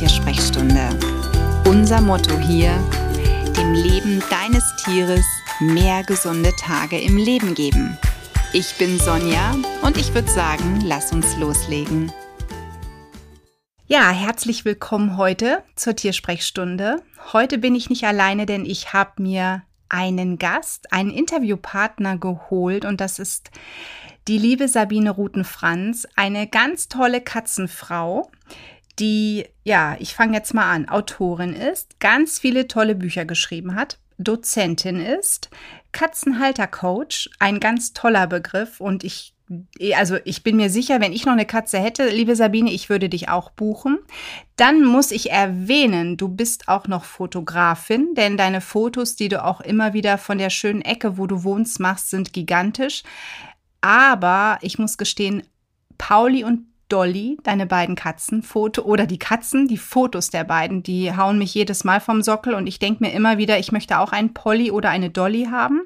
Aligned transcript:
Tiersprechstunde. 0.00 0.88
Unser 1.66 2.00
Motto 2.00 2.38
hier, 2.38 2.72
dem 3.54 3.74
Leben 3.74 4.22
deines 4.30 4.64
Tieres 4.76 5.26
mehr 5.60 6.02
gesunde 6.04 6.52
Tage 6.58 6.98
im 6.98 7.18
Leben 7.18 7.54
geben. 7.54 7.98
Ich 8.54 8.78
bin 8.78 8.98
Sonja 8.98 9.54
und 9.82 9.98
ich 9.98 10.14
würde 10.14 10.30
sagen, 10.30 10.80
lass 10.86 11.12
uns 11.12 11.36
loslegen. 11.36 12.10
Ja, 13.88 14.08
herzlich 14.08 14.64
willkommen 14.64 15.18
heute 15.18 15.62
zur 15.76 15.94
Tiersprechstunde. 15.94 17.02
Heute 17.34 17.58
bin 17.58 17.74
ich 17.74 17.90
nicht 17.90 18.04
alleine, 18.04 18.46
denn 18.46 18.64
ich 18.64 18.94
habe 18.94 19.22
mir 19.22 19.64
einen 19.90 20.38
Gast, 20.38 20.94
einen 20.94 21.10
Interviewpartner 21.10 22.16
geholt 22.16 22.86
und 22.86 23.02
das 23.02 23.18
ist 23.18 23.50
die 24.28 24.38
liebe 24.38 24.66
Sabine 24.66 25.10
Rutenfranz, 25.10 26.06
eine 26.16 26.46
ganz 26.46 26.88
tolle 26.88 27.20
Katzenfrau, 27.20 28.30
die, 29.00 29.46
ja, 29.64 29.96
ich 29.98 30.14
fange 30.14 30.36
jetzt 30.36 30.54
mal 30.54 30.70
an, 30.70 30.88
Autorin 30.88 31.54
ist, 31.54 31.98
ganz 32.00 32.38
viele 32.38 32.68
tolle 32.68 32.94
Bücher 32.94 33.24
geschrieben 33.24 33.74
hat, 33.74 33.98
Dozentin 34.18 35.00
ist, 35.00 35.50
Katzenhaltercoach, 35.92 37.30
ein 37.38 37.58
ganz 37.58 37.92
toller 37.92 38.26
Begriff 38.26 38.80
und 38.80 39.02
ich 39.02 39.34
also 39.96 40.16
ich 40.24 40.44
bin 40.44 40.56
mir 40.56 40.70
sicher, 40.70 41.00
wenn 41.00 41.12
ich 41.12 41.26
noch 41.26 41.32
eine 41.32 41.44
Katze 41.44 41.80
hätte, 41.80 42.08
liebe 42.08 42.36
Sabine, 42.36 42.70
ich 42.70 42.88
würde 42.88 43.08
dich 43.08 43.28
auch 43.28 43.50
buchen. 43.50 43.98
Dann 44.54 44.84
muss 44.84 45.10
ich 45.10 45.32
erwähnen, 45.32 46.16
du 46.16 46.28
bist 46.28 46.68
auch 46.68 46.86
noch 46.86 47.02
Fotografin, 47.02 48.14
denn 48.14 48.36
deine 48.36 48.60
Fotos, 48.60 49.16
die 49.16 49.28
du 49.28 49.44
auch 49.44 49.60
immer 49.60 49.92
wieder 49.92 50.18
von 50.18 50.38
der 50.38 50.50
schönen 50.50 50.82
Ecke, 50.82 51.18
wo 51.18 51.26
du 51.26 51.42
wohnst, 51.42 51.80
machst, 51.80 52.10
sind 52.10 52.32
gigantisch. 52.32 53.02
Aber 53.80 54.58
ich 54.62 54.78
muss 54.78 54.98
gestehen, 54.98 55.42
Pauli 55.98 56.44
und 56.44 56.69
Dolly, 56.90 57.38
deine 57.44 57.66
beiden 57.66 57.94
Katzen, 57.94 58.42
Foto 58.42 58.82
oder 58.82 59.06
die 59.06 59.18
Katzen, 59.18 59.68
die 59.68 59.78
Fotos 59.78 60.30
der 60.30 60.44
beiden, 60.44 60.82
die 60.82 61.16
hauen 61.16 61.38
mich 61.38 61.54
jedes 61.54 61.84
Mal 61.84 62.00
vom 62.00 62.22
Sockel 62.22 62.54
und 62.54 62.66
ich 62.66 62.78
denke 62.78 63.04
mir 63.04 63.12
immer 63.12 63.38
wieder, 63.38 63.58
ich 63.58 63.72
möchte 63.72 63.98
auch 63.98 64.12
einen 64.12 64.34
Polly 64.34 64.70
oder 64.70 64.90
eine 64.90 65.10
Dolly 65.10 65.48
haben. 65.50 65.82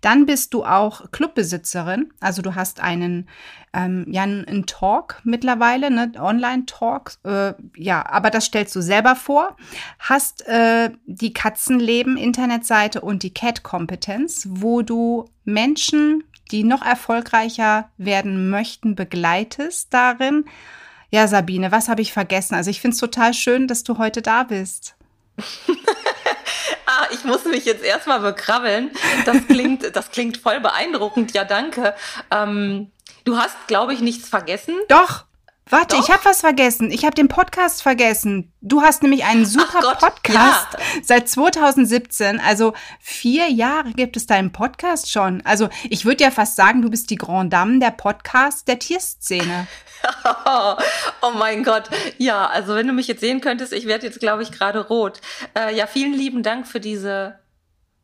Dann 0.00 0.26
bist 0.26 0.52
du 0.52 0.64
auch 0.64 1.10
Clubbesitzerin, 1.12 2.12
also 2.20 2.42
du 2.42 2.54
hast 2.54 2.80
einen 2.80 3.28
ähm, 3.72 4.06
ja 4.08 4.22
einen 4.22 4.66
Talk 4.66 5.20
mittlerweile, 5.24 5.90
ne, 5.90 6.12
Online-Talk, 6.18 7.12
äh, 7.24 7.54
ja, 7.76 8.04
aber 8.04 8.30
das 8.30 8.46
stellst 8.46 8.74
du 8.74 8.80
selber 8.80 9.14
vor. 9.14 9.56
Hast 9.98 10.46
äh, 10.48 10.90
die 11.06 11.32
Katzenleben 11.32 12.16
Internetseite 12.16 13.00
und 13.00 13.22
die 13.22 13.32
Cat 13.32 13.62
Kompetenz, 13.62 14.48
wo 14.50 14.82
du 14.82 15.26
Menschen 15.44 16.24
die 16.50 16.64
noch 16.64 16.84
erfolgreicher 16.84 17.90
werden 17.96 18.50
möchten, 18.50 18.94
begleitest 18.94 19.92
darin. 19.92 20.44
Ja, 21.10 21.26
Sabine, 21.26 21.72
was 21.72 21.88
habe 21.88 22.02
ich 22.02 22.12
vergessen? 22.12 22.54
Also 22.54 22.70
ich 22.70 22.80
finde 22.80 22.94
es 22.94 23.00
total 23.00 23.34
schön, 23.34 23.66
dass 23.66 23.82
du 23.82 23.98
heute 23.98 24.22
da 24.22 24.44
bist. 24.44 24.94
ah, 26.86 27.06
ich 27.12 27.24
muss 27.24 27.44
mich 27.44 27.64
jetzt 27.64 27.84
erstmal 27.84 28.20
bekrabbeln. 28.20 28.90
Das 29.24 29.46
klingt, 29.46 29.96
das 29.96 30.10
klingt 30.10 30.36
voll 30.36 30.60
beeindruckend. 30.60 31.32
Ja, 31.32 31.44
danke. 31.44 31.94
Ähm, 32.30 32.90
du 33.24 33.38
hast, 33.38 33.56
glaube 33.66 33.92
ich, 33.92 34.00
nichts 34.00 34.28
vergessen. 34.28 34.74
Doch. 34.88 35.24
Warte, 35.70 35.96
Doch? 35.96 36.02
ich 36.02 36.10
habe 36.10 36.24
was 36.24 36.40
vergessen. 36.40 36.90
Ich 36.90 37.04
habe 37.04 37.14
den 37.14 37.28
Podcast 37.28 37.82
vergessen. 37.82 38.52
Du 38.60 38.82
hast 38.82 39.02
nämlich 39.02 39.24
einen 39.24 39.46
super 39.46 39.80
Gott, 39.80 39.98
Podcast 39.98 40.68
ja. 40.72 40.78
seit 41.02 41.28
2017. 41.28 42.40
Also 42.40 42.74
vier 42.98 43.48
Jahre 43.48 43.92
gibt 43.92 44.16
es 44.16 44.26
deinen 44.26 44.52
Podcast 44.52 45.10
schon. 45.10 45.42
Also 45.44 45.68
ich 45.88 46.04
würde 46.04 46.24
ja 46.24 46.30
fast 46.32 46.56
sagen, 46.56 46.82
du 46.82 46.90
bist 46.90 47.10
die 47.10 47.16
Grand 47.16 47.52
Dame 47.52 47.78
der 47.78 47.92
Podcast 47.92 48.66
der 48.66 48.80
Tierszene. 48.80 49.68
oh 51.22 51.30
mein 51.38 51.62
Gott. 51.62 51.88
Ja, 52.18 52.46
also 52.48 52.74
wenn 52.74 52.88
du 52.88 52.92
mich 52.92 53.06
jetzt 53.06 53.20
sehen 53.20 53.40
könntest, 53.40 53.72
ich 53.72 53.86
werde 53.86 54.06
jetzt, 54.06 54.18
glaube 54.18 54.42
ich, 54.42 54.50
gerade 54.50 54.88
rot. 54.88 55.20
Äh, 55.56 55.76
ja, 55.76 55.86
vielen 55.86 56.14
lieben 56.14 56.42
Dank 56.42 56.66
für 56.66 56.80
diese 56.80 57.38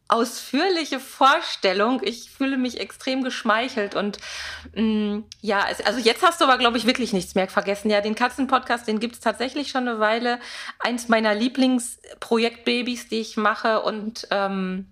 ausführliche 0.09 1.01
Vorstellung. 1.01 2.01
Ich 2.05 2.31
fühle 2.31 2.57
mich 2.57 2.81
extrem 2.81 3.25
geschmeichelt 3.25 3.95
und 3.95 4.19
mh, 4.75 4.83
mm, 4.83 5.25
ja, 5.41 5.67
also 5.85 5.99
jetzt 6.01 6.23
hast 6.23 6.41
du 6.41 6.45
aber, 6.45 6.59
glaube 6.59 6.79
ich, 6.79 6.87
wirklich 6.87 7.13
nichts 7.13 7.35
mehr 7.35 7.49
vergessen. 7.49 7.91
Ja, 7.91 8.01
den 8.01 8.15
Katzenpodcast, 8.15 8.87
den 8.87 9.01
gibt 9.01 9.15
es 9.15 9.21
tatsächlich 9.21 9.71
schon 9.71 9.89
eine 9.89 9.99
Weile. 9.99 10.39
Eins 10.79 11.09
meiner 11.09 11.35
Lieblingsprojektbabys, 11.35 13.09
die 13.09 13.21
ich 13.21 13.37
mache 13.37 13.83
und 13.83 14.29
ähm, 14.31 14.87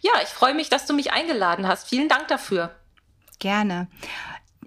ja, 0.00 0.12
ich 0.22 0.28
freue 0.28 0.54
mich, 0.54 0.68
dass 0.68 0.86
du 0.86 0.94
mich 0.94 1.12
eingeladen 1.12 1.66
hast. 1.66 1.88
Vielen 1.88 2.08
Dank 2.08 2.28
dafür. 2.28 2.70
Gerne. 3.38 3.88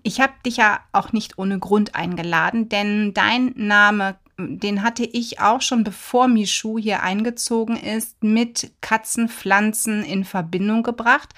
Ich 0.03 0.19
habe 0.21 0.33
dich 0.45 0.57
ja 0.57 0.79
auch 0.91 1.11
nicht 1.11 1.37
ohne 1.37 1.59
Grund 1.59 1.95
eingeladen, 1.95 2.69
denn 2.69 3.13
dein 3.13 3.53
Name 3.55 4.17
den 4.39 4.83
hatte 4.83 5.03
ich 5.03 5.39
auch 5.39 5.61
schon 5.61 5.83
bevor 5.83 6.27
Michu 6.27 6.79
hier 6.79 7.03
eingezogen 7.03 7.75
ist, 7.75 8.23
mit 8.23 8.71
Katzenpflanzen 8.81 10.03
in 10.03 10.23
Verbindung 10.23 10.83
gebracht, 10.83 11.29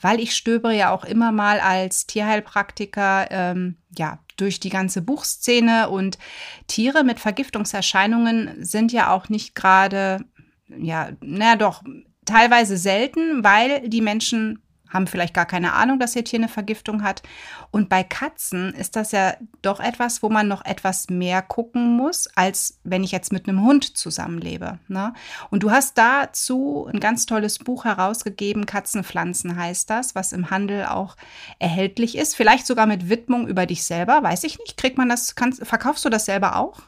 weil 0.00 0.20
ich 0.20 0.34
stöbere 0.34 0.76
ja 0.76 0.90
auch 0.90 1.04
immer 1.04 1.32
mal 1.32 1.60
als 1.60 2.06
Tierheilpraktiker 2.06 3.28
ähm, 3.30 3.76
ja 3.96 4.18
durch 4.36 4.60
die 4.60 4.70
ganze 4.70 5.02
Buchszene 5.02 5.90
und 5.90 6.18
Tiere 6.66 7.04
mit 7.04 7.20
Vergiftungserscheinungen 7.20 8.64
sind 8.64 8.92
ja 8.92 9.10
auch 9.12 9.28
nicht 9.28 9.54
gerade 9.54 10.24
ja, 10.68 11.10
naja 11.20 11.56
doch 11.56 11.82
teilweise 12.24 12.76
selten, 12.76 13.42
weil 13.42 13.88
die 13.88 14.00
Menschen 14.00 14.62
haben 14.92 15.06
vielleicht 15.06 15.34
gar 15.34 15.46
keine 15.46 15.72
Ahnung, 15.72 15.98
dass 15.98 16.16
ihr 16.16 16.24
Tier 16.24 16.40
eine 16.40 16.48
Vergiftung 16.48 17.02
hat. 17.02 17.22
Und 17.70 17.88
bei 17.88 18.02
Katzen 18.02 18.74
ist 18.74 18.96
das 18.96 19.12
ja 19.12 19.34
doch 19.62 19.80
etwas, 19.80 20.22
wo 20.22 20.28
man 20.28 20.48
noch 20.48 20.64
etwas 20.64 21.08
mehr 21.08 21.42
gucken 21.42 21.96
muss, 21.96 22.28
als 22.34 22.80
wenn 22.84 23.04
ich 23.04 23.12
jetzt 23.12 23.32
mit 23.32 23.48
einem 23.48 23.62
Hund 23.62 23.96
zusammenlebe. 23.96 24.78
Ne? 24.88 25.14
Und 25.50 25.62
du 25.62 25.70
hast 25.70 25.96
dazu 25.96 26.88
ein 26.92 27.00
ganz 27.00 27.26
tolles 27.26 27.58
Buch 27.58 27.84
herausgegeben, 27.84 28.66
Katzenpflanzen 28.66 29.56
heißt 29.56 29.88
das, 29.88 30.14
was 30.14 30.32
im 30.32 30.50
Handel 30.50 30.86
auch 30.86 31.16
erhältlich 31.58 32.16
ist. 32.16 32.36
Vielleicht 32.36 32.66
sogar 32.66 32.86
mit 32.86 33.08
Widmung 33.08 33.46
über 33.46 33.66
dich 33.66 33.84
selber, 33.84 34.22
weiß 34.22 34.44
ich 34.44 34.58
nicht. 34.58 34.76
Kriegt 34.76 34.98
man 34.98 35.08
das, 35.08 35.34
kannst, 35.34 35.64
verkaufst 35.64 36.04
du 36.04 36.08
das 36.08 36.24
selber 36.24 36.56
auch? 36.56 36.82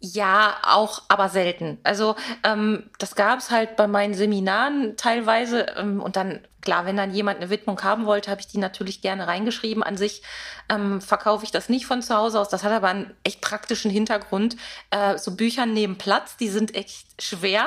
Ja, 0.00 0.58
auch, 0.62 1.02
aber 1.08 1.28
selten. 1.28 1.78
Also 1.82 2.14
ähm, 2.44 2.88
das 2.98 3.16
gab 3.16 3.40
es 3.40 3.50
halt 3.50 3.74
bei 3.74 3.88
meinen 3.88 4.14
Seminaren 4.14 4.96
teilweise. 4.96 5.66
Ähm, 5.76 6.00
und 6.00 6.14
dann, 6.14 6.46
klar, 6.60 6.86
wenn 6.86 6.96
dann 6.96 7.12
jemand 7.12 7.38
eine 7.38 7.50
Widmung 7.50 7.82
haben 7.82 8.06
wollte, 8.06 8.30
habe 8.30 8.40
ich 8.40 8.46
die 8.46 8.58
natürlich 8.58 9.00
gerne 9.02 9.26
reingeschrieben. 9.26 9.82
An 9.82 9.96
sich 9.96 10.22
ähm, 10.68 11.00
verkaufe 11.00 11.44
ich 11.44 11.50
das 11.50 11.68
nicht 11.68 11.86
von 11.86 12.00
zu 12.00 12.14
Hause 12.14 12.38
aus. 12.38 12.48
Das 12.48 12.62
hat 12.62 12.70
aber 12.70 12.86
einen 12.86 13.12
echt 13.24 13.40
praktischen 13.40 13.90
Hintergrund. 13.90 14.56
Äh, 14.90 15.18
so 15.18 15.34
Bücher 15.34 15.66
nehmen 15.66 15.98
Platz, 15.98 16.36
die 16.36 16.48
sind 16.48 16.76
echt 16.76 17.20
schwer. 17.20 17.66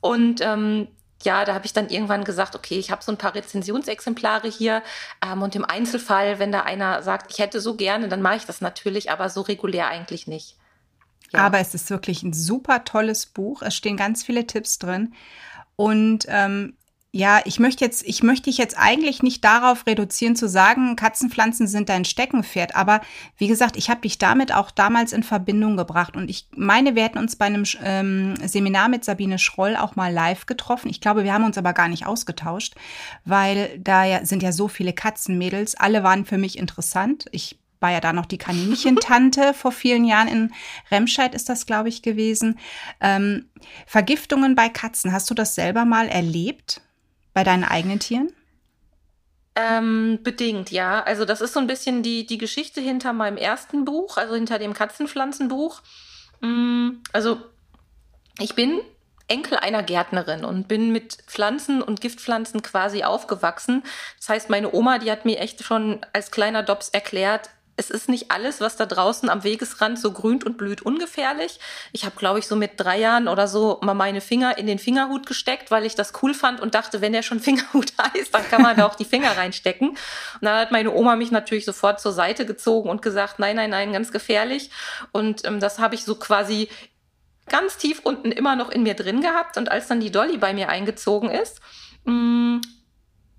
Und 0.00 0.40
ähm, 0.40 0.88
ja, 1.22 1.44
da 1.44 1.54
habe 1.54 1.66
ich 1.66 1.74
dann 1.74 1.90
irgendwann 1.90 2.24
gesagt, 2.24 2.56
okay, 2.56 2.78
ich 2.80 2.90
habe 2.90 3.04
so 3.04 3.12
ein 3.12 3.18
paar 3.18 3.36
Rezensionsexemplare 3.36 4.48
hier 4.48 4.82
ähm, 5.24 5.42
und 5.42 5.54
im 5.54 5.64
Einzelfall, 5.64 6.40
wenn 6.40 6.50
da 6.50 6.62
einer 6.62 7.02
sagt, 7.02 7.30
ich 7.30 7.38
hätte 7.38 7.60
so 7.60 7.76
gerne, 7.76 8.08
dann 8.08 8.22
mache 8.22 8.36
ich 8.36 8.46
das 8.46 8.60
natürlich, 8.60 9.12
aber 9.12 9.28
so 9.28 9.42
regulär 9.42 9.86
eigentlich 9.86 10.26
nicht. 10.26 10.56
Aber 11.32 11.58
es 11.58 11.74
ist 11.74 11.90
wirklich 11.90 12.22
ein 12.22 12.32
super 12.32 12.84
tolles 12.84 13.26
Buch. 13.26 13.62
Es 13.62 13.74
stehen 13.74 13.96
ganz 13.96 14.22
viele 14.22 14.46
Tipps 14.46 14.78
drin. 14.78 15.14
Und 15.76 16.26
ähm, 16.28 16.74
ja, 17.10 17.40
ich 17.46 17.58
möchte 17.58 17.84
jetzt, 17.84 18.06
ich 18.06 18.22
möchte 18.22 18.44
dich 18.44 18.58
jetzt 18.58 18.76
eigentlich 18.78 19.22
nicht 19.22 19.42
darauf 19.42 19.86
reduzieren 19.86 20.36
zu 20.36 20.46
sagen, 20.46 20.94
Katzenpflanzen 20.94 21.66
sind 21.66 21.88
dein 21.88 22.04
Steckenpferd. 22.04 22.76
Aber 22.76 23.00
wie 23.38 23.48
gesagt, 23.48 23.76
ich 23.76 23.88
habe 23.88 24.02
dich 24.02 24.18
damit 24.18 24.54
auch 24.54 24.70
damals 24.70 25.14
in 25.14 25.22
Verbindung 25.22 25.78
gebracht. 25.78 26.16
Und 26.16 26.28
ich 26.28 26.48
meine, 26.54 26.94
wir 26.94 27.04
hätten 27.04 27.18
uns 27.18 27.36
bei 27.36 27.46
einem 27.46 27.64
ähm, 27.82 28.34
Seminar 28.46 28.90
mit 28.90 29.04
Sabine 29.04 29.38
Schroll 29.38 29.74
auch 29.76 29.96
mal 29.96 30.12
live 30.12 30.44
getroffen. 30.44 30.90
Ich 30.90 31.00
glaube, 31.00 31.24
wir 31.24 31.32
haben 31.32 31.44
uns 31.44 31.56
aber 31.56 31.72
gar 31.72 31.88
nicht 31.88 32.06
ausgetauscht, 32.06 32.74
weil 33.24 33.78
da 33.78 34.04
ja, 34.04 34.24
sind 34.26 34.42
ja 34.42 34.52
so 34.52 34.68
viele 34.68 34.92
Katzenmädels. 34.92 35.76
Alle 35.76 36.02
waren 36.02 36.26
für 36.26 36.38
mich 36.38 36.58
interessant. 36.58 37.24
Ich 37.32 37.58
war 37.80 37.90
ja 37.90 38.00
da 38.00 38.12
noch 38.12 38.26
die 38.26 38.38
Kaninchentante 38.38 39.54
vor 39.54 39.72
vielen 39.72 40.04
Jahren 40.04 40.28
in 40.28 40.54
Remscheid 40.90 41.34
ist 41.34 41.48
das, 41.48 41.66
glaube 41.66 41.88
ich, 41.88 42.02
gewesen. 42.02 42.58
Ähm, 43.00 43.48
Vergiftungen 43.86 44.54
bei 44.54 44.68
Katzen, 44.68 45.12
hast 45.12 45.30
du 45.30 45.34
das 45.34 45.54
selber 45.54 45.84
mal 45.84 46.08
erlebt 46.08 46.80
bei 47.34 47.44
deinen 47.44 47.64
eigenen 47.64 48.00
Tieren? 48.00 48.32
Ähm, 49.54 50.20
bedingt, 50.22 50.70
ja. 50.70 51.02
Also 51.02 51.24
das 51.24 51.40
ist 51.40 51.52
so 51.52 51.60
ein 51.60 51.66
bisschen 51.66 52.02
die, 52.02 52.26
die 52.26 52.38
Geschichte 52.38 52.80
hinter 52.80 53.12
meinem 53.12 53.36
ersten 53.36 53.84
Buch, 53.84 54.16
also 54.16 54.34
hinter 54.34 54.58
dem 54.58 54.72
Katzenpflanzenbuch. 54.72 55.82
Mm, 56.40 56.90
also 57.12 57.40
ich 58.38 58.54
bin 58.54 58.80
Enkel 59.26 59.58
einer 59.58 59.82
Gärtnerin 59.82 60.44
und 60.44 60.68
bin 60.68 60.92
mit 60.92 61.18
Pflanzen 61.26 61.82
und 61.82 62.00
Giftpflanzen 62.00 62.62
quasi 62.62 63.02
aufgewachsen. 63.02 63.82
Das 64.18 64.28
heißt, 64.28 64.50
meine 64.50 64.72
Oma, 64.72 64.98
die 64.98 65.10
hat 65.10 65.24
mir 65.24 65.38
echt 65.38 65.64
schon 65.64 66.00
als 66.12 66.30
kleiner 66.30 66.62
Dops 66.62 66.88
erklärt, 66.88 67.50
es 67.78 67.90
ist 67.90 68.08
nicht 68.08 68.30
alles, 68.30 68.60
was 68.60 68.76
da 68.76 68.86
draußen 68.86 69.30
am 69.30 69.44
Wegesrand 69.44 69.98
so 69.98 70.12
grünt 70.12 70.44
und 70.44 70.58
blüht, 70.58 70.82
ungefährlich. 70.82 71.60
Ich 71.92 72.04
habe, 72.04 72.16
glaube 72.16 72.40
ich, 72.40 72.48
so 72.48 72.56
mit 72.56 72.72
drei 72.76 72.98
Jahren 72.98 73.28
oder 73.28 73.46
so 73.46 73.78
mal 73.82 73.94
meine 73.94 74.20
Finger 74.20 74.58
in 74.58 74.66
den 74.66 74.80
Fingerhut 74.80 75.26
gesteckt, 75.26 75.70
weil 75.70 75.86
ich 75.86 75.94
das 75.94 76.12
cool 76.22 76.34
fand 76.34 76.60
und 76.60 76.74
dachte, 76.74 77.00
wenn 77.00 77.12
der 77.12 77.22
schon 77.22 77.40
Fingerhut 77.48 77.92
heißt, 77.96 78.34
dann 78.34 78.48
kann 78.50 78.62
man 78.62 78.76
da 78.76 78.86
auch 78.86 78.96
die 78.96 79.04
Finger 79.04 79.36
reinstecken. 79.36 79.90
Und 79.90 79.98
dann 80.42 80.58
hat 80.58 80.72
meine 80.72 80.92
Oma 80.92 81.14
mich 81.14 81.30
natürlich 81.30 81.64
sofort 81.64 82.00
zur 82.00 82.12
Seite 82.12 82.44
gezogen 82.46 82.90
und 82.90 83.00
gesagt, 83.00 83.38
nein, 83.38 83.56
nein, 83.56 83.70
nein, 83.70 83.92
ganz 83.92 84.10
gefährlich. 84.10 84.70
Und 85.12 85.46
ähm, 85.46 85.60
das 85.60 85.78
habe 85.78 85.94
ich 85.94 86.04
so 86.04 86.16
quasi 86.16 86.68
ganz 87.48 87.76
tief 87.76 88.00
unten 88.02 88.32
immer 88.32 88.56
noch 88.56 88.70
in 88.70 88.82
mir 88.82 88.94
drin 88.94 89.20
gehabt. 89.20 89.56
Und 89.56 89.70
als 89.70 89.86
dann 89.86 90.00
die 90.00 90.10
Dolly 90.10 90.36
bei 90.36 90.52
mir 90.52 90.68
eingezogen 90.68 91.30
ist, 91.30 91.60
mh, 92.04 92.12
mm, 92.12 92.60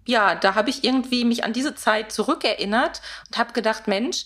ja, 0.10 0.34
da 0.34 0.56
habe 0.56 0.72
ich 0.72 0.84
irgendwie 0.84 1.24
mich 1.24 1.44
an 1.44 1.54
diese 1.54 1.76
Zeit 1.76 2.12
zurückerinnert 2.12 3.02
und 3.28 3.38
habe 3.38 3.54
gedacht, 3.54 3.88
Mensch, 3.88 4.26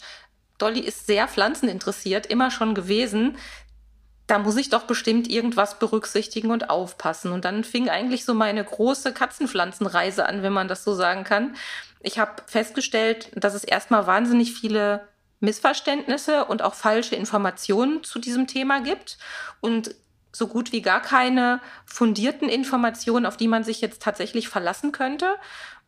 Dolly 0.57 0.79
ist 0.79 1.05
sehr 1.07 1.27
pflanzeninteressiert, 1.27 2.25
immer 2.25 2.51
schon 2.51 2.73
gewesen. 2.73 3.37
Da 4.25 4.39
muss 4.39 4.55
ich 4.55 4.69
doch 4.69 4.83
bestimmt 4.83 5.29
irgendwas 5.29 5.79
berücksichtigen 5.79 6.51
und 6.51 6.69
aufpassen. 6.69 7.33
Und 7.33 7.43
dann 7.43 7.65
fing 7.65 7.89
eigentlich 7.89 8.23
so 8.23 8.33
meine 8.33 8.63
große 8.63 9.13
Katzenpflanzenreise 9.13 10.25
an, 10.25 10.41
wenn 10.41 10.53
man 10.53 10.69
das 10.69 10.85
so 10.85 10.93
sagen 10.93 11.25
kann. 11.25 11.57
Ich 11.99 12.17
habe 12.17 12.41
festgestellt, 12.45 13.29
dass 13.35 13.53
es 13.53 13.65
erstmal 13.65 14.07
wahnsinnig 14.07 14.53
viele 14.53 15.09
Missverständnisse 15.41 16.45
und 16.45 16.61
auch 16.61 16.75
falsche 16.75 17.17
Informationen 17.17 18.05
zu 18.05 18.19
diesem 18.19 18.47
Thema 18.47 18.79
gibt 18.79 19.17
und 19.59 19.93
so 20.35 20.47
gut 20.47 20.71
wie 20.71 20.81
gar 20.81 21.01
keine 21.01 21.61
fundierten 21.85 22.49
Informationen, 22.49 23.25
auf 23.25 23.37
die 23.37 23.47
man 23.47 23.63
sich 23.63 23.79
jetzt 23.81 24.01
tatsächlich 24.01 24.49
verlassen 24.49 24.91
könnte. 24.91 25.35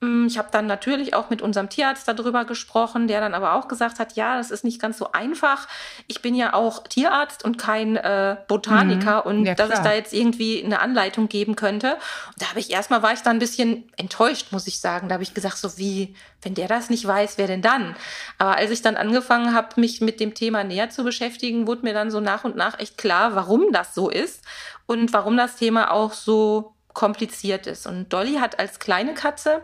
Mm, 0.02 0.28
ich 0.28 0.38
habe 0.38 0.50
dann 0.52 0.68
natürlich 0.68 1.14
auch 1.14 1.30
mit 1.30 1.42
unserem 1.42 1.70
Tierarzt 1.70 2.08
darüber 2.08 2.44
gesprochen, 2.46 3.08
der 3.08 3.22
dann 3.22 3.34
aber 3.34 3.54
auch 3.54 3.68
gesagt 3.68 4.00
hat, 4.00 4.16
ja, 4.16 4.38
das 4.38 4.52
ist 4.52 4.64
nicht 4.64 4.82
ganz 4.82 4.98
so 4.98 5.12
einfach. 5.14 5.68
Ich 6.08 6.22
bin 6.22 6.36
ja 6.36 6.54
auch 6.54 6.84
Tierarzt 6.88 7.46
und 7.46 7.58
kein 7.58 7.96
äh, 7.96 8.36
Botaniker 8.48 9.24
mhm. 9.24 9.30
und 9.30 9.46
ja, 9.46 9.56
dass 9.56 9.70
ich 9.70 9.80
da 9.80 9.94
jetzt 9.94 10.14
irgendwie 10.14 10.64
eine 10.64 10.80
Anleitung 10.80 11.30
geben 11.30 11.56
könnte. 11.56 11.94
Und 11.94 12.42
da 12.42 12.50
habe 12.50 12.60
ich 12.60 12.72
erstmal 12.72 13.04
war 13.04 13.14
ich 13.14 13.22
da 13.22 13.30
ein 13.30 13.40
bisschen 13.40 13.90
enttäuscht, 13.96 14.52
muss 14.52 14.68
ich 14.68 14.80
sagen. 14.80 15.08
Da 15.08 15.14
habe 15.14 15.24
ich 15.24 15.34
gesagt, 15.34 15.58
so 15.58 15.78
wie, 15.78 16.16
wenn 16.42 16.56
der 16.56 16.68
das 16.68 16.90
nicht 16.90 17.08
weiß, 17.08 17.38
wer 17.38 17.48
denn 17.48 17.62
dann? 17.62 17.96
Aber 18.38 18.58
als 18.58 18.72
ich 18.72 18.82
dann 18.82 18.98
angefangen 18.98 19.54
habe, 19.54 19.80
mich 19.80 20.02
mit 20.02 20.20
dem 20.20 20.34
Thema 20.34 20.64
näher 20.64 20.90
zu 20.90 21.04
beschäftigen, 21.04 21.68
wurde 21.68 21.84
mir 21.84 21.94
dann 21.94 22.12
so 22.12 22.20
nach 22.20 22.44
und 22.44 22.58
nach 22.58 22.80
echt 22.80 22.98
klar, 22.98 23.36
warum 23.36 23.72
das 23.72 23.96
so 23.96 24.10
ist 24.10 24.44
und 24.86 25.14
warum 25.14 25.38
das 25.38 25.56
Thema 25.56 25.92
auch 25.92 26.14
so 26.14 26.76
kompliziert 26.94 27.68
ist. 27.68 27.88
Und 27.88 28.12
Dolly 28.12 28.36
hat 28.36 28.60
als 28.60 28.80
kleine 28.80 29.14
Katze 29.14 29.62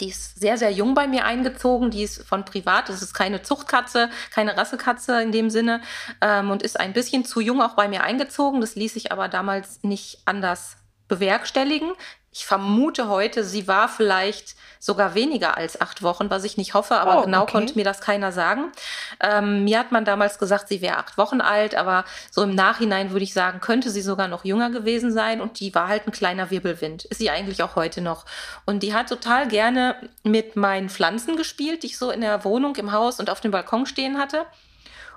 die 0.00 0.08
ist 0.08 0.40
sehr, 0.40 0.58
sehr 0.58 0.70
jung 0.70 0.94
bei 0.94 1.06
mir 1.06 1.24
eingezogen. 1.24 1.90
Die 1.90 2.02
ist 2.02 2.26
von 2.26 2.44
privat. 2.44 2.88
Das 2.88 3.02
ist 3.02 3.14
keine 3.14 3.42
Zuchtkatze, 3.42 4.10
keine 4.30 4.56
Rassekatze 4.56 5.22
in 5.22 5.32
dem 5.32 5.50
Sinne 5.50 5.80
ähm, 6.20 6.50
und 6.50 6.62
ist 6.62 6.78
ein 6.78 6.92
bisschen 6.92 7.24
zu 7.24 7.40
jung 7.40 7.62
auch 7.62 7.74
bei 7.74 7.88
mir 7.88 8.02
eingezogen. 8.02 8.60
Das 8.60 8.74
ließ 8.74 8.94
sich 8.94 9.12
aber 9.12 9.28
damals 9.28 9.82
nicht 9.82 10.22
anders 10.24 10.76
bewerkstelligen. 11.08 11.92
Ich 12.36 12.46
vermute 12.46 13.06
heute, 13.06 13.44
sie 13.44 13.68
war 13.68 13.88
vielleicht 13.88 14.56
sogar 14.80 15.14
weniger 15.14 15.56
als 15.56 15.80
acht 15.80 16.02
Wochen, 16.02 16.30
was 16.30 16.42
ich 16.42 16.56
nicht 16.56 16.74
hoffe, 16.74 16.96
aber 16.96 17.20
oh, 17.20 17.24
genau 17.26 17.42
okay. 17.42 17.52
konnte 17.52 17.76
mir 17.76 17.84
das 17.84 18.00
keiner 18.00 18.32
sagen. 18.32 18.72
Ähm, 19.20 19.62
mir 19.62 19.78
hat 19.78 19.92
man 19.92 20.04
damals 20.04 20.40
gesagt, 20.40 20.66
sie 20.66 20.80
wäre 20.80 20.96
acht 20.96 21.16
Wochen 21.16 21.40
alt, 21.40 21.76
aber 21.76 22.04
so 22.32 22.42
im 22.42 22.56
Nachhinein 22.56 23.12
würde 23.12 23.22
ich 23.22 23.32
sagen, 23.32 23.60
könnte 23.60 23.88
sie 23.88 24.02
sogar 24.02 24.26
noch 24.26 24.44
jünger 24.44 24.70
gewesen 24.70 25.12
sein 25.12 25.40
und 25.40 25.60
die 25.60 25.76
war 25.76 25.86
halt 25.86 26.08
ein 26.08 26.12
kleiner 26.12 26.50
Wirbelwind. 26.50 27.04
Ist 27.04 27.18
sie 27.18 27.30
eigentlich 27.30 27.62
auch 27.62 27.76
heute 27.76 28.00
noch. 28.00 28.24
Und 28.66 28.82
die 28.82 28.94
hat 28.94 29.08
total 29.08 29.46
gerne 29.46 29.94
mit 30.24 30.56
meinen 30.56 30.88
Pflanzen 30.88 31.36
gespielt, 31.36 31.84
die 31.84 31.86
ich 31.86 31.98
so 31.98 32.10
in 32.10 32.20
der 32.20 32.42
Wohnung, 32.42 32.74
im 32.74 32.90
Haus 32.90 33.20
und 33.20 33.30
auf 33.30 33.40
dem 33.40 33.52
Balkon 33.52 33.86
stehen 33.86 34.18
hatte. 34.18 34.44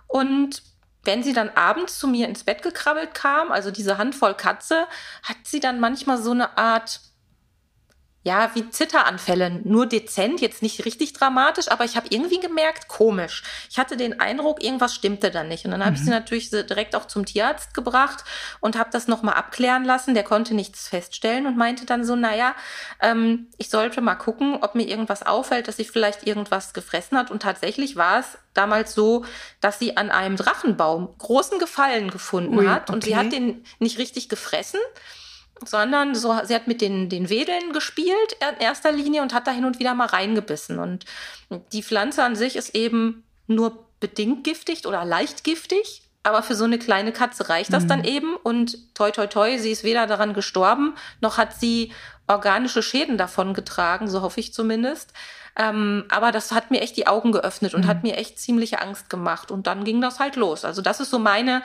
Und 0.06 0.62
wenn 1.04 1.24
sie 1.24 1.34
dann 1.34 1.50
abends 1.56 1.98
zu 1.98 2.08
mir 2.08 2.28
ins 2.28 2.44
Bett 2.44 2.62
gekrabbelt 2.62 3.16
kam, 3.16 3.52
also 3.52 3.72
diese 3.72 3.98
Handvoll 3.98 4.36
Katze, 4.36 4.86
hat 5.24 5.38
sie 5.46 5.60
dann 5.60 5.80
manchmal 5.80 6.22
so 6.22 6.30
eine 6.30 6.60
Art 6.60 7.00
ja, 8.28 8.52
wie 8.56 8.70
Zitteranfälle, 8.70 9.62
nur 9.64 9.86
dezent, 9.86 10.42
jetzt 10.42 10.62
nicht 10.62 10.84
richtig 10.84 11.14
dramatisch, 11.14 11.72
aber 11.72 11.86
ich 11.86 11.96
habe 11.96 12.08
irgendwie 12.10 12.42
gemerkt, 12.42 12.90
komisch. 12.90 13.42
Ich 13.70 13.80
hatte 13.80 13.96
den 13.96 14.20
Eindruck, 14.20 14.62
irgendwas 14.62 14.94
stimmte 14.94 15.32
da 15.32 15.46
nicht. 15.46 15.64
Und 15.64 15.72
dann 15.72 15.80
habe 15.80 15.92
mhm. 15.92 15.96
ich 15.96 16.02
sie 16.02 16.10
mhm. 16.10 16.18
natürlich 16.18 16.50
direkt 16.50 16.94
auch 16.98 17.06
zum 17.06 17.26
Tierarzt 17.26 17.74
gebracht 17.74 18.26
und 18.60 18.78
habe 18.78 18.90
das 18.92 19.08
nochmal 19.08 19.36
abklären 19.36 19.86
lassen. 19.86 20.14
Der 20.14 20.26
konnte 20.26 20.56
nichts 20.56 20.90
feststellen 20.90 21.48
und 21.48 21.56
meinte 21.56 21.86
dann 21.86 22.04
so, 22.04 22.18
naja, 22.18 22.54
ähm, 23.02 23.48
ich 23.58 23.70
sollte 23.70 24.02
mal 24.02 24.16
gucken, 24.16 24.58
ob 24.62 24.76
mir 24.76 24.90
irgendwas 24.90 25.24
auffällt, 25.24 25.70
dass 25.70 25.78
sie 25.78 25.86
vielleicht 25.86 26.28
irgendwas 26.28 26.74
gefressen 26.74 27.18
hat. 27.18 27.32
Und 27.32 27.42
tatsächlich 27.42 27.96
war 27.96 28.20
es 28.20 28.38
damals 28.54 28.94
so, 28.94 29.24
dass 29.62 29.80
sie 29.80 29.96
an 29.96 30.12
einem 30.12 30.36
Drachenbaum 30.36 31.16
großen 31.18 31.60
Gefallen 31.60 32.12
gefunden 32.12 32.58
Ui, 32.58 32.68
hat 32.68 32.90
und 32.90 32.98
okay. 32.98 33.06
sie 33.08 33.16
hat 33.16 33.32
den 33.32 33.64
nicht 33.80 34.00
richtig 34.00 34.28
gefressen 34.28 34.82
sondern 35.66 36.16
so, 36.16 36.36
sie 36.44 36.56
hat 36.56 36.68
mit 36.68 36.82
den, 36.82 37.10
den 37.10 37.30
Wedeln 37.30 37.74
gespielt 37.74 38.38
in 38.40 38.62
erster 38.62 38.92
Linie 38.92 39.22
und 39.22 39.34
hat 39.34 39.48
da 39.48 39.52
hin 39.52 39.66
und 39.66 39.80
wieder 39.80 39.94
mal 39.94 40.08
reingebissen. 40.08 40.80
Und 40.80 41.06
die 41.72 41.84
Pflanze 41.84 42.24
an 42.24 42.36
sich 42.36 42.56
ist 42.56 42.76
eben 42.76 43.24
nur 43.48 43.86
bedingt 44.00 44.44
giftig 44.44 44.86
oder 44.86 45.06
leicht 45.06 45.44
giftig. 45.44 46.04
Aber 46.24 46.44
für 46.44 46.56
so 46.56 46.66
eine 46.66 46.78
kleine 46.78 47.14
Katze 47.14 47.48
reicht 47.48 47.72
das 47.72 47.84
mhm. 47.84 47.88
dann 47.88 48.04
eben. 48.04 48.36
Und 48.36 48.78
toi, 48.96 49.12
toi, 49.12 49.28
toi, 49.28 49.58
sie 49.58 49.72
ist 49.72 49.84
weder 49.84 50.08
daran 50.08 50.34
gestorben, 50.34 50.96
noch 51.22 51.38
hat 51.38 51.58
sie 51.58 51.94
organische 52.28 52.84
Schäden 52.84 53.18
davon 53.18 53.54
getragen, 53.54 54.10
so 54.10 54.22
hoffe 54.22 54.42
ich 54.42 54.54
zumindest. 54.54 55.14
Ähm, 55.56 56.04
aber 56.10 56.32
das 56.32 56.52
hat 56.52 56.70
mir 56.70 56.82
echt 56.82 56.98
die 56.98 57.08
Augen 57.08 57.32
geöffnet 57.32 57.74
und 57.74 57.86
mhm. 57.86 57.88
hat 57.88 58.04
mir 58.04 58.18
echt 58.18 58.40
ziemliche 58.40 58.82
Angst 58.82 59.10
gemacht. 59.10 59.52
Und 59.52 59.68
dann 59.68 59.86
ging 59.86 60.02
das 60.02 60.20
halt 60.20 60.36
los. 60.36 60.66
Also 60.66 60.82
das 60.82 61.00
ist 61.00 61.10
so 61.10 61.18
meine 61.18 61.64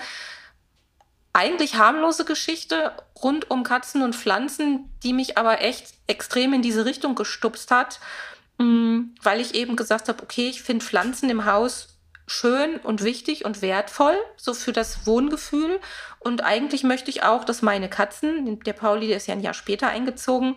eigentlich 1.33 1.77
harmlose 1.77 2.25
Geschichte 2.25 2.93
rund 3.23 3.51
um 3.51 3.63
Katzen 3.63 4.03
und 4.03 4.15
Pflanzen, 4.15 4.91
die 5.03 5.13
mich 5.13 5.39
aber 5.39 5.63
echt 5.63 5.95
extrem 6.07 6.53
in 6.53 6.63
diese 6.63 6.85
Richtung 6.85 7.15
gestupst 7.15 7.71
hat, 7.71 8.01
mm, 8.59 9.15
weil 9.23 9.41
ich 9.41 9.55
eben 9.55 9.77
gesagt 9.77 10.09
habe, 10.09 10.23
okay, 10.23 10.49
ich 10.49 10.63
finde 10.63 10.85
Pflanzen 10.85 11.31
im 11.31 11.47
Haus 11.47 11.89
schön 12.27 12.77
und 12.77 13.03
wichtig 13.03 13.45
und 13.45 13.63
wertvoll, 13.63 14.17
so 14.37 14.55
für 14.55 14.73
das 14.73 15.07
Wohngefühl. 15.07 15.81
Und 16.19 16.45
eigentlich 16.45 16.83
möchte 16.85 17.11
ich 17.11 17.23
auch, 17.23 17.45
dass 17.45 17.63
meine 17.63 17.89
Katzen, 17.89 18.61
der 18.61 18.73
Pauli, 18.75 19.09
der 19.09 19.17
ist 19.17 19.27
ja 19.27 19.35
ein 19.35 19.41
Jahr 19.41 19.55
später 19.55 19.89
eingezogen, 19.89 20.57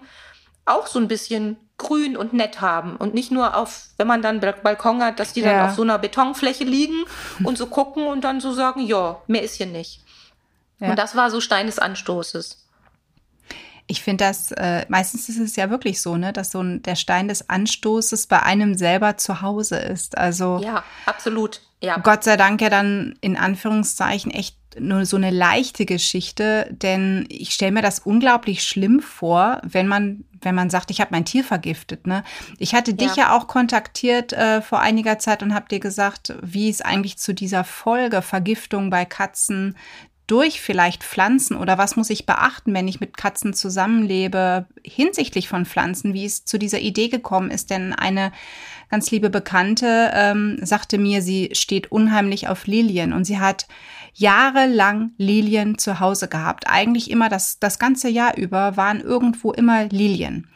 auch 0.66 0.88
so 0.88 1.00
ein 1.00 1.08
bisschen 1.08 1.58
grün 1.78 2.16
und 2.16 2.34
nett 2.34 2.62
haben 2.62 2.96
und 2.96 3.14
nicht 3.14 3.32
nur 3.32 3.56
auf, 3.58 3.88
wenn 3.98 4.08
man 4.08 4.22
dann 4.22 4.40
Balkon 4.40 5.04
hat, 5.04 5.20
dass 5.20 5.34
die 5.34 5.42
ja. 5.42 5.52
dann 5.52 5.70
auf 5.70 5.76
so 5.76 5.82
einer 5.82 6.00
Betonfläche 6.00 6.64
liegen 6.64 7.04
und 7.44 7.58
so 7.58 7.68
gucken 7.68 8.08
und 8.08 8.24
dann 8.24 8.40
so 8.40 8.54
sagen, 8.54 8.82
ja, 8.82 9.22
mehr 9.28 9.44
ist 9.44 9.56
hier 9.56 9.66
nicht. 9.66 10.05
Ja. 10.80 10.90
Und 10.90 11.00
das 11.00 11.16
war 11.16 11.30
so 11.32 11.42
Stein 11.42 11.68
des 11.68 11.80
Anstoßes. 11.80 12.62
Ich 13.88 14.02
finde 14.02 14.26
das, 14.26 14.52
äh, 14.52 14.86
meistens 14.90 15.30
ist 15.30 15.40
es 15.40 15.56
ja 15.56 15.70
wirklich 15.70 16.02
so, 16.02 16.18
ne, 16.18 16.34
dass 16.34 16.52
so 16.52 16.62
ein, 16.62 16.82
der 16.82 16.96
Stein 16.96 17.28
des 17.28 17.50
Anstoßes 17.50 18.26
bei 18.28 18.42
einem 18.42 18.76
selber 18.76 19.18
zu 19.18 19.42
Hause 19.42 19.78
ist. 19.78 20.18
Also. 20.18 20.60
Ja, 20.64 20.84
absolut. 21.06 21.62
Ja. 21.82 21.98
Gott 21.98 22.24
sei 22.24 22.36
Dank 22.36 22.62
ja 22.62 22.70
dann 22.70 23.16
in 23.22 23.38
Anführungszeichen 23.38 24.32
echt 24.32 24.58
nur 24.80 25.06
so 25.06 25.18
eine 25.18 25.30
leichte 25.30 25.86
Geschichte, 25.86 26.68
denn 26.72 27.26
ich 27.30 27.52
stelle 27.52 27.74
mir 27.74 27.82
das 27.82 28.00
unglaublich 28.00 28.64
schlimm 28.64 29.02
vor, 29.02 29.62
wenn 29.64 29.88
man 29.88 30.26
wenn 30.42 30.56
man 30.56 30.70
sagt, 30.70 30.92
ich 30.92 31.02
habe 31.02 31.10
mein 31.12 31.26
Tier 31.26 31.44
vergiftet. 31.44 32.06
Ne? 32.06 32.24
Ich 32.60 32.76
hatte 32.76 32.94
dich 32.94 33.16
ja, 33.16 33.24
ja 33.24 33.36
auch 33.36 33.48
kontaktiert 33.48 34.32
äh, 34.32 34.62
vor 34.62 34.80
einiger 34.80 35.18
Zeit 35.18 35.42
und 35.42 35.56
habe 35.56 35.68
dir 35.68 35.80
gesagt, 35.80 36.36
wie 36.42 36.70
es 36.70 36.82
eigentlich 36.82 37.18
zu 37.18 37.34
dieser 37.34 37.64
Folge 37.64 38.22
Vergiftung 38.22 38.92
bei 38.92 39.06
Katzen 39.06 39.76
durch 40.28 40.60
vielleicht 40.60 41.04
Pflanzen 41.04 41.56
oder 41.56 41.78
was 41.78 41.96
muss 41.96 42.10
ich 42.10 42.26
beachten, 42.26 42.74
wenn 42.74 42.88
ich 42.88 43.00
mit 43.00 43.16
Katzen 43.16 43.54
zusammenlebe, 43.54 44.66
hinsichtlich 44.84 45.48
von 45.48 45.66
Pflanzen, 45.66 46.14
wie 46.14 46.26
es 46.26 46.46
zu 46.46 46.58
dieser 46.58 46.80
Idee 46.80 47.10
gekommen 47.10 47.52
ist. 47.52 47.70
Denn 47.70 47.94
eine 47.94 48.32
ganz 48.90 49.12
liebe 49.12 49.30
Bekannte 49.30 50.12
ähm, 50.14 50.60
sagte 50.62 50.98
mir, 50.98 51.22
sie 51.22 51.50
steht 51.54 51.92
unheimlich 51.92 52.48
auf 52.48 52.66
Lilien 52.66 53.14
und 53.14 53.26
sie 53.26 53.40
hat 53.40 53.68
jahrelang 54.18 55.12
Lilien 55.18 55.78
zu 55.78 56.00
Hause 56.00 56.30
gehabt. 56.30 56.66
Eigentlich 56.68 57.12
immer 57.12 57.28
das, 57.28 57.60
das 57.60 57.80
ganze 57.80 58.08
Jahr 58.08 58.38
über 58.38 58.78
waren 58.78 59.02
irgendwo 59.02 59.52
immer 59.52 59.86
Lilien 59.86 60.48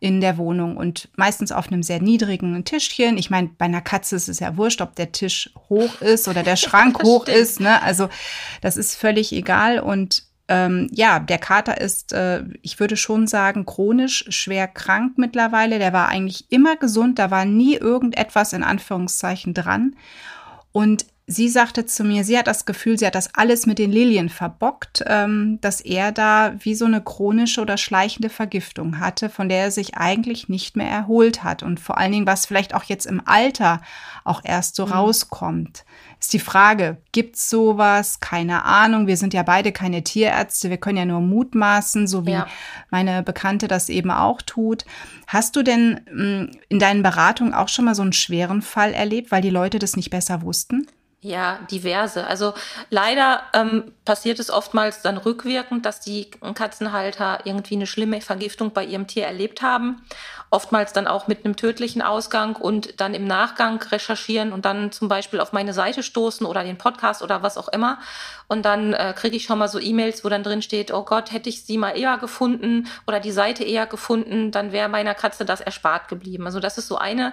in 0.00 0.20
der 0.20 0.36
Wohnung 0.36 0.76
und 0.76 1.08
meistens 1.16 1.50
auf 1.50 1.68
einem 1.68 1.82
sehr 1.82 2.02
niedrigen 2.02 2.62
Tischchen. 2.64 3.16
Ich 3.16 3.30
meine, 3.30 3.48
bei 3.56 3.64
einer 3.64 3.80
Katze 3.80 4.16
ist 4.16 4.28
es 4.28 4.40
ja 4.40 4.58
wurscht, 4.58 4.82
ob 4.82 4.94
der 4.96 5.12
Tisch 5.12 5.50
hoch 5.70 6.02
ist 6.02 6.28
oder 6.28 6.42
der 6.42 6.56
Schrank 6.56 7.02
hoch 7.02 7.22
stimmt. 7.22 7.38
ist. 7.38 7.60
Ne? 7.60 7.82
Also 7.82 8.10
das 8.60 8.76
ist 8.76 8.96
völlig 8.96 9.32
egal 9.32 9.78
und 9.78 10.24
ähm, 10.48 10.88
ja, 10.92 11.18
der 11.18 11.38
Kater 11.38 11.80
ist, 11.80 12.12
äh, 12.12 12.44
ich 12.62 12.78
würde 12.78 12.96
schon 12.96 13.26
sagen, 13.26 13.66
chronisch 13.66 14.26
schwer 14.28 14.68
krank 14.68 15.14
mittlerweile. 15.16 15.78
Der 15.78 15.92
war 15.92 16.08
eigentlich 16.08 16.52
immer 16.52 16.76
gesund, 16.76 17.18
da 17.18 17.30
war 17.32 17.44
nie 17.44 17.74
irgendetwas 17.74 18.52
in 18.52 18.62
Anführungszeichen 18.62 19.54
dran. 19.54 19.96
Und 20.70 21.06
sie 21.28 21.48
sagte 21.48 21.86
zu 21.86 22.04
mir, 22.04 22.22
sie 22.22 22.38
hat 22.38 22.46
das 22.46 22.66
Gefühl, 22.66 22.98
sie 22.98 23.06
hat 23.06 23.16
das 23.16 23.34
alles 23.34 23.66
mit 23.66 23.78
den 23.78 23.90
Lilien 23.90 24.28
verbockt, 24.28 25.02
ähm, 25.06 25.58
dass 25.60 25.80
er 25.80 26.12
da 26.12 26.54
wie 26.60 26.76
so 26.76 26.84
eine 26.84 27.00
chronische 27.00 27.60
oder 27.60 27.76
schleichende 27.76 28.28
Vergiftung 28.28 29.00
hatte, 29.00 29.28
von 29.28 29.48
der 29.48 29.64
er 29.64 29.70
sich 29.72 29.96
eigentlich 29.96 30.48
nicht 30.48 30.76
mehr 30.76 30.88
erholt 30.88 31.42
hat. 31.42 31.64
Und 31.64 31.80
vor 31.80 31.98
allen 31.98 32.12
Dingen, 32.12 32.26
was 32.26 32.46
vielleicht 32.46 32.74
auch 32.74 32.84
jetzt 32.84 33.06
im 33.06 33.20
Alter 33.26 33.80
auch 34.22 34.40
erst 34.44 34.76
so 34.76 34.86
mhm. 34.86 34.92
rauskommt. 34.92 35.84
Ist 36.20 36.32
die 36.32 36.38
Frage, 36.38 36.96
gibt's 37.10 37.50
sowas? 37.50 38.20
Keine 38.20 38.64
Ahnung. 38.64 39.08
Wir 39.08 39.16
sind 39.16 39.34
ja 39.34 39.42
beide 39.42 39.72
keine 39.72 40.04
Tierärzte. 40.04 40.70
Wir 40.70 40.78
können 40.78 40.98
ja 40.98 41.04
nur 41.04 41.20
mutmaßen, 41.20 42.06
so 42.06 42.24
wie 42.24 42.32
ja. 42.32 42.46
meine 42.90 43.22
Bekannte 43.22 43.68
das 43.68 43.88
eben 43.88 44.10
auch 44.12 44.42
tut. 44.42 44.84
Hast 45.26 45.56
du 45.56 45.62
denn 45.62 46.00
mh, 46.10 46.24
mm, 46.24 46.50
in 46.68 46.78
deinen 46.78 47.02
Beratungen 47.02 47.52
auch 47.52 47.68
schon 47.68 47.84
mal 47.84 47.96
so 47.96 48.02
einen 48.02 48.12
schweren 48.12 48.62
Fall 48.62 48.94
erlebt, 48.94 49.32
weil 49.32 49.42
die 49.42 49.50
Leute 49.50 49.80
das 49.80 49.96
nicht 49.96 50.10
besser 50.10 50.42
wussten? 50.42 50.86
Ja, 51.22 51.58
diverse. 51.70 52.26
Also 52.26 52.52
leider 52.90 53.42
ähm, 53.54 53.92
passiert 54.04 54.38
es 54.38 54.50
oftmals 54.50 55.00
dann 55.00 55.16
rückwirkend, 55.16 55.86
dass 55.86 56.00
die 56.00 56.30
Katzenhalter 56.30 57.40
irgendwie 57.44 57.74
eine 57.74 57.86
schlimme 57.86 58.20
Vergiftung 58.20 58.72
bei 58.72 58.84
ihrem 58.84 59.06
Tier 59.06 59.24
erlebt 59.24 59.62
haben. 59.62 60.02
Oftmals 60.50 60.92
dann 60.92 61.08
auch 61.08 61.26
mit 61.26 61.44
einem 61.44 61.56
tödlichen 61.56 62.02
Ausgang 62.02 62.54
und 62.54 63.00
dann 63.00 63.14
im 63.14 63.24
Nachgang 63.24 63.82
recherchieren 63.82 64.52
und 64.52 64.66
dann 64.66 64.92
zum 64.92 65.08
Beispiel 65.08 65.40
auf 65.40 65.52
meine 65.52 65.72
Seite 65.72 66.02
stoßen 66.02 66.46
oder 66.46 66.62
den 66.62 66.78
Podcast 66.78 67.22
oder 67.22 67.42
was 67.42 67.56
auch 67.58 67.68
immer. 67.68 67.98
Und 68.48 68.64
dann 68.64 68.92
äh, 68.92 69.12
kriege 69.16 69.36
ich 69.36 69.44
schon 69.44 69.58
mal 69.58 69.68
so 69.68 69.80
E-Mails, 69.80 70.24
wo 70.24 70.28
dann 70.28 70.42
drin 70.42 70.62
steht, 70.62 70.92
oh 70.92 71.02
Gott, 71.02 71.32
hätte 71.32 71.48
ich 71.48 71.64
sie 71.64 71.78
mal 71.78 71.98
eher 71.98 72.16
gefunden 72.18 72.86
oder 73.06 73.18
die 73.18 73.32
Seite 73.32 73.64
eher 73.64 73.86
gefunden, 73.86 74.52
dann 74.52 74.72
wäre 74.72 74.88
meiner 74.88 75.14
Katze 75.14 75.44
das 75.44 75.60
erspart 75.60 76.08
geblieben. 76.08 76.46
Also 76.46 76.60
das 76.60 76.78
ist 76.78 76.86
so 76.86 76.96
eine 76.96 77.32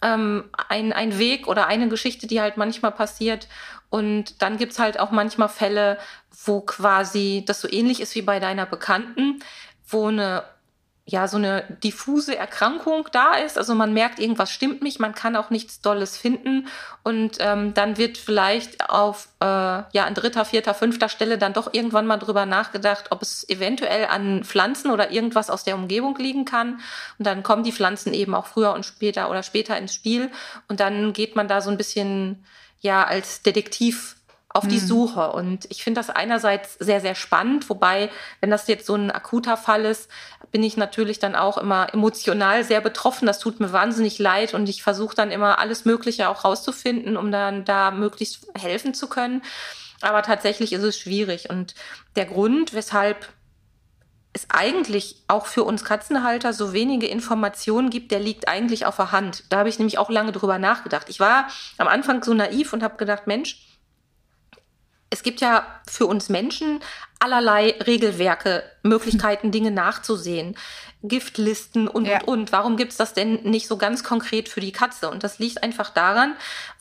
ähm, 0.00 0.44
ein, 0.68 0.92
ein 0.92 1.18
Weg 1.18 1.48
oder 1.48 1.66
eine 1.66 1.88
Geschichte, 1.88 2.26
die 2.26 2.40
halt 2.40 2.56
manchmal 2.56 2.92
passiert. 2.92 3.48
Und 3.90 4.42
dann 4.42 4.56
gibt's 4.56 4.78
halt 4.78 4.98
auch 4.98 5.10
manchmal 5.10 5.48
Fälle, 5.48 5.98
wo 6.44 6.60
quasi 6.60 7.44
das 7.46 7.60
so 7.60 7.70
ähnlich 7.70 8.00
ist 8.00 8.14
wie 8.14 8.22
bei 8.22 8.40
deiner 8.40 8.66
Bekannten, 8.66 9.40
wo 9.86 10.08
eine 10.08 10.44
ja 11.06 11.28
so 11.28 11.36
eine 11.36 11.64
diffuse 11.82 12.34
Erkrankung 12.36 13.08
da 13.12 13.34
ist. 13.34 13.58
Also 13.58 13.74
man 13.74 13.92
merkt, 13.92 14.18
irgendwas 14.18 14.50
stimmt 14.50 14.82
nicht, 14.82 15.00
man 15.00 15.14
kann 15.14 15.36
auch 15.36 15.50
nichts 15.50 15.80
Dolles 15.80 16.16
finden 16.16 16.66
und 17.02 17.36
ähm, 17.40 17.74
dann 17.74 17.98
wird 17.98 18.16
vielleicht 18.16 18.88
auf 18.88 19.28
äh, 19.40 19.44
ja 19.44 20.06
an 20.06 20.14
dritter, 20.14 20.46
vierter, 20.46 20.72
fünfter 20.72 21.10
Stelle 21.10 21.36
dann 21.36 21.52
doch 21.52 21.74
irgendwann 21.74 22.06
mal 22.06 22.16
drüber 22.16 22.46
nachgedacht, 22.46 23.06
ob 23.10 23.20
es 23.20 23.46
eventuell 23.50 24.06
an 24.06 24.44
Pflanzen 24.44 24.90
oder 24.90 25.10
irgendwas 25.10 25.50
aus 25.50 25.64
der 25.64 25.74
Umgebung 25.74 26.16
liegen 26.16 26.46
kann. 26.46 26.80
Und 27.18 27.26
dann 27.26 27.42
kommen 27.42 27.64
die 27.64 27.72
Pflanzen 27.72 28.14
eben 28.14 28.34
auch 28.34 28.46
früher 28.46 28.72
und 28.72 28.86
später 28.86 29.28
oder 29.28 29.42
später 29.42 29.76
ins 29.76 29.94
Spiel 29.94 30.30
und 30.68 30.80
dann 30.80 31.12
geht 31.12 31.36
man 31.36 31.48
da 31.48 31.60
so 31.60 31.70
ein 31.70 31.76
bisschen 31.76 32.46
ja 32.80 33.04
als 33.04 33.42
Detektiv 33.42 34.16
auf 34.54 34.68
die 34.68 34.80
mhm. 34.80 34.86
Suche. 34.86 35.32
Und 35.32 35.66
ich 35.68 35.82
finde 35.82 35.98
das 35.98 36.10
einerseits 36.10 36.74
sehr, 36.74 37.00
sehr 37.00 37.16
spannend, 37.16 37.68
wobei, 37.68 38.08
wenn 38.40 38.50
das 38.50 38.68
jetzt 38.68 38.86
so 38.86 38.94
ein 38.94 39.10
akuter 39.10 39.56
Fall 39.56 39.84
ist, 39.84 40.08
bin 40.54 40.62
ich 40.62 40.76
natürlich 40.76 41.18
dann 41.18 41.34
auch 41.34 41.58
immer 41.58 41.92
emotional 41.92 42.62
sehr 42.62 42.80
betroffen. 42.80 43.26
Das 43.26 43.40
tut 43.40 43.58
mir 43.58 43.72
wahnsinnig 43.72 44.20
leid 44.20 44.54
und 44.54 44.68
ich 44.68 44.84
versuche 44.84 45.16
dann 45.16 45.32
immer 45.32 45.58
alles 45.58 45.84
Mögliche 45.84 46.28
auch 46.28 46.44
rauszufinden, 46.44 47.16
um 47.16 47.32
dann 47.32 47.64
da 47.64 47.90
möglichst 47.90 48.46
helfen 48.56 48.94
zu 48.94 49.08
können. 49.08 49.42
Aber 50.00 50.22
tatsächlich 50.22 50.72
ist 50.72 50.84
es 50.84 50.96
schwierig. 50.96 51.50
Und 51.50 51.74
der 52.14 52.26
Grund, 52.26 52.72
weshalb 52.72 53.32
es 54.32 54.46
eigentlich 54.48 55.24
auch 55.26 55.46
für 55.46 55.64
uns 55.64 55.84
Katzenhalter 55.84 56.52
so 56.52 56.72
wenige 56.72 57.08
Informationen 57.08 57.90
gibt, 57.90 58.12
der 58.12 58.20
liegt 58.20 58.46
eigentlich 58.46 58.86
auf 58.86 58.94
der 58.94 59.10
Hand. 59.10 59.42
Da 59.50 59.58
habe 59.58 59.68
ich 59.68 59.80
nämlich 59.80 59.98
auch 59.98 60.08
lange 60.08 60.30
drüber 60.30 60.60
nachgedacht. 60.60 61.08
Ich 61.08 61.18
war 61.18 61.48
am 61.78 61.88
Anfang 61.88 62.22
so 62.22 62.32
naiv 62.32 62.72
und 62.72 62.84
habe 62.84 62.96
gedacht, 62.96 63.26
Mensch, 63.26 63.73
es 65.14 65.22
gibt 65.22 65.40
ja 65.40 65.64
für 65.88 66.06
uns 66.06 66.28
Menschen 66.28 66.80
allerlei 67.20 67.76
Regelwerke, 67.86 68.64
Möglichkeiten, 68.82 69.50
Dinge 69.52 69.70
nachzusehen. 69.70 70.56
Giftlisten 71.06 71.86
und, 71.86 72.06
ja. 72.06 72.22
und, 72.22 72.26
und. 72.26 72.52
Warum 72.52 72.76
gibt's 72.76 72.96
das 72.96 73.12
denn 73.12 73.34
nicht 73.44 73.68
so 73.68 73.76
ganz 73.76 74.02
konkret 74.02 74.48
für 74.48 74.60
die 74.60 74.72
Katze? 74.72 75.10
Und 75.10 75.22
das 75.22 75.38
liegt 75.38 75.62
einfach 75.62 75.90
daran, 75.90 76.34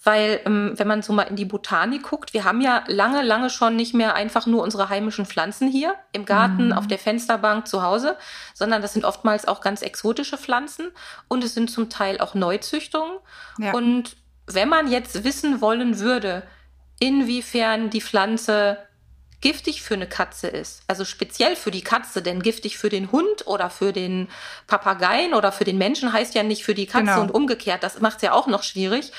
weil, 0.04 0.40
ähm, 0.46 0.74
wenn 0.78 0.88
man 0.88 1.04
so 1.04 1.14
mal 1.14 1.24
in 1.24 1.36
die 1.36 1.46
Botanik 1.46 2.04
guckt, 2.04 2.34
wir 2.34 2.44
haben 2.44 2.62
ja 2.62 2.84
lange, 2.88 3.22
lange 3.22 3.52
schon 3.52 3.76
nicht 3.76 3.94
mehr 3.94 4.16
einfach 4.16 4.48
nur 4.48 4.64
unsere 4.64 4.90
heimischen 4.90 5.28
Pflanzen 5.28 5.68
hier 5.68 5.94
im 6.12 6.26
Garten, 6.26 6.68
mhm. 6.68 6.74
auf 6.74 6.88
der 6.88 7.00
Fensterbank 7.00 7.68
zu 7.68 7.84
Hause, 7.84 8.18
sondern 8.56 8.82
das 8.82 8.94
sind 8.94 9.06
oftmals 9.06 9.48
auch 9.48 9.62
ganz 9.62 9.84
exotische 9.84 10.38
Pflanzen 10.40 10.92
und 11.28 11.44
es 11.44 11.54
sind 11.54 11.70
zum 11.70 11.90
Teil 11.90 12.20
auch 12.20 12.34
Neuzüchtungen. 12.34 13.20
Ja. 13.60 13.74
Und 13.74 14.16
wenn 14.48 14.70
man 14.70 14.90
jetzt 14.90 15.24
wissen 15.24 15.62
wollen 15.62 16.00
würde, 16.00 16.44
inwiefern 17.04 17.90
die 17.90 18.00
Pflanze 18.00 18.78
giftig 19.42 19.82
für 19.82 19.96
eine 19.96 20.08
Katze 20.08 20.48
ist, 20.48 20.84
also 20.88 21.04
speziell 21.04 21.58
für 21.58 21.70
die 21.70 21.82
Katze, 21.82 22.22
denn 22.22 22.42
giftig 22.42 22.78
für 22.78 22.88
den 22.88 23.12
Hund 23.12 23.46
oder 23.46 23.70
für 23.70 23.92
den 23.92 24.30
Papageien 24.68 25.34
oder 25.34 25.52
für 25.52 25.66
den 25.66 25.78
Menschen 25.78 26.14
heißt 26.14 26.34
ja 26.34 26.44
nicht 26.44 26.64
für 26.64 26.74
die 26.74 26.86
Katze 26.86 27.08
genau. 27.08 27.22
und 27.24 27.32
umgekehrt, 27.32 27.84
das 27.84 28.00
macht 28.00 28.18
es 28.18 28.22
ja 28.22 28.32
auch 28.32 28.48
noch 28.48 28.64
schwierig, 28.64 29.12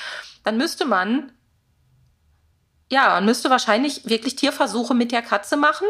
dann 0.43 0.57
müsste 0.57 0.85
man, 0.85 1.31
ja, 2.91 3.09
man 3.09 3.25
müsste 3.25 3.51
wahrscheinlich 3.51 4.09
wirklich 4.09 4.35
Tierversuche 4.35 4.95
mit 4.95 5.11
der 5.11 5.21
Katze 5.21 5.57
machen 5.57 5.85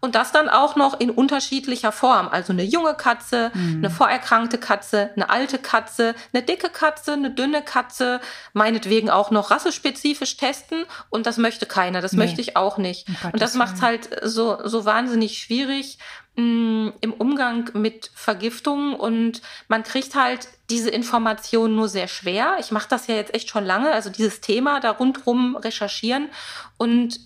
und 0.00 0.14
das 0.14 0.32
dann 0.32 0.48
auch 0.48 0.76
noch 0.76 1.00
in 1.00 1.10
unterschiedlicher 1.10 1.92
Form. 1.92 2.28
Also 2.28 2.52
eine 2.52 2.62
junge 2.62 2.94
Katze, 2.94 3.50
mhm. 3.54 3.78
eine 3.78 3.90
vorerkrankte 3.90 4.58
Katze, 4.58 5.10
eine 5.16 5.30
alte 5.30 5.58
Katze, 5.58 6.14
eine 6.32 6.42
dicke 6.42 6.68
Katze, 6.68 7.14
eine 7.14 7.30
dünne 7.30 7.62
Katze, 7.62 8.20
meinetwegen 8.52 9.10
auch 9.10 9.30
noch 9.30 9.50
rassespezifisch 9.50 10.36
testen. 10.36 10.84
Und 11.10 11.26
das 11.26 11.38
möchte 11.38 11.66
keiner. 11.66 12.00
Das 12.00 12.12
nee. 12.12 12.18
möchte 12.18 12.40
ich 12.40 12.56
auch 12.56 12.78
nicht. 12.78 13.08
Um 13.08 13.32
und 13.32 13.42
das 13.42 13.54
macht 13.54 13.76
es 13.76 13.82
halt 13.82 14.08
so, 14.22 14.58
so 14.64 14.84
wahnsinnig 14.84 15.38
schwierig 15.38 15.98
mh, 16.36 16.44
mm, 16.44 16.92
im 17.00 17.12
Umgang 17.14 17.70
mit 17.74 18.10
Vergiftungen. 18.14 18.94
Und 18.94 19.42
man 19.68 19.82
kriegt 19.82 20.14
halt 20.14 20.48
diese 20.70 20.90
Information 20.90 21.74
nur 21.74 21.88
sehr 21.88 22.08
schwer. 22.08 22.56
Ich 22.60 22.70
mache 22.70 22.88
das 22.88 23.06
ja 23.06 23.14
jetzt 23.14 23.34
echt 23.34 23.48
schon 23.48 23.64
lange, 23.64 23.90
also 23.92 24.10
dieses 24.10 24.40
Thema 24.40 24.80
da 24.80 24.90
rundrum 24.90 25.56
recherchieren. 25.56 26.28
Und 26.76 27.18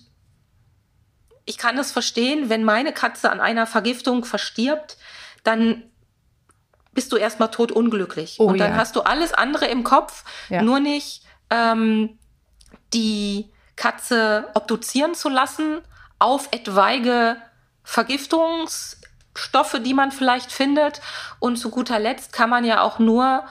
ich 1.45 1.57
kann 1.57 1.77
es 1.77 1.91
verstehen, 1.91 2.49
wenn 2.49 2.63
meine 2.63 2.93
Katze 2.93 3.31
an 3.31 3.39
einer 3.39 3.67
Vergiftung 3.67 4.25
verstirbt, 4.25 4.97
dann 5.43 5.83
bist 6.93 7.11
du 7.11 7.17
erstmal 7.17 7.51
totunglücklich. 7.51 8.37
Oh, 8.39 8.45
und 8.45 8.59
dann 8.59 8.71
ja. 8.71 8.77
hast 8.77 8.95
du 8.95 9.01
alles 9.01 9.33
andere 9.33 9.65
im 9.67 9.83
Kopf, 9.83 10.23
ja. 10.49 10.61
nur 10.61 10.79
nicht 10.79 11.23
ähm, 11.49 12.17
die 12.93 13.49
Katze 13.75 14.49
obduzieren 14.53 15.15
zu 15.15 15.29
lassen 15.29 15.81
auf 16.19 16.49
etwaige 16.51 17.37
Vergiftungsstoffe, 17.83 19.79
die 19.83 19.93
man 19.93 20.11
vielleicht 20.11 20.51
findet. 20.51 21.01
Und 21.39 21.57
zu 21.57 21.71
guter 21.71 21.97
Letzt 21.97 22.33
kann 22.33 22.49
man 22.49 22.65
ja 22.65 22.81
auch 22.81 22.99
nur 22.99 23.43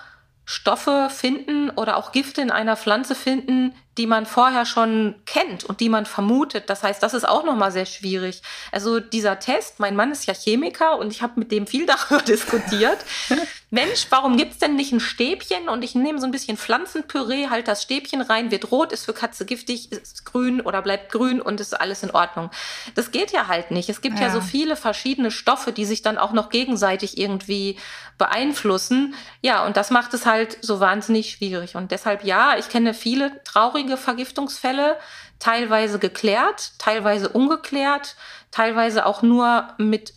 Stoffe 0.45 1.09
finden 1.11 1.71
oder 1.71 1.97
auch 1.97 2.13
Gifte 2.13 2.43
in 2.43 2.51
einer 2.51 2.77
Pflanze 2.77 3.15
finden, 3.15 3.75
die 4.01 4.07
man 4.07 4.25
vorher 4.25 4.65
schon 4.65 5.15
kennt 5.27 5.65
und 5.65 5.81
die 5.81 5.91
man 5.91 6.07
vermutet. 6.07 6.71
Das 6.71 6.83
heißt, 6.83 7.03
das 7.03 7.13
ist 7.13 7.29
auch 7.29 7.45
nochmal 7.45 7.71
sehr 7.71 7.85
schwierig. 7.85 8.41
Also 8.73 8.99
dieser 8.99 9.39
Test, 9.39 9.79
mein 9.79 9.95
Mann 9.95 10.11
ist 10.11 10.25
ja 10.25 10.33
Chemiker 10.33 10.99
und 10.99 11.13
ich 11.13 11.21
habe 11.21 11.35
mit 11.37 11.53
dem 11.53 11.67
viel 11.67 11.85
darüber 12.11 12.23
diskutiert. 12.23 12.97
Mensch, 13.73 14.07
warum 14.09 14.39
gibt's 14.39 14.59
denn 14.59 14.75
nicht 14.75 14.91
ein 14.91 15.01
Stäbchen 15.01 15.69
und 15.69 15.85
ich 15.85 15.95
nehme 15.95 16.19
so 16.19 16.25
ein 16.25 16.33
bisschen 16.33 16.57
Pflanzenpüree, 16.57 17.51
halt 17.51 17.69
das 17.69 17.83
Stäbchen 17.83 18.23
rein, 18.23 18.51
wird 18.51 18.73
rot, 18.73 18.91
ist 18.91 19.05
für 19.05 19.13
Katze 19.13 19.45
giftig, 19.45 19.93
ist 19.93 20.25
grün 20.25 20.63
oder 20.63 20.81
bleibt 20.81 21.13
grün 21.13 21.41
und 21.41 21.61
ist 21.61 21.79
alles 21.79 22.03
in 22.03 22.11
Ordnung. 22.11 22.51
Das 22.95 23.13
geht 23.13 23.31
ja 23.33 23.49
halt 23.49 23.71
nicht. 23.71 23.91
Es 23.91 24.01
gibt 24.01 24.19
ja, 24.19 24.27
ja 24.27 24.33
so 24.33 24.41
viele 24.41 24.77
verschiedene 24.77 25.31
Stoffe, 25.31 25.73
die 25.73 25.85
sich 25.85 26.03
dann 26.03 26.19
auch 26.19 26.33
noch 26.33 26.49
gegenseitig 26.49 27.19
irgendwie 27.19 27.77
beeinflussen. 28.21 29.15
Ja, 29.41 29.65
und 29.65 29.77
das 29.77 29.91
macht 29.91 30.15
es 30.15 30.27
halt 30.27 30.59
so 30.61 30.79
wahnsinnig 30.79 31.31
schwierig. 31.33 31.75
Und 31.75 31.91
deshalb 31.91 32.25
ja, 32.25 32.57
ich 32.59 32.69
kenne 32.69 32.93
viele 32.93 33.43
traurige 33.45 33.90
Vergiftungsfälle, 33.97 34.97
teilweise 35.39 35.99
geklärt, 35.99 36.73
teilweise 36.79 37.29
ungeklärt, 37.29 38.17
teilweise 38.51 39.07
auch 39.07 39.23
nur 39.23 39.69
mit 39.79 40.15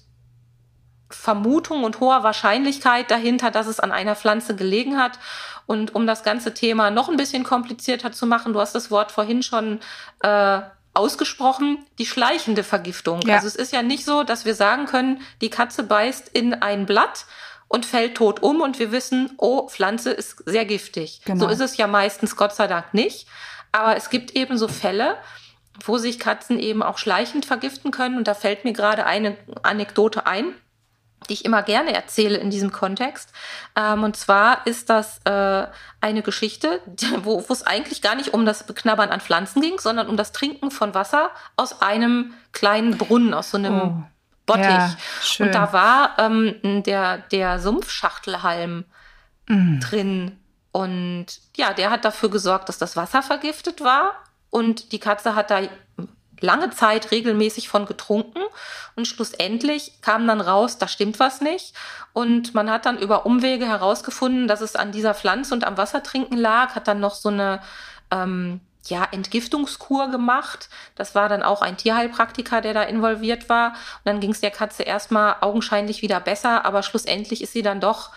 Vermutung 1.10 1.84
und 1.84 2.00
hoher 2.00 2.24
Wahrscheinlichkeit 2.24 3.12
dahinter, 3.12 3.51
dass 3.51 3.68
es 3.68 3.80
an 3.80 3.92
einer 3.92 4.15
Pflanze 4.15 4.56
gelegen 4.56 4.98
hat. 4.98 5.20
Und 5.65 5.96
um 5.96 6.08
das 6.08 6.24
ganze 6.24 6.53
Thema 6.53 6.92
noch 6.92 7.08
ein 7.08 7.18
bisschen 7.18 7.44
komplizierter 7.44 8.12
zu 8.12 8.25
machen, 8.25 8.53
du 8.53 8.60
hast 8.60 8.75
das 8.75 8.92
Wort 8.92 9.12
vorhin 9.12 9.44
schon 9.44 9.80
äh, 10.22 10.62
ausgesprochen, 10.94 11.86
die 12.00 12.06
schleichende 12.06 12.63
Vergiftung. 12.63 13.22
Ja. 13.22 13.36
Also 13.36 13.48
es 13.48 13.56
ist 13.56 13.72
ja 13.72 13.82
nicht 13.82 14.06
so, 14.06 14.24
dass 14.24 14.46
wir 14.46 14.56
sagen 14.56 14.86
können, 14.86 15.22
die 15.42 15.50
Katze 15.50 15.84
beißt 15.84 16.30
in 16.30 16.53
ein 16.53 16.86
Blatt 16.86 17.25
und 17.68 17.86
fällt 17.86 18.18
tot 18.18 18.44
um 18.44 18.62
und 18.62 18.77
wir 18.77 18.92
wissen, 18.92 19.32
oh, 19.38 19.68
Pflanze 19.68 20.12
ist 20.12 20.44
sehr 20.46 20.65
giftig. 20.65 21.22
Genau. 21.25 21.46
So 21.46 21.51
ist 21.51 21.62
es 21.62 21.77
ja 21.77 21.88
meistens 21.88 22.36
Gott 22.36 22.53
sei 22.53 22.68
Dank 22.68 22.94
nicht. 22.94 23.27
Aber 23.74 23.98
es 23.98 24.10
gibt 24.10 24.32
eben 24.32 24.58
so 24.58 24.70
Fälle, 24.70 25.18
wo 25.84 25.98
sich 25.98 26.20
Katzen 26.20 26.60
eben 26.60 26.82
auch 26.82 26.98
schleichend 26.98 27.46
vergiften 27.46 27.92
können. 27.92 28.18
Und 28.18 28.27
da 28.27 28.34
fällt 28.34 28.63
mir 28.63 28.74
gerade 28.74 29.06
eine 29.06 29.36
Anekdote 29.63 30.25
ein 30.25 30.53
die 31.30 31.34
ich 31.34 31.46
immer 31.46 31.63
gerne 31.63 31.94
erzähle 31.94 32.38
in 32.38 32.50
diesem 32.50 32.72
Kontext. 32.72 33.32
Ähm, 33.75 34.03
und 34.03 34.15
zwar 34.15 34.65
ist 34.68 34.89
das 34.89 35.20
äh, 35.25 35.68
eine 36.01 36.22
Geschichte, 36.22 36.82
wo, 37.24 37.44
es 37.50 37.63
eigentlich 37.63 38.01
gar 38.01 38.15
nicht 38.15 38.34
um 38.34 38.46
das 38.46 38.65
Beknabbern 38.65 39.10
an 39.10 39.22
Pflanzen 39.22 39.62
ging, 39.62 39.80
sondern 39.80 40.08
um 40.08 40.18
das 40.18 40.32
Trinken 40.32 40.72
von 40.72 40.94
Wasser 40.94 41.32
aus 41.56 41.82
einem 41.82 42.34
kleinen 42.51 42.98
Brunnen, 42.98 43.34
aus 43.34 43.51
so 43.51 43.58
einem 43.58 43.82
oh. 43.82 44.03
Bottich. 44.46 44.65
Ja, 44.65 44.96
und 45.39 45.56
da 45.56 45.72
war 45.72 46.15
ähm, 46.20 46.84
der, 46.84 47.20
der 47.20 47.60
Sumpfschachtelhalm 47.60 48.84
mm. 49.48 49.80
drin. 49.80 50.38
Und 50.74 51.27
ja, 51.56 51.72
der 51.72 51.92
hat 51.92 52.03
dafür 52.03 52.30
gesorgt, 52.30 52.68
dass 52.68 52.77
das 52.77 52.98
Wasser 52.98 53.22
vergiftet 53.22 53.80
war. 53.80 54.12
Und 54.50 54.92
die 54.92 55.00
Katze 55.00 55.36
hat 55.36 55.50
da 55.50 55.62
lange 56.42 56.72
Zeit 56.72 57.12
regelmäßig 57.12 57.70
von 57.70 57.86
getrunken 57.86 58.42
und 58.96 59.08
schlussendlich 59.08 60.01
kam 60.01 60.27
dann 60.27 60.42
raus, 60.42 60.77
da 60.77 60.89
stimmt 60.89 61.20
was 61.20 61.39
nicht. 61.39 61.74
Und 62.12 62.53
man 62.53 62.70
hat 62.70 62.86
dann 62.86 62.98
über 62.98 63.25
Umwege 63.25 63.65
herausgefunden, 63.65 64.48
dass 64.48 64.60
es 64.60 64.75
an 64.75 64.92
dieser 64.92 65.13
Pflanze 65.13 65.53
und 65.53 65.63
am 65.63 65.77
Wassertrinken 65.77 66.38
lag, 66.38 66.75
hat 66.75 66.89
dann 66.89 67.00
noch 67.00 67.15
so 67.15 67.30
eine 67.30 67.62
ähm, 68.12 68.60
ja, 68.88 69.08
Entgiftungskur 69.10 70.10
gemacht. 70.10 70.70
Das 70.96 71.15
war 71.15 71.30
dann 71.30 71.44
auch 71.44 71.62
ein 71.62 71.77
Tierheilpraktiker, 71.77 72.60
der 72.60 72.74
da 72.74 72.84
involviert 72.84 73.48
war. 73.48 73.70
Und 73.70 74.06
dann 74.06 74.20
ging 74.20 74.32
es 74.32 74.42
der 74.42 74.51
Katze 74.51 74.84
erstmal 74.84 75.38
augenscheinlich 75.39 76.01
wieder 76.01 76.20
besser, 76.20 76.65
aber 76.65 76.84
schlussendlich 76.84 77.42
ist 77.42 77.53
sie 77.53 77.62
dann 77.62 77.80
doch 77.80 78.12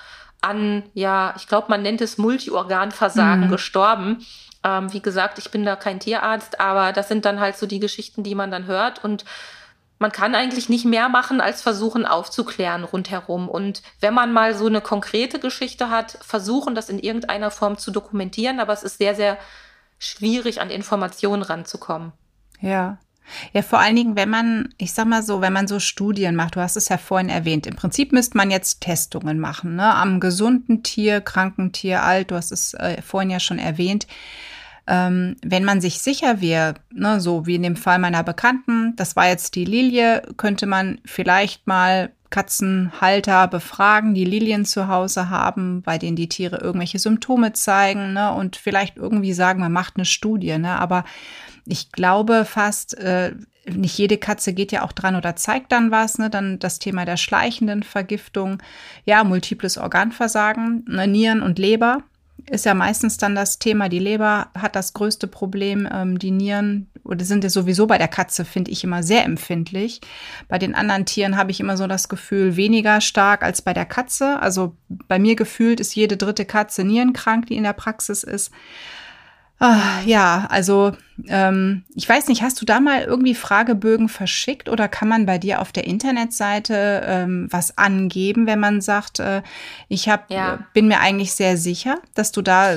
an, 0.47 0.85
ja, 0.95 1.35
ich 1.37 1.49
glaube, 1.49 1.67
man 1.69 1.83
nennt 1.83 2.01
es 2.01 2.19
Multiorganversagen 2.19 3.47
mhm. 3.47 3.51
gestorben. 3.51 4.25
Ähm, 4.65 4.93
wie 4.93 5.01
gesagt, 5.01 5.39
ich 5.39 5.51
bin 5.51 5.65
da 5.65 5.77
kein 5.77 6.01
Tierarzt, 6.01 6.61
aber 6.61 6.93
das 6.93 7.09
sind 7.09 7.25
dann 7.25 7.41
halt 7.41 7.57
so 7.57 7.67
die 7.67 7.81
Geschichten, 7.81 8.23
die 8.23 8.35
man 8.35 8.51
dann 8.51 8.67
hört. 8.67 9.05
Und 9.05 9.25
man 9.99 10.13
kann 10.13 10.35
eigentlich 10.35 10.69
nicht 10.69 10.85
mehr 10.85 11.09
machen, 11.09 11.41
als 11.41 11.63
versuchen 11.63 12.07
aufzuklären 12.07 12.85
rundherum. 12.85 13.49
Und 13.49 13.83
wenn 14.01 14.15
man 14.15 14.33
mal 14.33 14.55
so 14.55 14.67
eine 14.67 14.81
konkrete 14.81 15.39
Geschichte 15.39 15.91
hat, 15.91 16.19
versuchen, 16.21 16.75
das 16.75 16.89
in 16.89 16.99
irgendeiner 16.99 17.51
Form 17.51 17.79
zu 17.79 17.91
dokumentieren. 17.91 18.61
Aber 18.61 18.73
es 18.73 18.83
ist 18.83 18.99
sehr, 18.99 19.15
sehr 19.15 19.39
schwierig, 19.99 20.61
an 20.61 20.71
Informationen 20.71 21.43
ranzukommen. 21.43 22.13
Ja. 22.61 22.99
Ja, 23.53 23.63
vor 23.63 23.81
allen 23.81 23.97
Dingen, 23.97 24.17
wenn 24.17 24.31
man, 24.31 24.75
ich 24.79 24.93
sag 24.93 25.07
mal 25.07 25.23
so, 25.23 25.41
wenn 25.41 25.53
man 25.53 25.67
so 25.67 25.81
Studien 25.81 26.37
macht, 26.37 26.57
du 26.57 26.61
hast 26.61 26.77
es 26.77 26.89
ja 26.89 26.99
vorhin 26.99 27.29
erwähnt, 27.29 27.67
im 27.67 27.77
Prinzip 27.77 28.13
müsste 28.13 28.37
man 28.37 28.51
jetzt 28.51 28.81
Testungen 28.81 29.39
machen, 29.39 29.77
ne? 29.77 29.95
Am 29.95 30.21
gesunden 30.21 30.83
Tier, 30.83 31.21
kranken 31.21 31.73
Tier, 31.73 32.03
alt, 32.03 32.31
du 32.31 32.37
hast 32.37 32.53
es 32.53 32.75
äh, 32.75 33.03
vorhin 33.03 33.31
ja 33.31 33.41
schon 33.41 33.59
erwähnt. 33.59 34.07
Ähm, 34.89 35.37
wenn 35.45 35.65
man 35.65 35.81
sich 35.81 36.01
sicher 36.01 36.41
wäre, 36.41 36.75
ne, 36.93 37.21
so 37.21 37.47
wie 37.47 37.57
in 37.57 37.63
dem 37.65 37.77
Fall 37.77 37.99
meiner 37.99 38.23
Bekannten, 38.23 38.95
das 38.95 39.17
war 39.17 39.27
jetzt 39.27 39.57
die 39.57 39.65
Lilie, 39.65 40.23
könnte 40.37 40.67
man 40.67 41.01
vielleicht 41.05 41.67
mal 41.67 42.13
Katzenhalter 42.31 43.49
befragen, 43.49 44.15
die 44.15 44.25
Lilien 44.25 44.65
zu 44.65 44.87
Hause 44.89 45.29
haben, 45.31 45.83
bei 45.83 45.99
denen 45.99 46.17
die 46.17 46.29
Tiere 46.29 46.59
irgendwelche 46.59 47.01
Symptome 47.01 47.53
zeigen, 47.53 48.13
ne, 48.13 48.33
und 48.33 48.55
vielleicht 48.55 48.97
irgendwie 48.97 49.33
sagen, 49.33 49.59
man 49.61 49.73
macht 49.73 49.97
eine 49.97 50.05
Studie, 50.05 50.57
ne, 50.59 50.79
aber 50.79 51.05
ich 51.67 51.93
glaube 51.93 52.45
fast, 52.45 52.97
äh, 52.99 53.33
nicht 53.69 53.99
jede 53.99 54.17
Katze 54.17 54.53
geht 54.53 54.73
ja 54.73 54.83
auch 54.83 54.93
dran 54.93 55.17
oder 55.17 55.35
zeigt 55.37 55.73
dann 55.73 55.91
was, 55.91 56.19
ne? 56.19 56.31
Dann 56.31 56.59
das 56.59 56.79
Thema 56.79 57.05
der 57.05 57.17
schleichenden 57.17 57.83
Vergiftung, 57.83 58.63
ja, 59.05 59.25
multiples 59.25 59.77
Organversagen, 59.77 60.85
ne? 60.89 61.07
Nieren 61.07 61.43
und 61.43 61.59
Leber 61.59 62.03
ist 62.49 62.65
ja 62.65 62.75
meistens 62.75 63.17
dann 63.17 63.35
das 63.35 63.59
Thema. 63.59 63.89
Die 63.89 63.99
Leber 63.99 64.49
hat 64.57 64.77
das 64.77 64.93
größte 64.93 65.27
Problem, 65.27 65.89
ähm, 65.91 66.19
die 66.19 66.31
Nieren 66.31 66.89
oder 67.03 67.25
sind 67.25 67.45
ja 67.45 67.51
sowieso 67.51 67.87
bei 67.87 67.99
der 67.99 68.09
Katze, 68.09 68.45
finde 68.45 68.71
ich, 68.71 68.85
immer 68.85 69.03
sehr 69.03 69.25
empfindlich. 69.25 70.01
Bei 70.49 70.59
den 70.59 70.75
anderen 70.75 71.07
Tieren 71.07 71.37
habe 71.37 71.51
ich 71.51 71.61
immer 71.61 71.77
so 71.77 71.87
das 71.87 72.09
Gefühl, 72.09 72.57
weniger 72.57 73.01
stark 73.01 73.43
als 73.43 73.63
bei 73.63 73.73
der 73.73 73.87
Katze. 73.87 74.41
Also 74.41 74.77
bei 74.89 75.19
mir 75.19 75.37
gefühlt 75.37 75.81
ist 75.81 75.95
jede 75.95 76.17
dritte 76.17 76.45
Katze 76.45 76.85
nierenkrank, 76.85 77.47
die 77.47 77.57
in 77.57 77.65
der 77.65 77.73
Praxis 77.73 78.23
ist. 78.23 78.51
Ah, 79.59 80.01
ja, 80.05 80.47
also 80.51 80.93
ähm, 81.29 81.85
ich 81.95 82.07
weiß 82.07 82.29
nicht, 82.29 82.43
hast 82.43 82.61
du 82.61 82.67
da 82.67 82.79
mal 82.79 83.03
irgendwie 83.03 83.35
Fragebögen 83.35 84.11
verschickt 84.11 84.69
oder 84.69 84.87
kann 84.87 85.09
man 85.09 85.25
bei 85.25 85.39
dir 85.39 85.63
auf 85.63 85.73
der 85.73 85.87
Internetseite 85.87 87.03
ähm, 87.07 87.49
was 87.51 87.79
angeben, 87.79 88.47
wenn 88.47 88.61
man 88.61 88.83
sagt, 88.83 89.19
äh, 89.19 89.43
ich 89.89 90.11
hab, 90.11 90.31
ja. 90.31 90.59
bin 90.75 90.89
mir 90.89 91.01
eigentlich 91.01 91.33
sehr 91.33 91.57
sicher, 91.57 92.01
dass 92.15 92.33
du 92.33 92.43
da 92.43 92.77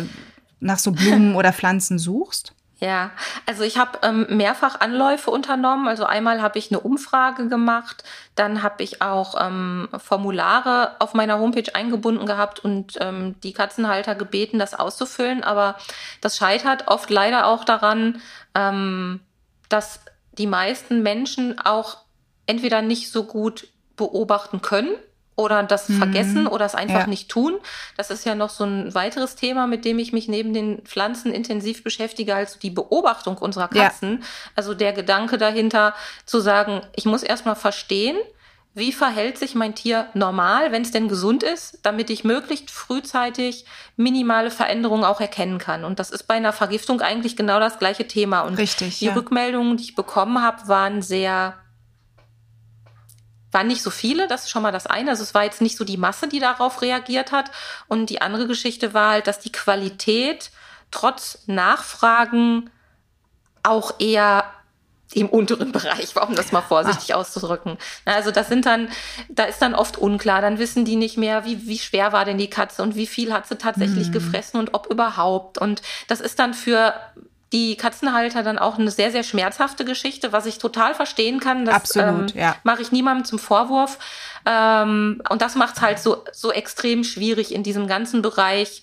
nach 0.62 0.80
so 0.80 0.94
Blumen 0.94 1.36
oder 1.36 1.52
Pflanzen 1.52 2.00
suchst? 2.00 2.54
Ja, 2.82 3.12
also 3.46 3.64
ich 3.64 3.78
habe 3.78 4.00
ähm, 4.04 4.26
mehrfach 4.30 4.80
Anläufe 4.80 5.32
unternommen. 5.32 5.90
Also 5.90 6.06
einmal 6.06 6.42
habe 6.42 6.58
ich 6.58 6.72
eine 6.72 6.80
Umfrage 6.80 7.50
gemacht, 7.50 8.06
dann 8.36 8.64
habe 8.64 8.84
ich 8.84 9.02
auch 9.02 9.36
ähm, 9.38 9.90
Formulare 9.98 10.96
auf 11.00 11.14
meiner 11.14 11.40
Homepage 11.40 11.76
eingebunden 11.76 12.26
gehabt 12.26 12.60
und 12.60 12.98
ähm, 13.02 13.36
die 13.42 13.52
Katzenhalter 13.52 14.16
gebeten, 14.16 14.60
das 14.60 14.76
auszufüllen. 14.76 15.44
Aber 15.44 15.76
das 16.22 16.38
scheitert 16.38 16.88
oft 16.88 17.10
leider 17.10 17.48
auch 17.48 17.66
daran, 17.66 18.22
ähm, 18.56 19.20
dass 19.68 20.00
die 20.38 20.48
meisten 20.48 21.04
Menschen 21.04 21.60
auch 21.60 21.98
entweder 22.46 22.82
nicht 22.82 23.12
so 23.12 23.26
gut 23.26 23.68
beobachten 23.98 24.62
können 24.62 24.96
oder 25.40 25.64
das 25.64 25.88
mhm. 25.88 25.98
vergessen 25.98 26.48
oder 26.48 26.66
es 26.66 26.76
einfach 26.76 27.02
ja. 27.02 27.08
nicht 27.08 27.30
tun. 27.30 27.58
Das 27.96 28.12
ist 28.12 28.26
ja 28.26 28.36
noch 28.36 28.50
so 28.50 28.66
ein 28.66 28.94
weiteres 28.94 29.36
Thema, 29.36 29.68
mit 29.68 29.86
dem 29.86 29.98
ich 29.98 30.12
mich 30.12 30.28
neben 30.28 30.54
den 30.54 30.82
Pflanzen 30.84 31.34
intensiv 31.34 31.84
beschäftige, 31.84 32.36
also 32.36 32.60
die 32.60 32.70
Beobachtung 32.70 33.38
unserer 33.38 33.70
Katzen. 33.70 34.20
Ja. 34.20 34.28
Also 34.56 34.74
der 34.74 34.92
Gedanke 34.92 35.38
dahinter 35.38 35.96
zu 36.26 36.42
sagen, 36.42 36.82
ich 36.96 37.06
muss 37.06 37.24
erstmal 37.24 37.56
verstehen, 37.56 38.18
wie 38.76 38.92
verhält 38.92 39.38
sich 39.38 39.56
mein 39.56 39.76
Tier 39.76 40.08
normal, 40.14 40.72
wenn 40.72 40.84
es 40.84 40.92
denn 40.92 41.08
gesund 41.08 41.42
ist, 41.42 41.80
damit 41.84 42.10
ich 42.10 42.24
möglichst 42.24 42.70
frühzeitig 42.70 43.66
minimale 43.96 44.52
Veränderungen 44.52 45.04
auch 45.06 45.22
erkennen 45.22 45.58
kann. 45.58 45.86
Und 45.86 46.00
das 46.00 46.12
ist 46.12 46.24
bei 46.24 46.36
einer 46.36 46.54
Vergiftung 46.54 47.02
eigentlich 47.02 47.36
genau 47.36 47.60
das 47.60 47.80
gleiche 47.80 48.08
Thema. 48.08 48.42
Und 48.42 48.56
Richtig, 48.56 49.00
die 49.00 49.06
ja. 49.06 49.14
Rückmeldungen, 49.14 49.78
die 49.78 49.84
ich 49.86 49.96
bekommen 49.96 50.42
habe, 50.42 50.68
waren 50.68 51.02
sehr 51.02 51.56
waren 53.52 53.68
nicht 53.68 53.82
so 53.82 53.90
viele, 53.90 54.28
das 54.28 54.44
ist 54.44 54.50
schon 54.50 54.62
mal 54.62 54.72
das 54.72 54.88
eine. 54.88 55.12
Also 55.12 55.24
es 55.24 55.34
war 55.34 55.44
jetzt 55.44 55.62
nicht 55.62 55.78
so 55.78 55.84
die 55.84 55.98
Masse, 55.98 56.28
die 56.28 56.40
darauf 56.40 56.82
reagiert 56.82 57.32
hat. 57.32 57.52
Und 57.88 58.10
die 58.10 58.22
andere 58.22 58.48
Geschichte 58.48 58.94
war 58.94 59.12
halt, 59.12 59.28
dass 59.28 59.40
die 59.40 59.52
Qualität 59.52 60.52
trotz 60.92 61.40
Nachfragen 61.48 62.70
auch 63.64 64.00
eher 64.00 64.46
im 65.14 65.28
unteren 65.28 65.72
Bereich 65.74 66.16
war, 66.16 66.28
um 66.28 66.36
das 66.36 66.52
mal 66.52 66.62
vorsichtig 66.62 67.16
ah. 67.16 67.18
auszudrücken. 67.18 67.78
Also 68.06 68.32
das 68.32 68.48
sind 68.48 68.66
dann, 68.66 68.90
da 69.30 69.46
ist 69.46 69.60
dann 69.60 69.74
oft 69.74 69.98
unklar. 69.98 70.42
Dann 70.42 70.60
wissen 70.60 70.86
die 70.86 70.96
nicht 70.96 71.18
mehr, 71.18 71.46
wie, 71.46 71.68
wie 71.68 71.80
schwer 71.80 72.12
war 72.12 72.26
denn 72.26 72.38
die 72.38 72.50
Katze 72.50 72.84
und 72.84 72.96
wie 72.96 73.08
viel 73.08 73.34
hat 73.34 73.48
sie 73.48 73.58
tatsächlich 73.58 74.10
mm. 74.10 74.12
gefressen 74.12 74.60
und 74.60 74.74
ob 74.74 74.88
überhaupt. 74.88 75.58
Und 75.58 75.82
das 76.08 76.22
ist 76.22 76.38
dann 76.38 76.54
für 76.54 76.94
die 77.52 77.78
Katzenhalter 77.78 78.44
dann 78.44 78.60
auch 78.60 78.78
eine 78.78 78.92
sehr, 78.92 79.12
sehr 79.12 79.24
schmerzhafte 79.24 79.84
Geschichte, 79.84 80.32
was 80.32 80.46
ich 80.46 80.60
total 80.60 80.94
verstehen 80.94 81.40
kann. 81.40 81.66
Das 81.66 81.76
Absolut, 81.76 82.36
ähm, 82.36 82.42
ja. 82.42 82.56
mache 82.64 82.82
ich 82.82 82.92
niemandem 82.92 83.26
zum 83.26 83.40
Vorwurf. 83.40 83.98
Ähm, 84.46 85.22
und 85.30 85.42
das 85.42 85.56
macht 85.56 85.78
es 85.78 85.82
halt 85.82 86.00
so, 86.00 86.24
so 86.32 86.52
extrem 86.52 87.04
schwierig 87.04 87.54
in 87.54 87.64
diesem 87.64 87.88
ganzen 87.88 88.22
Bereich 88.22 88.82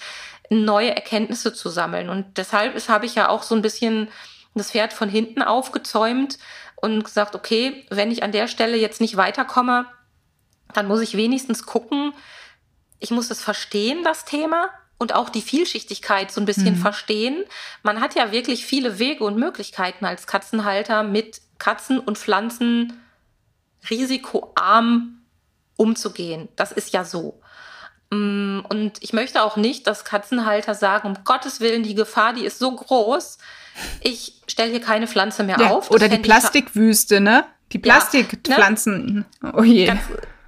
neue 0.51 0.95
Erkenntnisse 0.95 1.53
zu 1.53 1.69
sammeln. 1.69 2.09
Und 2.09 2.39
deshalb 2.39 2.77
habe 2.89 3.07
ich 3.07 3.15
ja 3.15 3.29
auch 3.29 3.43
so 3.43 3.55
ein 3.55 3.63
bisschen 3.63 4.09
das 4.55 4.71
Pferd 4.73 4.93
von 4.93 5.09
hinten 5.09 5.43
aufgezäumt 5.43 6.39
und 6.77 7.05
gesagt, 7.05 7.35
okay, 7.35 7.85
wenn 7.91 8.11
ich 8.11 8.23
an 8.23 8.33
der 8.33 8.49
Stelle 8.49 8.77
jetzt 8.77 9.01
nicht 9.01 9.17
weiterkomme, 9.17 9.87
dann 10.73 10.89
muss 10.89 11.01
ich 11.01 11.17
wenigstens 11.17 11.67
gucken, 11.67 12.13
ich 12.99 13.11
muss 13.11 13.31
es 13.31 13.43
verstehen, 13.43 14.03
das 14.03 14.25
Thema, 14.25 14.71
und 14.99 15.15
auch 15.15 15.29
die 15.29 15.43
Vielschichtigkeit 15.43 16.31
so 16.31 16.41
ein 16.41 16.47
bisschen 16.47 16.77
mhm. 16.77 16.81
verstehen. 16.81 17.45
Man 17.83 18.01
hat 18.01 18.15
ja 18.15 18.33
wirklich 18.33 18.65
viele 18.65 18.99
Wege 18.99 19.25
und 19.25 19.37
Möglichkeiten 19.39 20.05
als 20.05 20.27
Katzenhalter 20.27 21.03
mit 21.03 21.41
Katzen 21.59 21.99
und 21.99 22.19
Pflanzen 22.19 23.01
risikoarm 23.91 25.19
umzugehen. 25.77 26.49
Das 26.57 26.73
ist 26.73 26.93
ja 26.93 27.05
so. 27.05 27.41
Mm, 28.11 28.61
und 28.69 29.03
ich 29.03 29.13
möchte 29.13 29.43
auch 29.43 29.57
nicht, 29.57 29.87
dass 29.87 30.05
Katzenhalter 30.05 30.75
sagen, 30.75 31.09
um 31.09 31.25
Gottes 31.25 31.61
Willen, 31.61 31.83
die 31.83 31.95
Gefahr, 31.95 32.33
die 32.33 32.45
ist 32.45 32.59
so 32.59 32.75
groß, 32.75 33.39
ich 34.01 34.41
stelle 34.47 34.71
hier 34.71 34.81
keine 34.81 35.07
Pflanze 35.07 35.45
mehr 35.45 35.59
ja, 35.61 35.71
auf. 35.71 35.91
oder 35.91 36.09
die 36.09 36.19
Plastikwüste, 36.19 37.21
ne? 37.21 37.45
Die 37.73 37.79
Plastikpflanzen. 37.79 39.27
Ja, 39.43 39.49
ne? 39.49 39.55
Oh 39.59 39.63
je. 39.63 39.87
Ganz, 39.87 40.01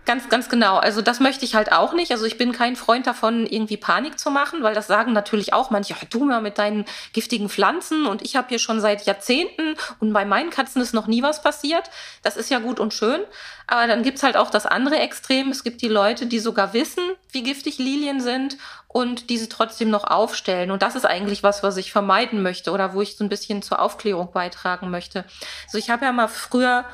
Ganz, 0.08 0.30
ganz 0.30 0.48
genau. 0.48 0.78
Also 0.78 1.02
das 1.02 1.20
möchte 1.20 1.44
ich 1.44 1.54
halt 1.54 1.70
auch 1.70 1.92
nicht. 1.92 2.12
Also 2.12 2.24
ich 2.24 2.38
bin 2.38 2.52
kein 2.52 2.76
Freund 2.76 3.06
davon, 3.06 3.44
irgendwie 3.44 3.76
Panik 3.76 4.18
zu 4.18 4.30
machen, 4.30 4.62
weil 4.62 4.74
das 4.74 4.86
sagen 4.86 5.12
natürlich 5.12 5.52
auch 5.52 5.68
manche, 5.68 5.92
ja, 5.92 5.98
du 6.08 6.24
mal 6.24 6.40
mit 6.40 6.56
deinen 6.56 6.86
giftigen 7.12 7.50
Pflanzen 7.50 8.06
und 8.06 8.22
ich 8.22 8.34
habe 8.34 8.48
hier 8.48 8.58
schon 8.58 8.80
seit 8.80 9.04
Jahrzehnten 9.04 9.74
und 10.00 10.14
bei 10.14 10.24
meinen 10.24 10.48
Katzen 10.48 10.80
ist 10.80 10.94
noch 10.94 11.08
nie 11.08 11.22
was 11.22 11.42
passiert. 11.42 11.90
Das 12.22 12.38
ist 12.38 12.48
ja 12.48 12.58
gut 12.58 12.80
und 12.80 12.94
schön. 12.94 13.20
Aber 13.66 13.86
dann 13.86 14.02
gibt's 14.02 14.22
halt 14.22 14.38
auch 14.38 14.48
das 14.48 14.64
andere 14.64 14.96
Extrem. 14.96 15.50
Es 15.50 15.62
gibt 15.62 15.82
die 15.82 15.88
Leute, 15.88 16.24
die 16.24 16.38
sogar 16.38 16.72
wissen, 16.72 17.04
wie 17.32 17.42
giftig 17.42 17.76
Lilien 17.76 18.22
sind 18.22 18.56
und 18.86 19.28
die 19.28 19.36
sie 19.36 19.50
trotzdem 19.50 19.90
noch 19.90 20.04
aufstellen. 20.04 20.70
Und 20.70 20.80
das 20.80 20.96
ist 20.96 21.04
eigentlich 21.04 21.42
was, 21.42 21.62
was 21.62 21.76
ich 21.76 21.92
vermeiden 21.92 22.42
möchte 22.42 22.70
oder 22.70 22.94
wo 22.94 23.02
ich 23.02 23.18
so 23.18 23.24
ein 23.24 23.28
bisschen 23.28 23.60
zur 23.60 23.78
Aufklärung 23.82 24.32
beitragen 24.32 24.88
möchte. 24.88 25.26
Also 25.66 25.76
ich 25.76 25.90
habe 25.90 26.06
ja 26.06 26.12
mal 26.12 26.28
früher 26.28 26.86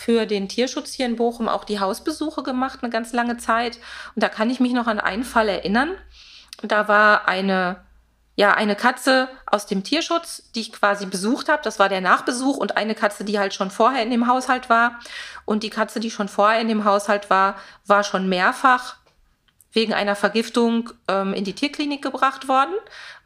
für 0.00 0.24
den 0.24 0.48
Tierschutz 0.48 0.94
hier 0.94 1.04
in 1.04 1.16
Bochum 1.16 1.46
auch 1.46 1.64
die 1.64 1.78
Hausbesuche 1.78 2.42
gemacht, 2.42 2.78
eine 2.80 2.88
ganz 2.90 3.12
lange 3.12 3.36
Zeit. 3.36 3.76
Und 4.14 4.22
da 4.22 4.30
kann 4.30 4.48
ich 4.48 4.58
mich 4.58 4.72
noch 4.72 4.86
an 4.86 4.98
einen 4.98 5.24
Fall 5.24 5.46
erinnern. 5.46 5.90
Da 6.62 6.88
war 6.88 7.28
eine, 7.28 7.84
ja, 8.34 8.54
eine 8.54 8.76
Katze 8.76 9.28
aus 9.44 9.66
dem 9.66 9.84
Tierschutz, 9.84 10.52
die 10.54 10.62
ich 10.62 10.72
quasi 10.72 11.04
besucht 11.04 11.50
habe. 11.50 11.60
Das 11.62 11.78
war 11.78 11.90
der 11.90 12.00
Nachbesuch 12.00 12.56
und 12.56 12.78
eine 12.78 12.94
Katze, 12.94 13.24
die 13.24 13.38
halt 13.38 13.52
schon 13.52 13.70
vorher 13.70 14.02
in 14.02 14.10
dem 14.10 14.26
Haushalt 14.26 14.70
war. 14.70 14.98
Und 15.44 15.64
die 15.64 15.70
Katze, 15.70 16.00
die 16.00 16.10
schon 16.10 16.28
vorher 16.28 16.62
in 16.62 16.68
dem 16.68 16.86
Haushalt 16.86 17.28
war, 17.28 17.56
war 17.84 18.02
schon 18.02 18.26
mehrfach 18.26 18.96
wegen 19.72 19.94
einer 19.94 20.16
Vergiftung 20.16 20.90
ähm, 21.08 21.32
in 21.32 21.44
die 21.44 21.52
Tierklinik 21.52 22.02
gebracht 22.02 22.48
worden, 22.48 22.74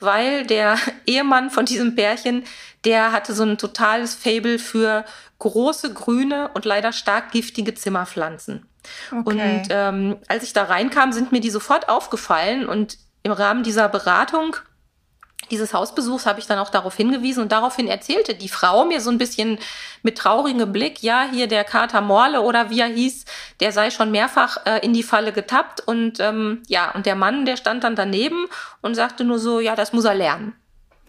weil 0.00 0.46
der 0.46 0.76
Ehemann 1.06 1.50
von 1.50 1.64
diesem 1.64 1.94
Pärchen, 1.94 2.44
der 2.84 3.12
hatte 3.12 3.34
so 3.34 3.44
ein 3.44 3.58
totales 3.58 4.14
Fable 4.14 4.58
für 4.58 5.04
große, 5.38 5.92
grüne 5.92 6.50
und 6.54 6.64
leider 6.64 6.92
stark 6.92 7.32
giftige 7.32 7.74
Zimmerpflanzen. 7.74 8.66
Okay. 9.10 9.22
Und 9.24 9.68
ähm, 9.70 10.16
als 10.28 10.44
ich 10.44 10.52
da 10.52 10.64
reinkam, 10.64 11.12
sind 11.12 11.32
mir 11.32 11.40
die 11.40 11.50
sofort 11.50 11.88
aufgefallen 11.88 12.66
und 12.66 12.98
im 13.22 13.32
Rahmen 13.32 13.62
dieser 13.62 13.88
Beratung 13.88 14.56
dieses 15.50 15.74
Hausbesuchs 15.74 16.26
habe 16.26 16.40
ich 16.40 16.46
dann 16.46 16.58
auch 16.58 16.70
darauf 16.70 16.96
hingewiesen 16.96 17.42
und 17.42 17.52
daraufhin 17.52 17.88
erzählte 17.88 18.34
die 18.34 18.48
Frau 18.48 18.84
mir 18.84 19.00
so 19.00 19.10
ein 19.10 19.18
bisschen 19.18 19.58
mit 20.02 20.18
traurigem 20.18 20.72
Blick, 20.72 21.02
ja, 21.02 21.26
hier 21.30 21.46
der 21.46 21.64
Kater 21.64 22.00
Morle 22.00 22.40
oder 22.40 22.70
wie 22.70 22.80
er 22.80 22.88
hieß, 22.88 23.24
der 23.60 23.72
sei 23.72 23.90
schon 23.90 24.10
mehrfach 24.10 24.58
äh, 24.66 24.78
in 24.84 24.92
die 24.92 25.02
Falle 25.02 25.32
getappt 25.32 25.80
und 25.80 26.20
ähm, 26.20 26.62
ja, 26.68 26.90
und 26.92 27.06
der 27.06 27.14
Mann, 27.14 27.44
der 27.44 27.56
stand 27.56 27.84
dann 27.84 27.96
daneben 27.96 28.46
und 28.80 28.94
sagte 28.94 29.24
nur 29.24 29.38
so, 29.38 29.60
ja, 29.60 29.74
das 29.74 29.92
muss 29.92 30.04
er 30.04 30.14
lernen. 30.14 30.54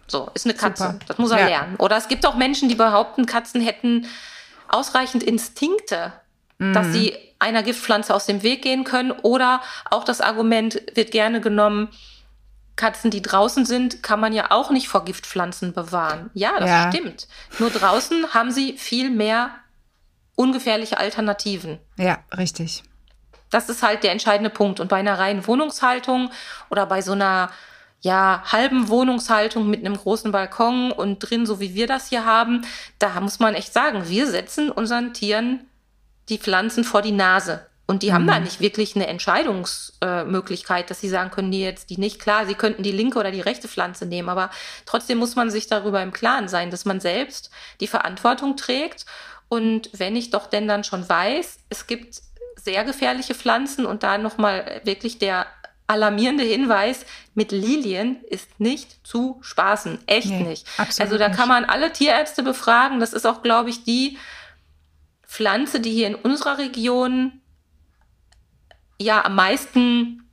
So, 0.08 0.30
ist 0.34 0.46
eine 0.46 0.54
Katze, 0.54 0.84
Super. 0.84 1.00
das 1.08 1.18
muss 1.18 1.32
er 1.32 1.40
ja. 1.40 1.48
lernen. 1.48 1.76
Oder 1.78 1.98
es 1.98 2.08
gibt 2.08 2.26
auch 2.26 2.36
Menschen, 2.36 2.70
die 2.70 2.76
behaupten, 2.76 3.26
Katzen 3.26 3.62
hätten 3.62 4.08
ausreichend 4.68 5.24
Instinkte, 5.24 6.14
mhm. 6.58 6.74
dass 6.74 6.92
sie 6.92 7.16
einer 7.40 7.64
Giftpflanze 7.64 8.14
aus 8.14 8.26
dem 8.26 8.44
Weg 8.44 8.62
gehen 8.62 8.84
können. 8.84 9.12
Oder 9.12 9.62
auch 9.90 10.04
das 10.04 10.22
Argument 10.22 10.82
wird 10.94 11.12
gerne 11.12 11.42
genommen, 11.42 11.90
Katzen, 12.76 13.10
die 13.12 13.22
draußen 13.22 13.66
sind, 13.66 14.04
kann 14.04 14.20
man 14.20 14.34
ja 14.34 14.52
auch 14.52 14.70
nicht 14.70 14.90
vor 14.90 15.06
Giftpflanzen 15.06 15.74
bewahren. 15.74 16.30
Ja, 16.34 16.60
das 16.60 16.70
ja. 16.70 16.92
stimmt. 16.92 17.28
Nur 17.60 17.70
draußen 17.70 18.34
haben 18.34 18.52
sie 18.52 18.78
viel 18.78 19.10
mehr 19.10 19.52
ungefährliche 20.36 20.98
Alternativen. 20.98 21.80
Ja, 21.98 22.20
richtig. 22.38 22.84
Das 23.50 23.70
ist 23.70 23.84
halt 23.84 24.04
der 24.04 24.12
entscheidende 24.12 24.50
Punkt. 24.50 24.80
Und 24.80 24.90
bei 24.90 24.98
einer 24.98 25.18
reinen 25.18 25.48
Wohnungshaltung 25.48 26.30
oder 26.70 26.86
bei 26.86 27.02
so 27.02 27.14
einer 27.14 27.50
ja, 28.02 28.44
halben 28.52 28.90
Wohnungshaltung 28.90 29.70
mit 29.70 29.80
einem 29.80 29.98
großen 29.98 30.32
Balkon 30.32 30.92
und 30.92 31.20
drin, 31.20 31.46
so 31.46 31.60
wie 31.60 31.74
wir 31.74 31.88
das 31.88 32.10
hier 32.10 32.26
haben, 32.26 32.62
da 33.00 33.20
muss 33.22 33.40
man 33.40 33.56
echt 33.56 33.74
sagen, 33.74 34.10
wir 34.10 34.28
setzen 34.28 34.70
unseren 34.70 35.14
Tieren 35.14 35.62
die 36.30 36.38
Pflanzen 36.38 36.84
vor 36.84 37.02
die 37.02 37.12
Nase. 37.12 37.66
Und 37.88 38.04
die 38.04 38.10
mhm. 38.10 38.14
haben 38.14 38.28
da 38.28 38.40
nicht 38.40 38.60
wirklich 38.60 38.96
eine 38.96 39.08
Entscheidungsmöglichkeit, 39.08 40.90
dass 40.90 41.02
sie 41.02 41.10
sagen 41.10 41.32
können, 41.32 41.50
nee, 41.50 41.64
jetzt 41.64 41.90
die 41.90 41.98
nicht. 41.98 42.20
Klar, 42.20 42.46
sie 42.46 42.56
könnten 42.56 42.84
die 42.84 42.92
linke 42.92 43.20
oder 43.20 43.32
die 43.32 43.42
rechte 43.42 43.68
Pflanze 43.68 44.06
nehmen, 44.06 44.30
aber 44.30 44.50
trotzdem 44.86 45.20
muss 45.20 45.36
man 45.36 45.50
sich 45.50 45.68
darüber 45.68 46.02
im 46.02 46.12
Klaren 46.12 46.48
sein, 46.48 46.72
dass 46.72 46.86
man 46.86 47.00
selbst 47.00 47.52
die 47.80 47.88
Verantwortung 47.88 48.58
trägt. 48.58 49.06
Und 49.48 49.90
wenn 49.94 50.16
ich 50.16 50.32
doch 50.32 50.48
denn 50.48 50.68
dann 50.68 50.84
schon 50.84 51.08
weiß, 51.08 51.60
es 51.70 51.86
gibt 51.88 52.22
sehr 52.56 52.84
gefährliche 52.84 53.36
Pflanzen 53.36 53.86
und 53.86 54.02
da 54.02 54.18
nochmal 54.18 54.82
wirklich 54.84 55.20
der 55.20 55.46
alarmierende 55.88 56.44
Hinweis, 56.44 57.06
mit 57.36 57.52
Lilien 57.52 58.24
ist 58.24 58.60
nicht 58.60 59.06
zu 59.06 59.38
spaßen. 59.42 60.00
Echt 60.08 60.30
nee, 60.30 60.42
nicht. 60.42 60.66
Also 61.00 61.20
da 61.20 61.30
kann 61.30 61.48
man 61.48 61.66
alle 61.66 61.94
Tierärzte 61.94 62.42
befragen. 62.42 63.00
Das 63.00 63.14
ist 63.14 63.28
auch, 63.28 63.44
glaube 63.44 63.70
ich, 63.70 63.84
die 63.84 64.18
Pflanze, 65.28 65.80
die 65.80 65.92
hier 65.92 66.08
in 66.08 66.16
unserer 66.16 66.58
Region 66.58 67.42
ja 69.00 69.26
am 69.26 69.36
meisten 69.36 70.25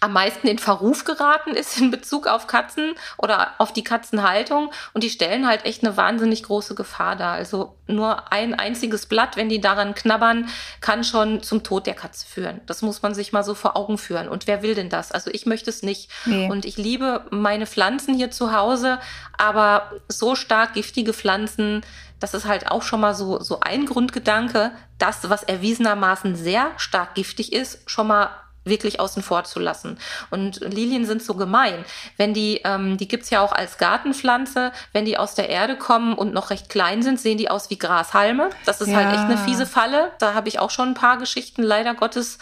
am 0.00 0.14
meisten 0.14 0.48
in 0.48 0.58
Verruf 0.58 1.04
geraten 1.04 1.50
ist 1.50 1.78
in 1.78 1.90
Bezug 1.90 2.26
auf 2.26 2.46
Katzen 2.46 2.94
oder 3.18 3.54
auf 3.58 3.72
die 3.72 3.84
Katzenhaltung. 3.84 4.72
Und 4.94 5.04
die 5.04 5.10
stellen 5.10 5.46
halt 5.46 5.66
echt 5.66 5.84
eine 5.84 5.96
wahnsinnig 5.96 6.42
große 6.42 6.74
Gefahr 6.74 7.16
dar. 7.16 7.34
Also 7.34 7.76
nur 7.86 8.32
ein 8.32 8.54
einziges 8.54 9.06
Blatt, 9.06 9.36
wenn 9.36 9.50
die 9.50 9.60
daran 9.60 9.94
knabbern, 9.94 10.48
kann 10.80 11.04
schon 11.04 11.42
zum 11.42 11.62
Tod 11.62 11.86
der 11.86 11.94
Katze 11.94 12.26
führen. 12.26 12.62
Das 12.66 12.80
muss 12.80 13.02
man 13.02 13.14
sich 13.14 13.32
mal 13.32 13.44
so 13.44 13.54
vor 13.54 13.76
Augen 13.76 13.98
führen. 13.98 14.28
Und 14.28 14.46
wer 14.46 14.62
will 14.62 14.74
denn 14.74 14.88
das? 14.88 15.12
Also 15.12 15.30
ich 15.30 15.44
möchte 15.44 15.68
es 15.68 15.82
nicht. 15.82 16.10
Nee. 16.24 16.48
Und 16.48 16.64
ich 16.64 16.78
liebe 16.78 17.26
meine 17.30 17.66
Pflanzen 17.66 18.14
hier 18.14 18.30
zu 18.30 18.54
Hause, 18.54 18.98
aber 19.36 19.92
so 20.08 20.34
stark 20.34 20.72
giftige 20.74 21.12
Pflanzen, 21.12 21.82
das 22.20 22.32
ist 22.32 22.46
halt 22.46 22.70
auch 22.70 22.82
schon 22.82 23.00
mal 23.00 23.14
so, 23.14 23.40
so 23.40 23.60
ein 23.60 23.84
Grundgedanke, 23.84 24.72
das, 24.98 25.28
was 25.28 25.42
erwiesenermaßen 25.42 26.36
sehr 26.36 26.70
stark 26.78 27.14
giftig 27.14 27.52
ist, 27.52 27.88
schon 27.90 28.06
mal 28.06 28.30
wirklich 28.64 29.00
außen 29.00 29.22
vor 29.22 29.44
zu 29.44 29.58
lassen. 29.58 29.98
Und 30.30 30.60
Lilien 30.60 31.06
sind 31.06 31.22
so 31.22 31.34
gemein. 31.34 31.84
Wenn 32.16 32.34
die, 32.34 32.60
ähm, 32.64 32.96
die 32.96 33.08
gibt's 33.08 33.30
ja 33.30 33.40
auch 33.40 33.52
als 33.52 33.78
Gartenpflanze, 33.78 34.72
wenn 34.92 35.04
die 35.04 35.16
aus 35.16 35.34
der 35.34 35.48
Erde 35.48 35.76
kommen 35.76 36.14
und 36.14 36.34
noch 36.34 36.50
recht 36.50 36.68
klein 36.68 37.02
sind, 37.02 37.20
sehen 37.20 37.38
die 37.38 37.50
aus 37.50 37.70
wie 37.70 37.78
Grashalme. 37.78 38.50
Das 38.66 38.80
ist 38.80 38.88
ja. 38.88 38.96
halt 38.96 39.14
echt 39.14 39.24
eine 39.24 39.38
fiese 39.38 39.66
Falle. 39.66 40.12
Da 40.18 40.34
habe 40.34 40.48
ich 40.48 40.58
auch 40.58 40.70
schon 40.70 40.90
ein 40.90 40.94
paar 40.94 41.16
Geschichten 41.16 41.62
leider 41.62 41.94
Gottes 41.94 42.38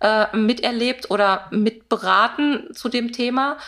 äh, 0.00 0.34
miterlebt 0.36 1.10
oder 1.10 1.46
mitberaten 1.50 2.74
zu 2.74 2.88
dem 2.88 3.12
Thema. 3.12 3.58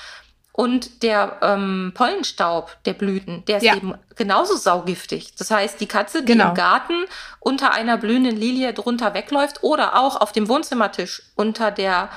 Und 0.54 1.02
der 1.02 1.38
ähm, 1.40 1.92
Pollenstaub 1.94 2.76
der 2.84 2.92
Blüten, 2.92 3.42
der 3.46 3.56
ist 3.56 3.62
ja. 3.62 3.74
eben 3.74 3.94
genauso 4.16 4.54
saugiftig. 4.54 5.34
Das 5.36 5.50
heißt, 5.50 5.80
die 5.80 5.86
Katze, 5.86 6.22
die 6.22 6.32
genau. 6.32 6.50
im 6.50 6.54
Garten 6.54 7.04
unter 7.40 7.72
einer 7.72 7.96
blühenden 7.96 8.36
Lilie 8.36 8.74
drunter 8.74 9.14
wegläuft 9.14 9.62
oder 9.62 9.98
auch 9.98 10.20
auf 10.20 10.32
dem 10.32 10.48
Wohnzimmertisch 10.48 11.22
unter 11.36 11.70
der 11.70 12.10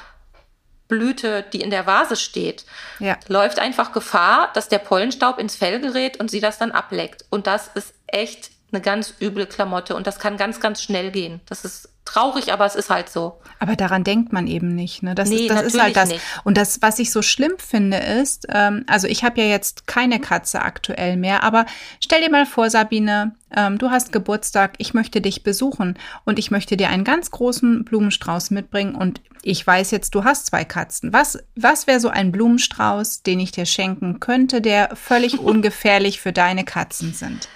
Blüte, 0.87 1.43
die 1.53 1.61
in 1.61 1.69
der 1.69 1.87
Vase 1.87 2.17
steht, 2.17 2.65
ja. 2.99 3.17
läuft 3.27 3.57
einfach 3.59 3.93
Gefahr, 3.93 4.51
dass 4.53 4.67
der 4.67 4.79
Pollenstaub 4.79 5.39
ins 5.39 5.55
Fell 5.55 5.79
gerät 5.79 6.19
und 6.19 6.29
sie 6.29 6.41
das 6.41 6.57
dann 6.57 6.71
ableckt. 6.71 7.25
Und 7.29 7.47
das 7.47 7.69
ist 7.69 7.93
echt 8.07 8.51
eine 8.71 8.81
ganz 8.81 9.13
üble 9.21 9.47
Klamotte 9.47 9.95
und 9.95 10.05
das 10.07 10.19
kann 10.19 10.37
ganz, 10.37 10.59
ganz 10.59 10.81
schnell 10.81 11.11
gehen. 11.11 11.41
Das 11.47 11.65
ist 11.65 11.89
traurig, 12.05 12.53
aber 12.53 12.65
es 12.65 12.75
ist 12.75 12.89
halt 12.89 13.09
so. 13.09 13.39
Aber 13.59 13.75
daran 13.75 14.03
denkt 14.03 14.31
man 14.31 14.47
eben 14.47 14.75
nicht. 14.75 15.03
Ne? 15.03 15.15
Das, 15.15 15.29
nee, 15.29 15.47
ist, 15.47 15.49
das 15.49 15.63
ist 15.63 15.81
halt 15.81 15.95
das. 15.95 16.09
Nicht. 16.09 16.21
Und 16.43 16.55
das, 16.55 16.81
was 16.81 16.99
ich 16.99 17.11
so 17.11 17.21
schlimm 17.21 17.53
finde, 17.57 17.97
ist, 17.97 18.45
ähm, 18.49 18.85
also 18.87 19.07
ich 19.07 19.23
habe 19.23 19.41
ja 19.41 19.47
jetzt 19.47 19.87
keine 19.87 20.19
Katze 20.19 20.61
aktuell 20.61 21.17
mehr, 21.17 21.43
aber 21.43 21.65
stell 21.99 22.21
dir 22.21 22.29
mal 22.29 22.45
vor, 22.45 22.69
Sabine, 22.69 23.35
ähm, 23.55 23.77
du 23.77 23.89
hast 23.89 24.11
Geburtstag, 24.11 24.75
ich 24.77 24.93
möchte 24.93 25.19
dich 25.19 25.43
besuchen 25.43 25.97
und 26.25 26.37
ich 26.37 26.51
möchte 26.51 26.77
dir 26.77 26.89
einen 26.89 27.03
ganz 27.03 27.31
großen 27.31 27.83
Blumenstrauß 27.85 28.51
mitbringen 28.51 28.95
und 28.95 29.21
ich 29.41 29.65
weiß 29.65 29.91
jetzt, 29.91 30.15
du 30.15 30.23
hast 30.23 30.47
zwei 30.47 30.63
Katzen. 30.63 31.13
Was, 31.13 31.39
was 31.55 31.87
wäre 31.87 31.99
so 31.99 32.09
ein 32.09 32.31
Blumenstrauß, 32.31 33.23
den 33.23 33.39
ich 33.39 33.51
dir 33.51 33.65
schenken 33.65 34.19
könnte, 34.19 34.61
der 34.61 34.95
völlig 34.95 35.39
ungefährlich 35.39 36.19
für 36.19 36.33
deine 36.33 36.65
Katzen 36.65 37.13
sind? 37.13 37.47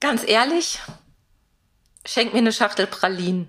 Ganz 0.00 0.24
ehrlich, 0.26 0.80
Schenk 2.04 2.32
mir 2.32 2.40
eine 2.40 2.52
Schachtel 2.52 2.88
Pralinen. 2.88 3.48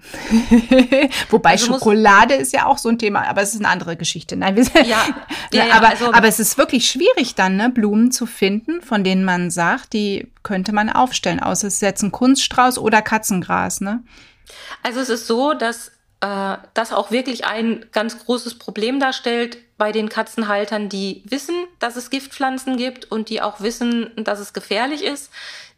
Wobei 1.30 1.52
also 1.52 1.74
Schokolade 1.74 2.36
ist 2.36 2.54
ja 2.54 2.68
auch 2.68 2.78
so 2.78 2.90
ein 2.90 3.00
Thema, 3.00 3.28
aber 3.28 3.42
es 3.42 3.56
ist 3.56 3.62
eine 3.62 3.70
andere 3.70 3.98
Geschichte. 3.98 4.36
Nein, 4.36 4.56
wir, 4.56 4.64
ja, 4.84 5.04
ja, 5.52 5.66
ja, 5.66 5.74
aber, 5.74 5.90
also, 5.90 6.14
aber 6.14 6.28
es 6.28 6.40
ist 6.40 6.58
wirklich 6.60 6.88
schwierig 6.88 7.34
dann, 7.34 7.56
ne, 7.56 7.72
Blumen 7.72 8.12
zu 8.12 8.28
finden, 8.28 8.84
von 8.84 9.04
denen 9.04 9.26
man 9.26 9.50
sagt, 9.50 9.94
die 9.94 10.32
könnte 10.44 10.72
man 10.72 10.92
aufstellen, 10.92 11.40
außer 11.40 11.68
es 11.68 11.76
ist 11.76 11.82
jetzt 11.82 12.04
ein 12.04 12.12
Kunststrauß 12.12 12.78
oder 12.78 13.02
Katzengras, 13.02 13.82
ne? 13.82 14.04
Also 14.84 15.00
es 15.00 15.10
ist 15.10 15.26
so, 15.26 15.56
dass 15.56 15.88
äh, 16.20 16.58
das 16.76 16.94
auch 16.94 17.10
wirklich 17.10 17.46
ein 17.46 17.88
ganz 17.92 18.24
großes 18.24 18.60
Problem 18.60 19.00
darstellt 19.00 19.58
bei 19.78 19.92
den 19.92 20.10
Katzenhaltern, 20.10 20.90
die 20.90 21.24
wissen, 21.26 21.56
dass 21.80 21.96
es 21.96 22.12
Giftpflanzen 22.12 22.78
gibt 22.78 23.12
und 23.12 23.30
die 23.30 23.42
auch 23.42 23.62
wissen, 23.62 24.12
dass 24.16 24.40
es 24.40 24.54
gefährlich 24.54 25.04
ist 25.04 25.32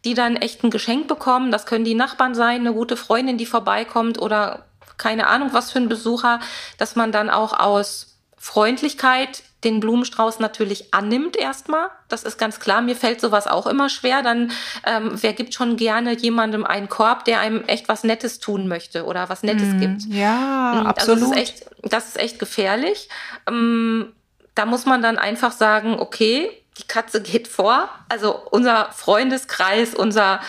die 0.06 0.14
dann 0.14 0.36
echt 0.36 0.62
ein 0.62 0.70
Geschenk 0.70 1.08
bekommen. 1.08 1.50
Das 1.50 1.66
können 1.66 1.84
die 1.84 1.94
Nachbarn 1.94 2.34
sein, 2.34 2.60
eine 2.60 2.72
gute 2.72 2.96
Freundin, 2.96 3.36
die 3.36 3.44
vorbeikommt 3.44 4.18
oder 4.18 4.64
keine 4.96 5.26
Ahnung, 5.26 5.50
was 5.52 5.72
für 5.72 5.78
ein 5.78 5.88
Besucher, 5.88 6.40
dass 6.78 6.96
man 6.96 7.12
dann 7.12 7.28
auch 7.28 7.58
aus 7.58 8.16
Freundlichkeit 8.38 9.42
den 9.64 9.80
Blumenstrauß 9.80 10.38
natürlich 10.38 10.94
annimmt 10.94 11.36
erstmal. 11.36 11.88
Das 12.08 12.22
ist 12.22 12.38
ganz 12.38 12.60
klar. 12.60 12.82
Mir 12.82 12.94
fällt 12.94 13.20
sowas 13.20 13.48
auch 13.48 13.66
immer 13.66 13.88
schwer. 13.88 14.22
Dann, 14.22 14.52
ähm, 14.86 15.10
wer 15.14 15.32
gibt 15.32 15.54
schon 15.54 15.76
gerne 15.76 16.16
jemandem 16.16 16.64
einen 16.64 16.88
Korb, 16.88 17.24
der 17.24 17.40
einem 17.40 17.64
echt 17.64 17.88
was 17.88 18.04
Nettes 18.04 18.38
tun 18.38 18.68
möchte 18.68 19.04
oder 19.04 19.28
was 19.28 19.42
Nettes 19.42 19.74
mm, 19.74 19.80
gibt? 19.80 20.02
Ja, 20.08 20.78
Und 20.78 20.86
absolut. 20.86 21.22
Das 21.22 21.30
ist 21.30 21.36
echt, 21.36 21.66
das 21.82 22.08
ist 22.08 22.18
echt 22.18 22.38
gefährlich. 22.38 23.08
Ähm, 23.48 24.12
da 24.54 24.66
muss 24.66 24.86
man 24.86 25.02
dann 25.02 25.18
einfach 25.18 25.50
sagen, 25.50 25.98
okay, 25.98 26.48
die 26.78 26.86
Katze 26.86 27.22
geht 27.22 27.48
vor. 27.48 27.88
Also 28.08 28.38
unser 28.50 28.92
Freundeskreis, 28.92 29.94
unser 29.94 30.40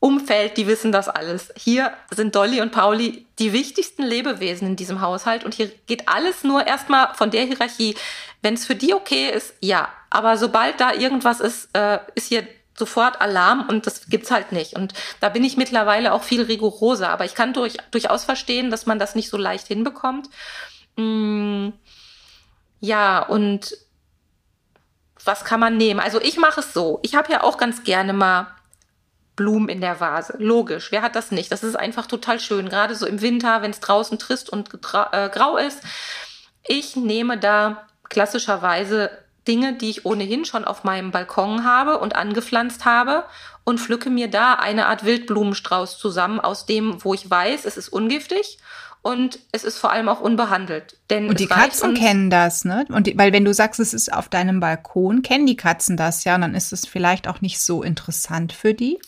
Umfeld, 0.00 0.56
die 0.56 0.66
wissen 0.66 0.90
das 0.90 1.08
alles. 1.08 1.52
Hier 1.56 1.92
sind 2.10 2.34
Dolly 2.34 2.60
und 2.60 2.72
Pauli 2.72 3.26
die 3.38 3.52
wichtigsten 3.52 4.02
Lebewesen 4.02 4.66
in 4.66 4.76
diesem 4.76 5.00
Haushalt 5.00 5.44
und 5.44 5.54
hier 5.54 5.68
geht 5.86 6.08
alles 6.08 6.42
nur 6.42 6.66
erstmal 6.66 7.14
von 7.14 7.30
der 7.30 7.44
Hierarchie. 7.44 7.94
Wenn 8.40 8.54
es 8.54 8.66
für 8.66 8.74
die 8.74 8.94
okay 8.94 9.30
ist, 9.30 9.54
ja. 9.60 9.88
Aber 10.10 10.36
sobald 10.36 10.80
da 10.80 10.92
irgendwas 10.92 11.38
ist, 11.38 11.68
äh, 11.74 12.00
ist 12.16 12.26
hier 12.26 12.46
sofort 12.76 13.20
Alarm 13.20 13.68
und 13.68 13.86
das 13.86 14.08
gibt's 14.08 14.32
halt 14.32 14.50
nicht. 14.50 14.74
Und 14.74 14.92
da 15.20 15.28
bin 15.28 15.44
ich 15.44 15.56
mittlerweile 15.56 16.12
auch 16.12 16.24
viel 16.24 16.42
rigoroser. 16.42 17.10
Aber 17.10 17.24
ich 17.24 17.34
kann 17.34 17.52
durch, 17.52 17.76
durchaus 17.92 18.24
verstehen, 18.24 18.70
dass 18.70 18.86
man 18.86 18.98
das 18.98 19.14
nicht 19.14 19.30
so 19.30 19.36
leicht 19.36 19.68
hinbekommt. 19.68 20.28
Mm, 20.96 21.68
ja, 22.80 23.20
und 23.20 23.76
was 25.24 25.44
kann 25.44 25.60
man 25.60 25.76
nehmen? 25.76 26.00
Also 26.00 26.20
ich 26.20 26.36
mache 26.36 26.60
es 26.60 26.72
so. 26.72 27.00
Ich 27.02 27.14
habe 27.14 27.30
ja 27.32 27.42
auch 27.42 27.58
ganz 27.58 27.84
gerne 27.84 28.12
mal 28.12 28.48
Blumen 29.36 29.68
in 29.68 29.80
der 29.80 30.00
Vase. 30.00 30.34
Logisch. 30.38 30.92
Wer 30.92 31.02
hat 31.02 31.16
das 31.16 31.30
nicht? 31.30 31.50
Das 31.50 31.64
ist 31.64 31.76
einfach 31.76 32.06
total 32.06 32.40
schön. 32.40 32.68
Gerade 32.68 32.94
so 32.94 33.06
im 33.06 33.20
Winter, 33.20 33.62
wenn 33.62 33.70
es 33.70 33.80
draußen 33.80 34.18
trist 34.18 34.50
und 34.50 34.72
äh, 34.74 35.28
grau 35.30 35.56
ist. 35.56 35.82
Ich 36.66 36.96
nehme 36.96 37.38
da 37.38 37.86
klassischerweise 38.08 39.10
Dinge, 39.48 39.74
die 39.74 39.90
ich 39.90 40.06
ohnehin 40.06 40.44
schon 40.44 40.64
auf 40.64 40.84
meinem 40.84 41.10
Balkon 41.10 41.64
habe 41.64 41.98
und 41.98 42.14
angepflanzt 42.14 42.84
habe 42.84 43.24
und 43.64 43.80
pflücke 43.80 44.10
mir 44.10 44.28
da 44.28 44.54
eine 44.54 44.86
Art 44.86 45.04
Wildblumenstrauß 45.04 45.98
zusammen 45.98 46.38
aus 46.38 46.66
dem, 46.66 47.02
wo 47.04 47.14
ich 47.14 47.28
weiß, 47.28 47.64
es 47.64 47.76
ist 47.76 47.88
ungiftig 47.88 48.58
und 49.02 49.40
es 49.50 49.64
ist 49.64 49.78
vor 49.78 49.90
allem 49.90 50.08
auch 50.08 50.20
unbehandelt. 50.20 50.96
Denn 51.10 51.28
und 51.28 51.40
die 51.40 51.46
Katzen 51.46 51.94
kennen 51.94 52.30
das, 52.30 52.64
ne? 52.64 52.86
Und 52.88 53.08
die, 53.08 53.18
weil 53.18 53.32
wenn 53.32 53.44
du 53.44 53.52
sagst, 53.52 53.80
es 53.80 53.92
ist 53.92 54.12
auf 54.12 54.28
deinem 54.28 54.60
Balkon, 54.60 55.22
kennen 55.22 55.44
die 55.44 55.56
Katzen 55.56 55.96
das 55.96 56.22
ja, 56.24 56.36
und 56.36 56.42
dann 56.42 56.54
ist 56.54 56.72
es 56.72 56.86
vielleicht 56.86 57.26
auch 57.26 57.40
nicht 57.40 57.60
so 57.60 57.82
interessant 57.82 58.52
für 58.52 58.74
die. 58.74 58.98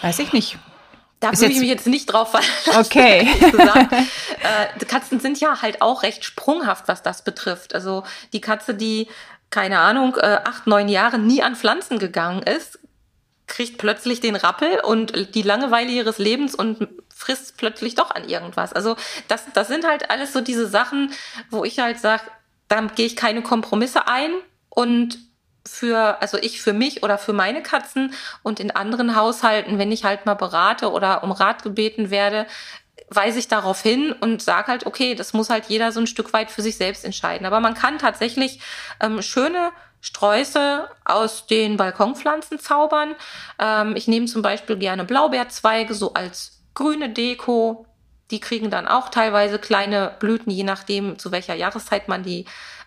Weiß 0.00 0.20
ich 0.20 0.32
nicht. 0.32 0.58
Da 1.20 1.32
würde 1.32 1.52
ich 1.52 1.60
mich 1.60 1.68
jetzt 1.68 1.86
nicht 1.86 2.06
drauf 2.06 2.30
verlassen. 2.30 2.50
Okay. 2.78 3.28
äh, 4.42 4.84
Katzen 4.84 5.20
sind 5.20 5.40
ja 5.40 5.62
halt 5.62 5.80
auch 5.80 6.02
recht 6.02 6.24
sprunghaft, 6.24 6.86
was 6.86 7.02
das 7.02 7.24
betrifft. 7.24 7.74
Also 7.74 8.04
die 8.32 8.40
Katze, 8.40 8.74
die 8.74 9.08
keine 9.50 9.78
Ahnung, 9.78 10.16
äh, 10.16 10.40
acht, 10.44 10.66
neun 10.66 10.88
Jahre 10.88 11.18
nie 11.18 11.42
an 11.42 11.54
Pflanzen 11.54 11.98
gegangen 11.98 12.42
ist, 12.42 12.80
kriegt 13.46 13.78
plötzlich 13.78 14.20
den 14.20 14.36
Rappel 14.36 14.80
und 14.82 15.34
die 15.34 15.42
Langeweile 15.42 15.90
ihres 15.90 16.18
Lebens 16.18 16.54
und 16.54 16.88
frisst 17.24 17.56
plötzlich 17.56 17.94
doch 17.94 18.10
an 18.10 18.28
irgendwas. 18.28 18.72
Also 18.72 18.96
das, 19.28 19.44
das 19.54 19.68
sind 19.68 19.86
halt 19.86 20.10
alles 20.10 20.32
so 20.32 20.40
diese 20.40 20.66
Sachen, 20.66 21.12
wo 21.50 21.64
ich 21.64 21.78
halt 21.78 21.98
sage, 21.98 22.22
da 22.68 22.82
gehe 22.82 23.06
ich 23.06 23.16
keine 23.16 23.42
Kompromisse 23.42 24.06
ein 24.08 24.30
und 24.68 25.18
für, 25.66 26.20
also 26.20 26.36
ich 26.36 26.60
für 26.60 26.74
mich 26.74 27.02
oder 27.02 27.16
für 27.16 27.32
meine 27.32 27.62
Katzen 27.62 28.12
und 28.42 28.60
in 28.60 28.70
anderen 28.70 29.16
Haushalten, 29.16 29.78
wenn 29.78 29.92
ich 29.92 30.04
halt 30.04 30.26
mal 30.26 30.34
berate 30.34 30.92
oder 30.92 31.24
um 31.24 31.32
Rat 31.32 31.62
gebeten 31.62 32.10
werde, 32.10 32.46
weise 33.08 33.38
ich 33.38 33.48
darauf 33.48 33.80
hin 33.80 34.12
und 34.12 34.42
sage 34.42 34.68
halt, 34.68 34.84
okay, 34.84 35.14
das 35.14 35.32
muss 35.32 35.48
halt 35.48 35.66
jeder 35.66 35.92
so 35.92 36.00
ein 36.00 36.06
Stück 36.06 36.32
weit 36.34 36.50
für 36.50 36.60
sich 36.60 36.76
selbst 36.76 37.04
entscheiden. 37.04 37.46
Aber 37.46 37.60
man 37.60 37.74
kann 37.74 37.98
tatsächlich 37.98 38.60
ähm, 39.00 39.22
schöne 39.22 39.70
Sträuße 40.02 40.90
aus 41.06 41.46
den 41.46 41.78
Balkonpflanzen 41.78 42.58
zaubern. 42.58 43.14
Ähm, 43.58 43.96
ich 43.96 44.08
nehme 44.08 44.26
zum 44.26 44.42
Beispiel 44.42 44.76
gerne 44.76 45.04
Blaubeerzweige 45.04 45.94
so 45.94 46.12
als 46.12 46.54
grüne 46.74 47.10
Deko. 47.10 47.86
Die 48.30 48.40
kriegen 48.40 48.70
dann 48.70 48.86
auch 48.86 49.10
teilweise 49.10 49.58
kleine 49.58 50.16
Blüten, 50.18 50.50
je 50.50 50.64
nachdem, 50.64 51.18
zu 51.18 51.30
welcher 51.30 51.54
Jahreszeit 51.54 52.08
man 52.08 52.22
die 52.22 52.46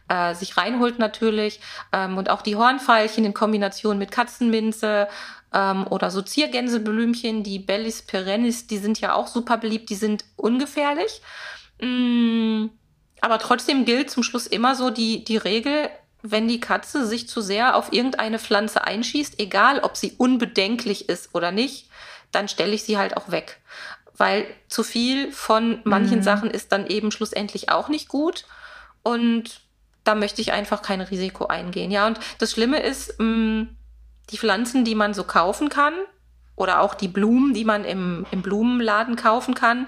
äh, 0.10 0.34
sich 0.36 0.58
reinholt 0.58 1.00
natürlich. 1.00 1.60
Ähm, 1.94 2.18
und 2.18 2.30
auch 2.30 2.42
die 2.42 2.56
Hornfeilchen 2.56 3.26
in 3.26 3.34
Kombination 3.34 3.98
mit 3.98 4.12
Katzenminze 4.12 5.08
ähm, 5.54 5.86
oder 5.88 6.12
so 6.12 6.22
Ziergänseblümchen, 6.22 7.44
die 7.44 7.60
Bellis 7.60 8.02
perennis, 8.02 8.68
die 8.68 8.78
sind 8.78 9.00
ja 9.00 9.14
auch 9.14 9.28
super 9.28 9.58
beliebt, 9.58 9.90
die 9.90 9.96
sind 9.96 10.26
ungefährlich. 10.36 11.22
Mm, 11.82 12.68
aber 13.22 13.40
trotzdem 13.40 13.86
gilt 13.86 14.10
zum 14.10 14.24
Schluss 14.24 14.48
immer 14.48 14.76
so 14.76 14.90
die, 14.90 15.24
die 15.24 15.38
Regel, 15.38 15.90
wenn 16.22 16.48
die 16.48 16.60
Katze 16.60 17.06
sich 17.06 17.28
zu 17.28 17.42
sehr 17.42 17.76
auf 17.76 17.94
irgendeine 17.94 18.40
Pflanze 18.40 18.84
einschießt, 18.84 19.40
egal 19.40 19.80
ob 19.80 19.98
sie 19.98 20.14
unbedenklich 20.18 21.10
ist 21.10 21.34
oder 21.34 21.52
nicht, 21.52 21.90
dann 22.32 22.48
stelle 22.48 22.74
ich 22.74 22.84
sie 22.84 22.98
halt 22.98 23.18
auch 23.18 23.32
weg. 23.32 23.62
Weil 24.16 24.46
zu 24.68 24.84
viel 24.84 25.32
von 25.32 25.80
manchen 25.84 26.20
mhm. 26.20 26.24
Sachen 26.24 26.50
ist 26.50 26.72
dann 26.72 26.88
eben 26.88 27.12
schlussendlich 27.12 27.70
auch 27.70 27.88
nicht 27.88 28.08
gut. 28.08 28.46
Und 29.04 29.62
da 30.04 30.16
möchte 30.16 30.42
ich 30.42 30.52
einfach 30.52 30.82
kein 30.82 31.02
Risiko 31.02 31.48
eingehen. 31.48 31.92
Ja, 31.92 32.08
und 32.08 32.20
das 32.40 32.52
Schlimme 32.52 32.82
ist, 32.82 33.20
mh, 33.20 33.26
mm, 33.26 33.78
die 34.32 34.38
Pflanzen, 34.38 34.84
die 34.84 34.96
man 34.96 35.14
so 35.14 35.24
kaufen 35.24 35.70
kann, 35.70 35.94
oder 36.58 36.82
auch 36.82 36.96
die 36.96 37.08
Blumen, 37.08 37.54
die 37.54 37.64
man 37.64 37.86
im, 37.86 38.26
im 38.32 38.42
Blumenladen 38.42 39.16
kaufen 39.16 39.54
kann, 39.54 39.88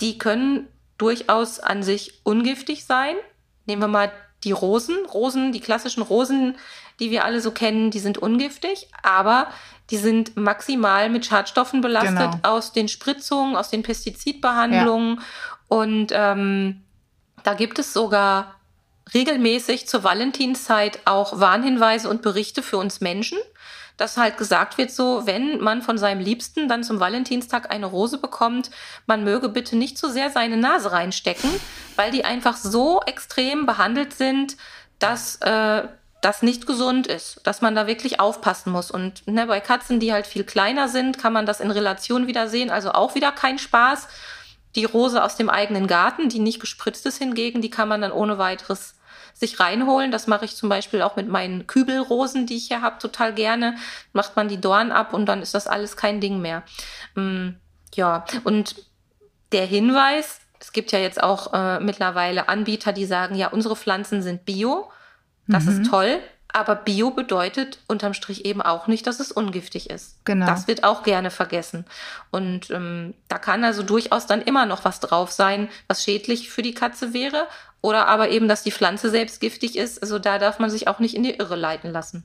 die 0.00 0.16
können 0.16 0.68
durchaus 0.96 1.58
an 1.58 1.82
sich 1.82 2.20
ungiftig 2.22 2.84
sein. 2.86 3.16
Nehmen 3.66 3.82
wir 3.82 3.88
mal 3.88 4.12
die 4.44 4.52
Rosen. 4.52 4.96
Rosen, 5.06 5.52
die 5.52 5.60
klassischen 5.60 6.02
Rosen, 6.02 6.56
die 6.98 7.10
wir 7.10 7.24
alle 7.24 7.40
so 7.40 7.50
kennen, 7.50 7.90
die 7.90 7.98
sind 7.98 8.18
ungiftig, 8.18 8.88
aber 9.02 9.48
die 9.90 9.96
sind 9.96 10.36
maximal 10.36 11.10
mit 11.10 11.26
Schadstoffen 11.26 11.80
belastet 11.80 12.32
genau. 12.32 12.38
aus 12.42 12.72
den 12.72 12.88
Spritzungen, 12.88 13.56
aus 13.56 13.70
den 13.70 13.82
Pestizidbehandlungen. 13.82 15.16
Ja. 15.16 15.22
Und 15.68 16.12
ähm, 16.12 16.82
da 17.42 17.54
gibt 17.54 17.78
es 17.78 17.92
sogar 17.92 18.54
regelmäßig 19.12 19.88
zur 19.88 20.04
Valentinszeit 20.04 21.00
auch 21.04 21.40
Warnhinweise 21.40 22.08
und 22.08 22.22
Berichte 22.22 22.62
für 22.62 22.78
uns 22.78 23.00
Menschen, 23.00 23.38
dass 24.00 24.16
halt 24.16 24.38
gesagt 24.38 24.78
wird, 24.78 24.90
so, 24.90 25.26
wenn 25.26 25.60
man 25.60 25.82
von 25.82 25.98
seinem 25.98 26.20
Liebsten 26.20 26.68
dann 26.68 26.82
zum 26.82 27.00
Valentinstag 27.00 27.70
eine 27.70 27.86
Rose 27.86 28.16
bekommt, 28.16 28.70
man 29.06 29.24
möge 29.24 29.50
bitte 29.50 29.76
nicht 29.76 29.98
zu 29.98 30.06
so 30.06 30.12
sehr 30.12 30.30
seine 30.30 30.56
Nase 30.56 30.90
reinstecken, 30.90 31.50
weil 31.96 32.10
die 32.10 32.24
einfach 32.24 32.56
so 32.56 33.02
extrem 33.02 33.66
behandelt 33.66 34.14
sind, 34.14 34.56
dass 34.98 35.36
äh, 35.36 35.82
das 36.22 36.42
nicht 36.42 36.66
gesund 36.66 37.06
ist, 37.06 37.40
dass 37.44 37.60
man 37.60 37.74
da 37.74 37.86
wirklich 37.86 38.20
aufpassen 38.20 38.72
muss. 38.72 38.90
Und 38.90 39.26
ne, 39.26 39.46
bei 39.46 39.60
Katzen, 39.60 40.00
die 40.00 40.12
halt 40.12 40.26
viel 40.26 40.44
kleiner 40.44 40.88
sind, 40.88 41.18
kann 41.18 41.34
man 41.34 41.44
das 41.44 41.60
in 41.60 41.70
Relation 41.70 42.26
wieder 42.26 42.48
sehen, 42.48 42.70
also 42.70 42.92
auch 42.92 43.14
wieder 43.14 43.32
kein 43.32 43.58
Spaß. 43.58 44.08
Die 44.76 44.84
Rose 44.84 45.22
aus 45.22 45.36
dem 45.36 45.50
eigenen 45.50 45.86
Garten, 45.86 46.28
die 46.28 46.38
nicht 46.38 46.60
gespritzt 46.60 47.04
ist 47.04 47.18
hingegen, 47.18 47.60
die 47.60 47.70
kann 47.70 47.88
man 47.88 48.00
dann 48.00 48.12
ohne 48.12 48.38
weiteres 48.38 48.94
sich 49.40 49.58
reinholen. 49.58 50.12
Das 50.12 50.26
mache 50.26 50.44
ich 50.44 50.54
zum 50.54 50.68
Beispiel 50.68 51.02
auch 51.02 51.16
mit 51.16 51.28
meinen 51.28 51.66
Kübelrosen, 51.66 52.46
die 52.46 52.58
ich 52.58 52.68
hier 52.68 52.82
habe, 52.82 52.98
total 52.98 53.34
gerne. 53.34 53.74
Macht 54.12 54.36
man 54.36 54.48
die 54.48 54.60
Dorn 54.60 54.92
ab 54.92 55.14
und 55.14 55.26
dann 55.26 55.42
ist 55.42 55.54
das 55.54 55.66
alles 55.66 55.96
kein 55.96 56.20
Ding 56.20 56.40
mehr. 56.40 56.62
Mm, 57.14 57.50
ja, 57.94 58.24
und 58.44 58.76
der 59.52 59.64
Hinweis, 59.64 60.40
es 60.60 60.72
gibt 60.72 60.92
ja 60.92 60.98
jetzt 60.98 61.22
auch 61.22 61.54
äh, 61.54 61.80
mittlerweile 61.80 62.48
Anbieter, 62.48 62.92
die 62.92 63.06
sagen, 63.06 63.34
ja, 63.34 63.48
unsere 63.48 63.76
Pflanzen 63.76 64.22
sind 64.22 64.44
bio. 64.44 64.90
Das 65.48 65.64
mhm. 65.64 65.70
ist 65.70 65.90
toll. 65.90 66.20
Aber 66.52 66.74
Bio 66.74 67.10
bedeutet 67.10 67.78
unterm 67.86 68.14
Strich 68.14 68.44
eben 68.44 68.60
auch 68.60 68.86
nicht, 68.86 69.06
dass 69.06 69.20
es 69.20 69.32
ungiftig 69.32 69.90
ist. 69.90 70.24
Genau. 70.24 70.46
Das 70.46 70.66
wird 70.66 70.84
auch 70.84 71.02
gerne 71.02 71.30
vergessen. 71.30 71.84
Und 72.30 72.70
ähm, 72.70 73.14
da 73.28 73.38
kann 73.38 73.64
also 73.64 73.82
durchaus 73.82 74.26
dann 74.26 74.42
immer 74.42 74.66
noch 74.66 74.84
was 74.84 75.00
drauf 75.00 75.30
sein, 75.30 75.68
was 75.86 76.02
schädlich 76.02 76.50
für 76.50 76.62
die 76.62 76.74
Katze 76.74 77.12
wäre. 77.12 77.46
Oder 77.82 78.08
aber 78.08 78.30
eben, 78.30 78.48
dass 78.48 78.62
die 78.62 78.72
Pflanze 78.72 79.10
selbst 79.10 79.40
giftig 79.40 79.76
ist. 79.76 80.02
Also 80.02 80.18
da 80.18 80.38
darf 80.38 80.58
man 80.58 80.70
sich 80.70 80.88
auch 80.88 80.98
nicht 80.98 81.14
in 81.14 81.22
die 81.22 81.34
Irre 81.34 81.56
leiten 81.56 81.90
lassen. 81.92 82.24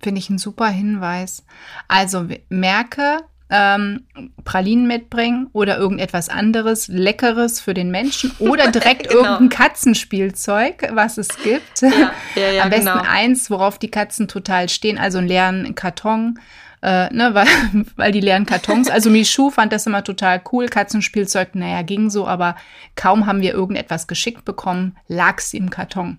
Finde 0.00 0.18
ich 0.18 0.28
ein 0.28 0.38
super 0.38 0.68
Hinweis. 0.68 1.44
Also 1.86 2.26
merke, 2.48 3.18
ähm, 3.54 4.06
Pralinen 4.44 4.86
mitbringen 4.86 5.48
oder 5.52 5.76
irgendetwas 5.76 6.30
anderes, 6.30 6.88
Leckeres 6.88 7.60
für 7.60 7.74
den 7.74 7.90
Menschen 7.90 8.32
oder 8.38 8.70
direkt 8.70 9.08
genau. 9.10 9.24
irgendein 9.24 9.48
Katzenspielzeug, 9.50 10.88
was 10.92 11.18
es 11.18 11.28
gibt. 11.42 11.82
Ja, 11.82 12.12
ja, 12.34 12.50
ja, 12.50 12.62
Am 12.64 12.70
besten 12.70 12.86
genau. 12.86 13.02
eins, 13.06 13.50
worauf 13.50 13.78
die 13.78 13.90
Katzen 13.90 14.26
total 14.26 14.70
stehen, 14.70 14.96
also 14.96 15.18
einen 15.18 15.28
leeren 15.28 15.74
Karton. 15.74 16.38
Äh, 16.80 17.12
ne, 17.14 17.30
weil, 17.34 17.46
weil 17.96 18.10
die 18.10 18.20
leeren 18.20 18.46
Kartons, 18.46 18.90
also 18.90 19.10
Michu 19.10 19.50
fand 19.50 19.72
das 19.72 19.86
immer 19.86 20.02
total 20.02 20.40
cool. 20.50 20.66
Katzenspielzeug, 20.68 21.54
naja, 21.54 21.82
ging 21.82 22.08
so, 22.08 22.26
aber 22.26 22.56
kaum 22.96 23.26
haben 23.26 23.42
wir 23.42 23.52
irgendetwas 23.52 24.06
geschickt 24.06 24.46
bekommen, 24.46 24.96
lag 25.08 25.40
sie 25.40 25.58
im 25.58 25.68
Karton. 25.68 26.18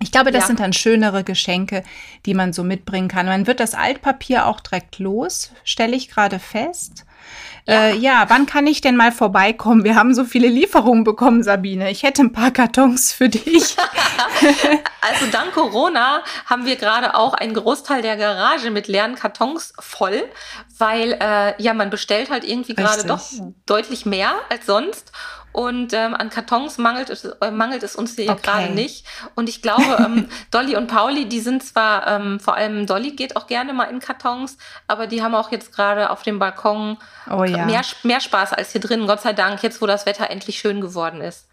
Ich 0.00 0.12
glaube, 0.12 0.30
das 0.30 0.42
ja. 0.42 0.46
sind 0.48 0.60
dann 0.60 0.72
schönere 0.72 1.24
Geschenke, 1.24 1.82
die 2.26 2.34
man 2.34 2.52
so 2.52 2.62
mitbringen 2.62 3.08
kann. 3.08 3.26
Man 3.26 3.46
wird 3.46 3.60
das 3.60 3.74
Altpapier 3.74 4.46
auch 4.46 4.60
direkt 4.60 4.98
los, 4.98 5.52
stelle 5.64 5.96
ich 5.96 6.08
gerade 6.08 6.38
fest. 6.38 7.04
Ja. 7.66 7.88
Äh, 7.88 7.96
ja, 7.96 8.24
wann 8.28 8.46
kann 8.46 8.66
ich 8.66 8.80
denn 8.80 8.96
mal 8.96 9.12
vorbeikommen? 9.12 9.84
Wir 9.84 9.94
haben 9.94 10.14
so 10.14 10.24
viele 10.24 10.48
Lieferungen 10.48 11.04
bekommen, 11.04 11.42
Sabine. 11.42 11.90
Ich 11.90 12.02
hätte 12.02 12.22
ein 12.22 12.32
paar 12.32 12.50
Kartons 12.50 13.12
für 13.12 13.28
dich. 13.28 13.76
also 15.02 15.26
dank 15.30 15.52
Corona 15.52 16.22
haben 16.46 16.64
wir 16.64 16.76
gerade 16.76 17.14
auch 17.14 17.34
einen 17.34 17.52
Großteil 17.52 18.00
der 18.00 18.16
Garage 18.16 18.70
mit 18.70 18.88
leeren 18.88 19.16
Kartons 19.16 19.74
voll, 19.78 20.24
weil 20.78 21.18
äh, 21.20 21.62
ja 21.62 21.74
man 21.74 21.90
bestellt 21.90 22.30
halt 22.30 22.44
irgendwie 22.44 22.74
gerade 22.74 23.04
doch 23.04 23.22
deutlich 23.66 24.06
mehr 24.06 24.32
als 24.48 24.64
sonst. 24.64 25.12
Und 25.52 25.92
ähm, 25.92 26.14
an 26.14 26.30
Kartons 26.30 26.78
mangelt 26.78 27.10
es, 27.10 27.24
äh, 27.24 27.50
mangelt 27.50 27.82
es 27.82 27.96
uns 27.96 28.14
hier 28.14 28.30
okay. 28.30 28.40
gerade 28.42 28.72
nicht. 28.72 29.06
Und 29.34 29.48
ich 29.48 29.62
glaube, 29.62 29.96
ähm, 29.98 30.28
Dolly 30.50 30.76
und 30.76 30.88
Pauli, 30.88 31.26
die 31.26 31.40
sind 31.40 31.62
zwar, 31.62 32.06
ähm, 32.06 32.38
vor 32.38 32.54
allem 32.54 32.86
Dolly 32.86 33.12
geht 33.12 33.36
auch 33.36 33.46
gerne 33.46 33.72
mal 33.72 33.84
in 33.84 33.98
Kartons, 34.00 34.58
aber 34.86 35.06
die 35.06 35.22
haben 35.22 35.34
auch 35.34 35.50
jetzt 35.50 35.74
gerade 35.74 36.10
auf 36.10 36.22
dem 36.22 36.38
Balkon 36.38 36.98
oh, 37.30 37.44
ja. 37.44 37.64
mehr, 37.64 37.82
mehr 38.02 38.20
Spaß 38.20 38.52
als 38.52 38.72
hier 38.72 38.80
drin. 38.80 39.06
Gott 39.06 39.22
sei 39.22 39.32
Dank, 39.32 39.62
jetzt 39.62 39.80
wo 39.80 39.86
das 39.86 40.06
Wetter 40.06 40.30
endlich 40.30 40.58
schön 40.58 40.80
geworden 40.80 41.20
ist. 41.20 41.48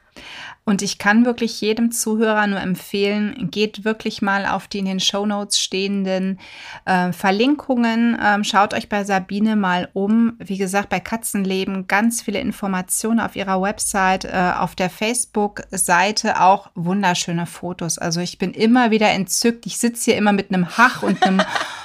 Und 0.68 0.82
ich 0.82 0.98
kann 0.98 1.26
wirklich 1.26 1.62
jedem 1.62 1.92
Zuhörer 1.92 2.48
nur 2.48 2.60
empfehlen, 2.60 3.52
geht 3.52 3.86
wirklich 3.86 4.24
mal 4.24 4.48
auf 4.48 4.68
die 4.68 4.80
in 4.80 4.86
den 4.86 5.00
Show 5.00 5.28
Notes 5.28 5.60
stehenden 5.60 6.40
äh, 6.86 7.12
Verlinkungen. 7.12 8.18
Ähm, 8.20 8.44
schaut 8.44 8.74
euch 8.74 8.90
bei 8.90 9.04
Sabine 9.04 9.56
mal 9.56 9.90
um. 9.94 10.34
Wie 10.40 10.58
gesagt, 10.58 10.90
bei 10.90 11.00
Katzenleben 11.00 11.86
ganz 11.86 12.24
viele 12.24 12.40
Informationen 12.40 13.20
auf 13.20 13.36
ihrer 13.36 13.62
Website, 13.62 14.26
äh, 14.26 14.54
auf 14.58 14.74
der 14.74 14.90
Facebook-Seite 14.90 16.42
auch 16.42 16.72
wunderschöne 16.74 17.46
Fotos. 17.46 18.00
Also 18.00 18.20
ich 18.20 18.40
bin 18.40 18.52
immer 18.52 18.90
wieder 18.90 19.12
entzückt. 19.12 19.68
Ich 19.68 19.78
sitze 19.78 20.06
hier 20.06 20.18
immer 20.18 20.34
mit 20.34 20.52
einem 20.52 20.78
Hach 20.80 21.04
und 21.04 21.22
einem 21.22 21.44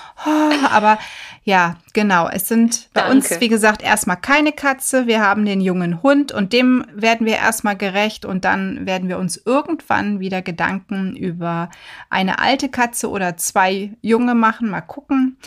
aber 0.71 0.99
ja, 1.43 1.77
genau. 1.95 2.29
Es 2.29 2.49
sind 2.49 2.91
bei 2.93 3.01
Danke. 3.01 3.17
uns, 3.17 3.41
wie 3.41 3.49
gesagt, 3.49 3.83
erstmal 3.83 4.19
keine 4.19 4.53
Katze. 4.53 5.07
Wir 5.07 5.21
haben 5.21 5.45
den 5.45 5.61
jungen 5.61 6.03
Hund 6.03 6.33
und 6.33 6.53
dem 6.53 6.85
werden 6.95 7.27
wir 7.27 7.37
erstmal 7.37 7.77
gerecht 7.77 8.25
und 8.25 8.45
dann 8.45 8.87
werden 8.87 9.09
wir 9.09 9.19
uns 9.19 9.37
irgendwann 9.39 10.21
wieder 10.21 10.43
Gedanken 10.43 11.17
über 11.17 11.71
eine 12.11 12.39
alte 12.41 12.69
Katze 12.69 13.09
oder 13.09 13.37
zwei 13.37 13.93
junge 14.03 14.35
machen. 14.35 14.69
Mal 14.69 14.83
gucken. 14.83 15.39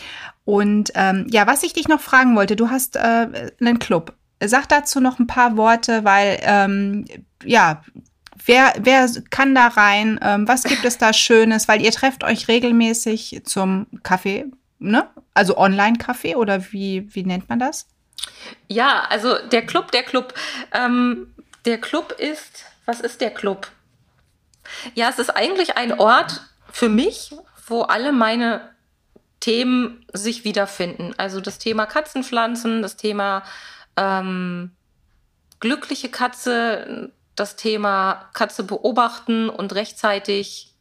Und 0.44 0.90
ähm, 0.94 1.26
ja, 1.30 1.46
was 1.46 1.62
ich 1.62 1.72
dich 1.72 1.88
noch 1.88 2.00
fragen 2.00 2.36
wollte, 2.36 2.56
du 2.56 2.70
hast 2.70 2.96
äh, 2.96 3.50
einen 3.60 3.78
Club. 3.78 4.14
sag 4.42 4.68
dazu 4.68 5.00
noch 5.00 5.18
ein 5.18 5.26
paar 5.26 5.56
Worte, 5.56 6.04
weil 6.04 6.38
ähm, 6.42 7.04
ja, 7.44 7.82
wer, 8.44 8.74
wer 8.80 9.08
kann 9.30 9.54
da 9.54 9.68
rein? 9.68 10.18
Ähm, 10.22 10.48
was 10.48 10.64
gibt 10.64 10.84
es 10.84 10.98
da 10.98 11.12
Schönes? 11.12 11.68
Weil 11.68 11.82
ihr 11.82 11.92
trefft 11.92 12.24
euch 12.24 12.48
regelmäßig 12.48 13.42
zum 13.44 13.86
Kaffee, 14.02 14.46
ne? 14.84 15.08
Also 15.34 15.56
Online-Kaffee 15.56 16.36
oder 16.36 16.72
wie, 16.72 17.12
wie 17.14 17.24
nennt 17.24 17.48
man 17.48 17.58
das? 17.58 17.88
Ja, 18.68 19.04
also 19.08 19.36
der 19.48 19.66
Club, 19.66 19.90
der 19.90 20.02
Club. 20.02 20.34
Ähm, 20.72 21.34
der 21.64 21.78
Club 21.78 22.12
ist, 22.18 22.64
was 22.84 23.00
ist 23.00 23.20
der 23.20 23.30
Club? 23.30 23.68
Ja, 24.94 25.08
es 25.08 25.18
ist 25.18 25.30
eigentlich 25.30 25.76
ein 25.76 25.98
Ort 25.98 26.42
für 26.70 26.88
mich, 26.88 27.34
wo 27.66 27.82
alle 27.82 28.12
meine 28.12 28.74
Themen 29.40 30.06
sich 30.12 30.44
wiederfinden. 30.44 31.14
Also 31.16 31.40
das 31.40 31.58
Thema 31.58 31.86
Katzenpflanzen, 31.86 32.82
das 32.82 32.96
Thema 32.96 33.42
ähm, 33.96 34.72
glückliche 35.60 36.08
Katze, 36.10 37.12
das 37.34 37.56
Thema 37.56 38.30
Katze 38.32 38.64
beobachten 38.64 39.48
und 39.48 39.74
rechtzeitig 39.74 40.73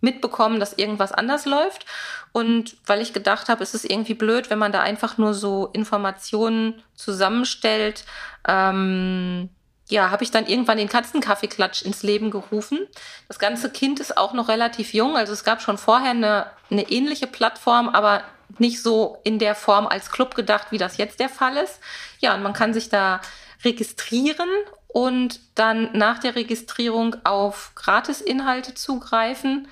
mitbekommen, 0.00 0.60
dass 0.60 0.74
irgendwas 0.74 1.12
anders 1.12 1.44
läuft. 1.44 1.86
Und 2.32 2.76
weil 2.86 3.00
ich 3.00 3.12
gedacht 3.12 3.48
habe, 3.48 3.62
es 3.62 3.74
ist 3.74 3.84
irgendwie 3.84 4.14
blöd, 4.14 4.50
wenn 4.50 4.58
man 4.58 4.72
da 4.72 4.80
einfach 4.80 5.18
nur 5.18 5.34
so 5.34 5.68
Informationen 5.72 6.82
zusammenstellt, 6.94 8.04
ähm, 8.46 9.50
ja, 9.90 10.10
habe 10.10 10.22
ich 10.22 10.30
dann 10.30 10.46
irgendwann 10.46 10.78
den 10.78 10.88
Katzenkaffeeklatsch 10.88 11.82
ins 11.82 12.02
Leben 12.02 12.30
gerufen. 12.30 12.86
Das 13.26 13.38
ganze 13.38 13.70
Kind 13.70 14.00
ist 14.00 14.18
auch 14.18 14.34
noch 14.34 14.48
relativ 14.48 14.92
jung, 14.92 15.16
also 15.16 15.32
es 15.32 15.44
gab 15.44 15.62
schon 15.62 15.78
vorher 15.78 16.10
eine, 16.10 16.46
eine 16.70 16.90
ähnliche 16.90 17.26
Plattform, 17.26 17.88
aber 17.88 18.22
nicht 18.58 18.82
so 18.82 19.18
in 19.24 19.38
der 19.38 19.54
Form 19.54 19.86
als 19.86 20.10
Club 20.10 20.34
gedacht, 20.34 20.68
wie 20.70 20.78
das 20.78 20.96
jetzt 20.96 21.20
der 21.20 21.28
Fall 21.28 21.56
ist. 21.56 21.80
Ja, 22.18 22.34
und 22.34 22.42
man 22.42 22.52
kann 22.52 22.74
sich 22.74 22.88
da 22.88 23.20
registrieren 23.64 24.48
und 24.88 25.40
dann 25.54 25.90
nach 25.92 26.18
der 26.18 26.34
Registrierung 26.34 27.16
auf 27.24 27.72
Gratisinhalte 27.74 28.74
zugreifen. 28.74 29.68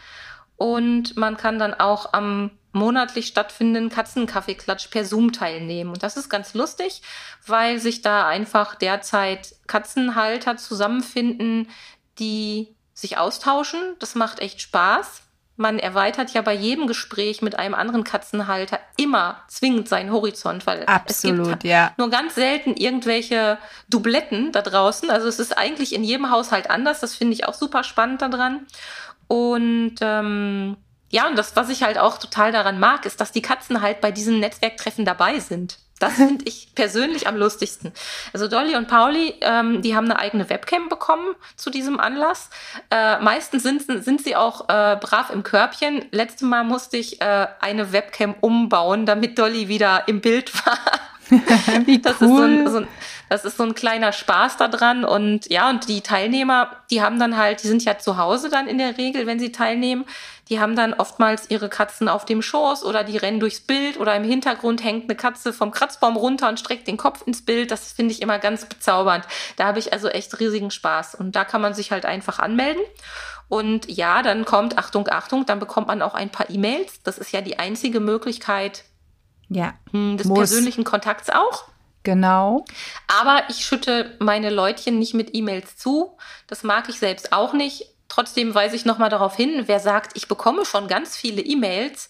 Und 0.57 1.17
man 1.17 1.37
kann 1.37 1.59
dann 1.59 1.75
auch 1.75 2.13
am 2.13 2.51
monatlich 2.73 3.27
stattfindenden 3.27 3.91
Katzenkaffeeklatsch 3.91 4.89
per 4.89 5.05
Zoom 5.05 5.33
teilnehmen. 5.33 5.91
Und 5.91 6.03
das 6.03 6.17
ist 6.17 6.29
ganz 6.29 6.55
lustig, 6.55 7.03
weil 7.47 7.79
sich 7.79 8.03
da 8.03 8.27
einfach 8.29 8.75
derzeit 8.75 9.55
Katzenhalter 9.67 10.59
zusammenfinden, 10.59 11.69
die 12.19 12.75
sich 12.93 13.19
austauschen. 13.19 13.81
Das 13.99 14.15
macht 14.15 14.41
echt 14.41 14.61
Spaß. 14.61 15.23
Man 15.57 15.79
erweitert 15.79 16.33
ja 16.33 16.43
bei 16.43 16.53
jedem 16.53 16.87
Gespräch 16.87 17.41
mit 17.41 17.59
einem 17.59 17.75
anderen 17.75 18.05
Katzenhalter 18.05 18.79
immer 18.97 19.43
zwingend 19.49 19.89
seinen 19.89 20.13
Horizont, 20.13 20.67
weil 20.67 20.85
Absolut, 20.85 21.41
es 21.41 21.49
gibt 21.49 21.65
ja. 21.65 21.93
nur 21.97 22.11
ganz 22.11 22.35
selten 22.35 22.75
irgendwelche 22.75 23.59
Dubletten 23.89 24.53
da 24.53 24.61
draußen. 24.61 25.09
Also 25.09 25.29
es 25.29 25.39
ist 25.39 25.57
eigentlich 25.57 25.95
in 25.95 26.05
jedem 26.05 26.31
Haushalt 26.31 26.69
anders. 26.69 27.01
Das 27.01 27.15
finde 27.15 27.33
ich 27.33 27.47
auch 27.47 27.55
super 27.55 27.85
spannend 27.85 28.21
daran. 28.21 28.67
Und 29.29 29.97
ähm, 30.03 30.77
ja, 31.11 31.27
und 31.29 31.37
das, 31.37 31.57
was 31.57 31.71
ich 31.71 31.83
halt 31.83 31.99
auch 31.99 32.19
total 32.19 32.53
daran 32.53 32.79
mag, 32.79 33.07
ist, 33.07 33.21
dass 33.21 33.33
die 33.33 33.43
Katzen 33.43 33.81
halt 33.81 34.01
bei 34.01 34.11
diesen 34.11 34.41
Netzwerktreffen 34.41 35.05
dabei 35.05 35.39
sind. 35.39 35.79
Das 35.99 36.15
finde 36.15 36.45
ich 36.45 36.69
persönlich 36.75 37.27
am 37.27 37.37
lustigsten. 37.37 37.93
Also 38.35 38.49
Dolly 38.49 38.77
und 38.77 38.87
Pauli, 38.87 39.35
ähm, 39.41 39.81
die 39.81 39.97
haben 39.97 40.05
eine 40.05 40.19
eigene 40.19 40.51
Webcam 40.51 40.89
bekommen 40.89 41.35
zu 41.57 41.71
diesem 41.71 41.99
Anlass. 41.99 42.51
Äh, 42.91 43.19
meistens 43.21 43.63
sind, 43.63 43.83
sind 43.83 44.23
sie 44.23 44.37
auch 44.37 44.69
äh, 44.69 44.97
brav 45.01 45.31
im 45.31 45.43
Körbchen. 45.43 46.05
Letztes 46.11 46.43
Mal 46.43 46.65
musste 46.65 46.99
ich 46.99 47.23
äh, 47.23 47.47
eine 47.61 47.93
Webcam 47.93 48.35
umbauen, 48.41 49.07
damit 49.07 49.39
Dolly 49.39 49.69
wieder 49.69 50.07
im 50.07 50.21
Bild 50.21 50.53
war. 50.67 50.79
Wie 51.87 52.01
das 52.01 52.21
cool. 52.21 52.27
ist 52.27 52.37
so 52.37 52.43
ein, 52.43 52.71
so 52.71 52.77
ein, 52.79 52.89
das 53.29 53.45
ist 53.45 53.57
so 53.57 53.65
ein 53.65 53.75
kleiner 53.75 54.13
Spaß 54.13 54.57
da 54.57 54.69
dran. 54.69 55.05
Und 55.05 55.51
ja, 55.51 55.69
und 55.71 55.89
die 55.89 56.01
Teilnehmer, 56.01 56.71
die 56.91 57.03
haben 57.03 57.19
dann 57.19 57.37
halt, 57.37 57.63
die 57.63 57.69
sind 57.69 57.85
ja 57.85 57.99
zu 57.99 58.19
Hause 58.19 58.51
dann 58.51 58.69
in 58.69 58.79
der 58.79 58.99
Regel, 58.99 59.27
wenn 59.27 59.39
sie 59.41 59.53
teilnehmen. 59.53 60.05
Die 60.49 60.61
haben 60.61 60.77
dann 60.77 60.95
oftmals 60.95 61.51
ihre 61.51 61.69
Katzen 61.69 62.09
auf 62.09 62.25
dem 62.25 62.41
Schoß 62.41 62.85
oder 62.85 63.03
die 63.03 63.17
rennen 63.17 63.41
durchs 63.41 63.61
Bild 63.61 63.99
oder 63.99 64.15
im 64.15 64.23
Hintergrund 64.23 64.85
hängt 64.85 65.05
eine 65.05 65.17
Katze 65.17 65.53
vom 65.53 65.73
Kratzbaum 65.73 66.17
runter 66.17 66.49
und 66.49 66.61
streckt 66.61 66.87
den 66.87 66.97
Kopf 66.97 67.27
ins 67.27 67.45
Bild. 67.45 67.73
Das 67.73 67.93
finde 67.93 68.13
ich 68.13 68.23
immer 68.23 68.39
ganz 68.39 68.65
bezaubernd. 68.65 69.25
Da 69.57 69.65
habe 69.67 69.81
ich 69.81 69.93
also 69.93 70.09
echt 70.09 70.39
riesigen 70.39 70.71
Spaß. 70.71 71.17
Und 71.17 71.35
da 71.35 71.45
kann 71.45 71.61
man 71.61 71.75
sich 71.75 71.91
halt 71.91 72.07
einfach 72.07 72.39
anmelden. 72.39 72.83
Und 73.49 73.89
ja, 73.91 74.23
dann 74.23 74.45
kommt, 74.45 74.79
Achtung, 74.79 75.09
Achtung, 75.09 75.47
dann 75.47 75.59
bekommt 75.59 75.89
man 75.89 76.03
auch 76.03 76.15
ein 76.15 76.31
paar 76.31 76.51
E-Mails. 76.51 77.03
Das 77.03 77.19
ist 77.19 77.33
ja 77.33 77.41
die 77.41 77.59
einzige 77.59 78.01
Möglichkeit 78.01 78.85
Ja, 79.49 79.75
hm, 79.93 80.17
des 80.17 80.27
Muss. 80.27 80.39
persönlichen 80.39 80.85
Kontakts 80.85 81.31
auch. 81.31 81.65
Genau. 82.07 82.65
Aber 83.21 83.43
ich 83.51 83.67
schütte 83.67 84.17
meine 84.19 84.49
Leutchen 84.49 84.99
nicht 84.99 85.13
mit 85.13 85.35
E-Mails 85.35 85.77
zu. 85.77 86.17
Das 86.47 86.63
mag 86.63 86.89
ich 86.89 86.99
selbst 86.99 87.33
auch 87.35 87.53
nicht. 87.53 87.85
Trotzdem 88.09 88.55
weise 88.55 88.77
ich 88.77 88.87
nochmal 88.87 89.11
darauf 89.11 89.37
hin, 89.37 89.65
wer 89.67 89.81
sagt, 89.81 90.13
ich 90.17 90.29
bekomme 90.29 90.65
schon 90.65 90.89
ganz 90.89 91.17
viele 91.17 91.43
E-Mails 91.43 92.09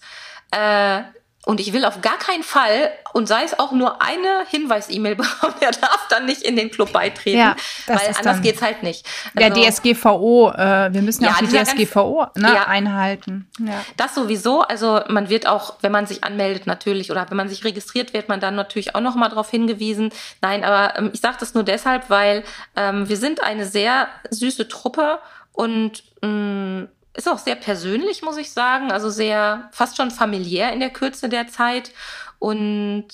äh, 0.52 1.02
und 1.46 1.61
ich 1.61 1.72
will 1.72 1.85
auf 1.85 2.00
gar 2.02 2.18
keinen 2.18 2.42
Fall, 2.42 2.90
und 3.12 3.28
sei 3.28 3.44
es 3.44 3.59
auch 3.59 3.70
nur 3.72 4.02
eine 4.02 4.44
Hinweis-E-Mail 4.48 5.14
bekommen, 5.22 5.54
der 5.62 5.70
darf 5.70 6.06
dann 6.11 6.26
nicht 6.26 6.42
in 6.42 6.56
den 6.56 6.70
Club 6.70 6.92
beitreten, 6.92 7.38
Ja, 7.38 7.56
weil 7.87 7.98
anders 8.18 8.42
geht's 8.42 8.61
halt 8.61 8.82
nicht. 8.82 9.06
Der 9.35 9.46
Also- 9.54 9.62
DSGVO, 9.62 10.50
äh, 10.50 10.92
wir 10.92 11.02
müssen 11.02 11.22
ja, 11.24 11.30
auch 11.30 11.38
die 11.38 11.44
dieser 11.46 11.59
ganz- 11.59 11.70
DSGVO 11.70 12.26
ne, 12.35 12.52
Ja. 12.52 12.64
einhalten. 12.66 13.48
Ja. 13.61 13.82
Das 13.96 14.14
sowieso. 14.14 14.62
Also 14.62 15.00
man 15.09 15.28
wird 15.30 15.46
auch, 15.46 15.74
wenn 15.82 15.92
man 15.92 16.06
sich 16.06 16.24
anmeldet 16.24 16.66
natürlich 16.66 17.11
oder 17.12 17.30
wenn 17.30 17.37
man 17.37 17.48
sich 17.48 17.64
registriert, 17.64 18.12
wird 18.12 18.28
man 18.28 18.40
dann 18.40 18.56
natürlich 18.56 18.94
auch 18.96 19.00
noch 19.00 19.14
mal 19.14 19.28
darauf 19.28 19.48
hingewiesen. 19.48 20.11
Nein, 20.42 20.64
aber 20.64 20.98
ähm, 20.98 21.11
ich 21.14 21.20
sage 21.20 21.37
das 21.40 21.54
nur 21.54 21.62
deshalb, 21.62 22.11
weil 22.11 22.42
ähm, 22.74 23.09
wir 23.09 23.16
sind 23.16 23.40
eine 23.42 23.66
sehr 23.66 24.09
süße 24.30 24.66
Truppe 24.68 25.20
und 25.52 26.02
mh, 26.22 26.88
ist 27.16 27.29
auch 27.29 27.38
sehr 27.38 27.57
persönlich, 27.57 28.22
muss 28.22 28.37
ich 28.37 28.50
sagen. 28.50 28.92
Also 28.92 29.11
sehr 29.11 29.68
fast 29.72 29.96
schon 29.96 30.11
familiär 30.11 30.72
in 30.72 30.81
der 30.81 30.90
Kürze 30.90 31.29
der 31.29 31.48
Zeit 31.48 31.90
und 32.38 33.09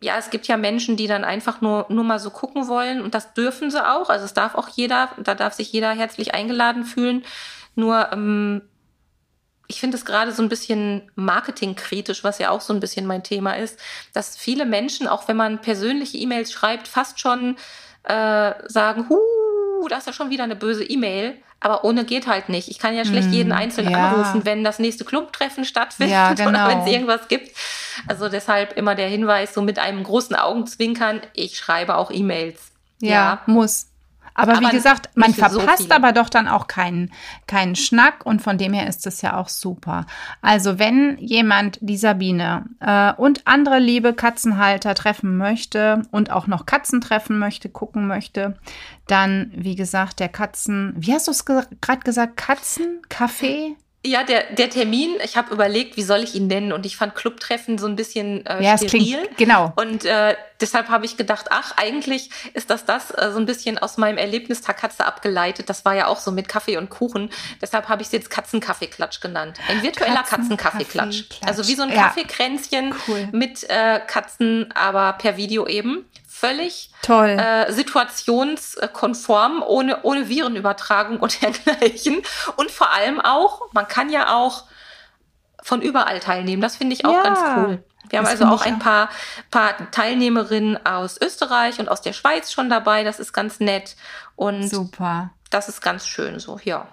ja, 0.00 0.18
es 0.18 0.30
gibt 0.30 0.46
ja 0.46 0.56
Menschen, 0.56 0.96
die 0.96 1.06
dann 1.06 1.24
einfach 1.24 1.60
nur, 1.60 1.86
nur 1.88 2.04
mal 2.04 2.18
so 2.18 2.30
gucken 2.30 2.68
wollen 2.68 3.00
und 3.00 3.14
das 3.14 3.32
dürfen 3.34 3.70
sie 3.70 3.84
auch. 3.84 4.10
Also 4.10 4.24
es 4.24 4.34
darf 4.34 4.54
auch 4.54 4.68
jeder, 4.68 5.10
da 5.18 5.34
darf 5.34 5.54
sich 5.54 5.72
jeder 5.72 5.90
herzlich 5.90 6.34
eingeladen 6.34 6.84
fühlen. 6.84 7.24
Nur 7.74 8.12
ähm, 8.12 8.62
ich 9.68 9.80
finde 9.80 9.96
es 9.96 10.04
gerade 10.04 10.32
so 10.32 10.42
ein 10.42 10.48
bisschen 10.48 11.10
marketingkritisch, 11.14 12.24
was 12.24 12.38
ja 12.38 12.50
auch 12.50 12.60
so 12.60 12.72
ein 12.72 12.80
bisschen 12.80 13.06
mein 13.06 13.24
Thema 13.24 13.54
ist, 13.54 13.80
dass 14.12 14.36
viele 14.36 14.66
Menschen, 14.66 15.08
auch 15.08 15.28
wenn 15.28 15.36
man 15.36 15.60
persönliche 15.60 16.18
E-Mails 16.18 16.52
schreibt, 16.52 16.88
fast 16.88 17.18
schon 17.18 17.56
äh, 18.04 18.52
sagen, 18.68 19.06
huh, 19.08 19.88
da 19.88 19.98
ist 19.98 20.06
ja 20.06 20.12
schon 20.12 20.30
wieder 20.30 20.44
eine 20.44 20.56
böse 20.56 20.84
E-Mail. 20.84 21.36
Aber 21.60 21.84
ohne 21.84 22.04
geht 22.04 22.26
halt 22.26 22.48
nicht. 22.48 22.68
Ich 22.68 22.78
kann 22.78 22.94
ja 22.94 23.04
schlecht 23.04 23.28
Hm, 23.28 23.32
jeden 23.32 23.52
einzeln 23.52 23.90
ja. 23.90 24.10
anrufen, 24.10 24.44
wenn 24.44 24.62
das 24.62 24.78
nächste 24.78 25.04
Clubtreffen 25.04 25.64
stattfindet 25.64 26.12
Ja, 26.12 26.30
oder 26.32 26.44
genau. 26.44 26.68
wenn 26.68 26.80
es 26.80 26.86
irgendwas 26.86 27.28
gibt. 27.28 27.56
Also 28.06 28.28
deshalb 28.28 28.76
immer 28.76 28.94
der 28.94 29.08
Hinweis, 29.08 29.54
so 29.54 29.62
mit 29.62 29.78
einem 29.78 30.02
großen 30.04 30.36
Augenzwinkern, 30.36 31.22
ich 31.32 31.56
schreibe 31.56 31.96
auch 31.96 32.10
E-Mails. 32.10 32.60
Ja, 33.00 33.40
muss. 33.46 33.86
Aber, 34.36 34.60
wie 34.60 34.66
Aber 34.66 34.70
gesagt, 34.70 35.10
man 35.16 35.32
so 35.32 35.40
verpasst 35.40 35.84
viele. 35.84 35.94
aber 35.96 36.12
doch 36.12 36.28
dann 36.28 36.46
auch 36.46 36.66
keinen, 36.66 37.10
keinen 37.46 37.74
Schnack 37.74 38.24
und 38.26 38.42
von 38.42 38.58
dem 38.58 38.74
her 38.74 38.86
ist 38.86 39.06
das 39.06 39.22
ja 39.22 39.36
auch 39.36 39.48
super. 39.48 40.06
Also 40.42 40.78
wenn 40.78 41.16
jemand 41.18 41.78
die 41.80 41.96
Sabine 41.96 42.66
äh, 42.80 43.12
und 43.14 43.46
andere 43.46 43.78
liebe 43.78 44.12
Katzenhalter 44.12 44.94
treffen 44.94 45.38
möchte 45.38 46.02
und 46.10 46.30
auch 46.30 46.46
noch 46.46 46.66
Katzen 46.66 47.00
treffen 47.00 47.38
möchte, 47.38 47.70
gucken 47.70 48.06
möchte, 48.06 48.58
dann, 49.06 49.50
wie 49.54 49.74
gesagt, 49.74 50.20
der 50.20 50.28
Katzen, 50.28 50.94
wie 50.96 51.14
hast 51.14 51.28
du 51.28 51.30
es 51.30 51.46
ge 51.46 51.62
gerade 51.80 52.00
gesagt, 52.00 52.38
Katzencafé? 52.38 53.76
Ja, 54.06 54.22
der, 54.22 54.44
der 54.52 54.70
Termin, 54.70 55.16
ich 55.24 55.36
habe 55.36 55.52
überlegt, 55.52 55.96
wie 55.96 56.02
soll 56.02 56.20
ich 56.22 56.34
ihn 56.36 56.46
nennen 56.46 56.72
und 56.72 56.86
ich 56.86 56.96
fand 56.96 57.14
Clubtreffen 57.16 57.76
so 57.76 57.86
ein 57.86 57.96
bisschen 57.96 58.46
äh, 58.46 58.62
Ja, 58.62 58.76
steril. 58.78 58.88
klingt, 59.18 59.36
genau. 59.36 59.72
Und 59.74 60.04
äh, 60.04 60.36
deshalb 60.60 60.88
habe 60.88 61.04
ich 61.04 61.16
gedacht, 61.16 61.46
ach, 61.50 61.72
eigentlich 61.76 62.30
ist 62.54 62.70
das 62.70 62.84
das 62.84 63.10
äh, 63.10 63.30
so 63.32 63.38
ein 63.38 63.46
bisschen 63.46 63.78
aus 63.78 63.96
meinem 63.98 64.16
Erlebnistag 64.18 64.76
Katze 64.78 65.04
abgeleitet. 65.04 65.68
Das 65.68 65.84
war 65.84 65.94
ja 65.96 66.06
auch 66.06 66.20
so 66.20 66.30
mit 66.30 66.48
Kaffee 66.48 66.76
und 66.76 66.88
Kuchen. 66.88 67.30
Deshalb 67.60 67.88
habe 67.88 68.02
ich 68.02 68.06
es 68.08 68.12
jetzt 68.12 68.30
Katzenkaffeeklatsch 68.30 69.20
genannt. 69.20 69.58
Ein 69.68 69.82
virtueller 69.82 70.22
Katzenkaffeeklatsch. 70.22 71.28
Katzenkaffeeklatsch. 71.28 71.48
Also 71.48 71.66
wie 71.68 71.74
so 71.74 71.82
ein 71.82 71.90
Ja. 71.90 72.04
Kaffeekränzchen 72.04 72.94
Cool. 73.08 73.28
mit 73.32 73.68
äh, 73.68 74.00
Katzen, 74.06 74.70
aber 74.74 75.14
per 75.14 75.36
Video 75.36 75.66
eben. 75.66 76.04
Völlig 76.38 76.90
Toll. 77.00 77.30
äh, 77.30 77.72
situationskonform, 77.72 79.62
ohne, 79.66 80.02
ohne 80.02 80.28
Virenübertragung 80.28 81.18
und 81.18 81.40
dergleichen. 81.42 82.22
Und 82.56 82.70
vor 82.70 82.90
allem 82.92 83.20
auch, 83.22 83.72
man 83.72 83.88
kann 83.88 84.10
ja 84.10 84.34
auch 84.36 84.64
von 85.62 85.80
überall 85.80 86.20
teilnehmen. 86.20 86.60
Das 86.60 86.76
finde 86.76 86.94
ich 86.94 87.06
auch 87.06 87.12
Ja, 87.12 87.22
ganz 87.22 87.38
cool. 87.56 87.84
Wir 88.10 88.18
haben 88.18 88.26
also 88.26 88.44
auch 88.44 88.62
ein 88.66 88.78
paar, 88.78 89.08
paar 89.50 89.90
Teilnehmerinnen 89.90 90.84
aus 90.84 91.18
Österreich 91.20 91.78
und 91.80 91.88
aus 91.88 92.02
der 92.02 92.12
Schweiz 92.12 92.52
schon 92.52 92.68
dabei. 92.68 93.02
Das 93.02 93.18
ist 93.18 93.32
ganz 93.32 93.58
nett. 93.58 93.96
Und 94.36 94.68
Super. 94.68 95.30
das 95.50 95.70
ist 95.70 95.80
ganz 95.80 96.06
schön 96.06 96.38
so, 96.38 96.60
ja. 96.62 96.86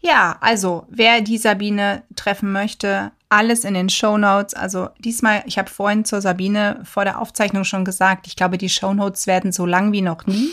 Ja, 0.00 0.36
also 0.40 0.86
wer 0.88 1.20
die 1.20 1.38
Sabine 1.38 2.02
treffen 2.16 2.52
möchte, 2.52 3.12
alles 3.28 3.64
in 3.64 3.74
den 3.74 3.88
Show 3.88 4.18
Notes. 4.18 4.54
Also 4.54 4.88
diesmal, 4.98 5.42
ich 5.46 5.58
habe 5.58 5.70
vorhin 5.70 6.04
zur 6.04 6.20
Sabine 6.20 6.80
vor 6.84 7.04
der 7.04 7.20
Aufzeichnung 7.20 7.64
schon 7.64 7.84
gesagt, 7.84 8.26
ich 8.26 8.34
glaube, 8.34 8.58
die 8.58 8.68
Show 8.68 8.92
Notes 8.92 9.26
werden 9.26 9.52
so 9.52 9.66
lang 9.66 9.92
wie 9.92 10.02
noch 10.02 10.26
nie, 10.26 10.50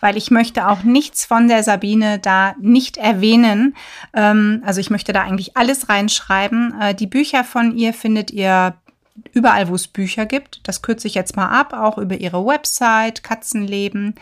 weil 0.00 0.16
ich 0.16 0.30
möchte 0.30 0.68
auch 0.68 0.82
nichts 0.82 1.24
von 1.24 1.48
der 1.48 1.62
Sabine 1.62 2.18
da 2.18 2.54
nicht 2.60 2.98
erwähnen. 2.98 3.76
Ähm, 4.14 4.62
also 4.64 4.80
ich 4.80 4.90
möchte 4.90 5.12
da 5.12 5.22
eigentlich 5.22 5.56
alles 5.56 5.88
reinschreiben. 5.88 6.74
Äh, 6.80 6.94
die 6.94 7.06
Bücher 7.06 7.44
von 7.44 7.76
ihr 7.76 7.94
findet 7.94 8.30
ihr 8.30 8.74
überall, 9.32 9.68
wo 9.68 9.74
es 9.74 9.88
Bücher 9.88 10.26
gibt. 10.26 10.60
Das 10.64 10.82
kürze 10.82 11.06
ich 11.06 11.14
jetzt 11.14 11.36
mal 11.36 11.48
ab, 11.48 11.72
auch 11.72 11.98
über 11.98 12.16
ihre 12.16 12.44
Website, 12.44 13.22
Katzenleben. 13.24 14.16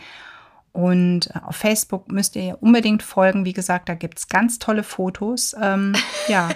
Und 0.77 1.31
äh, 1.33 1.39
auf 1.43 1.55
Facebook 1.55 2.11
müsst 2.11 2.35
ihr 2.35 2.55
unbedingt 2.61 3.01
folgen. 3.01 3.45
Wie 3.45 3.53
gesagt, 3.53 3.89
da 3.89 3.95
gibt's 3.95 4.27
ganz 4.27 4.59
tolle 4.59 4.83
Fotos. 4.83 5.55
Ähm, 5.59 5.95
ja. 6.27 6.49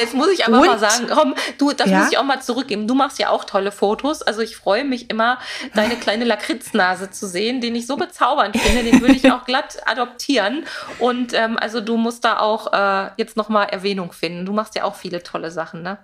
Jetzt 0.00 0.14
muss 0.14 0.28
ich 0.28 0.46
aber 0.46 0.60
Und, 0.60 0.66
mal 0.66 0.78
sagen, 0.78 1.08
komm, 1.12 1.34
du, 1.58 1.72
das 1.72 1.90
ja? 1.90 1.98
muss 1.98 2.12
ich 2.12 2.18
auch 2.18 2.22
mal 2.22 2.40
zurückgeben. 2.40 2.86
Du 2.86 2.94
machst 2.94 3.18
ja 3.18 3.30
auch 3.30 3.42
tolle 3.42 3.72
Fotos. 3.72 4.22
Also 4.22 4.42
ich 4.42 4.56
freue 4.56 4.84
mich 4.84 5.10
immer, 5.10 5.40
deine 5.74 5.96
kleine 6.00 6.24
Lakritznase 6.24 7.10
zu 7.10 7.26
sehen, 7.26 7.60
den 7.60 7.74
ich 7.74 7.88
so 7.88 7.96
bezaubernd 7.96 8.56
finde. 8.56 8.88
Den 8.88 9.00
würde 9.00 9.14
ich 9.14 9.28
auch 9.32 9.44
glatt 9.44 9.78
adoptieren. 9.86 10.66
Und 11.00 11.34
ähm, 11.34 11.58
also 11.58 11.80
du 11.80 11.96
musst 11.96 12.24
da 12.24 12.38
auch 12.38 12.72
äh, 12.72 13.10
jetzt 13.16 13.36
nochmal 13.36 13.70
Erwähnung 13.70 14.12
finden. 14.12 14.46
Du 14.46 14.52
machst 14.52 14.76
ja 14.76 14.84
auch 14.84 14.94
viele 14.94 15.24
tolle 15.24 15.50
Sachen, 15.50 15.82
ne? 15.82 15.98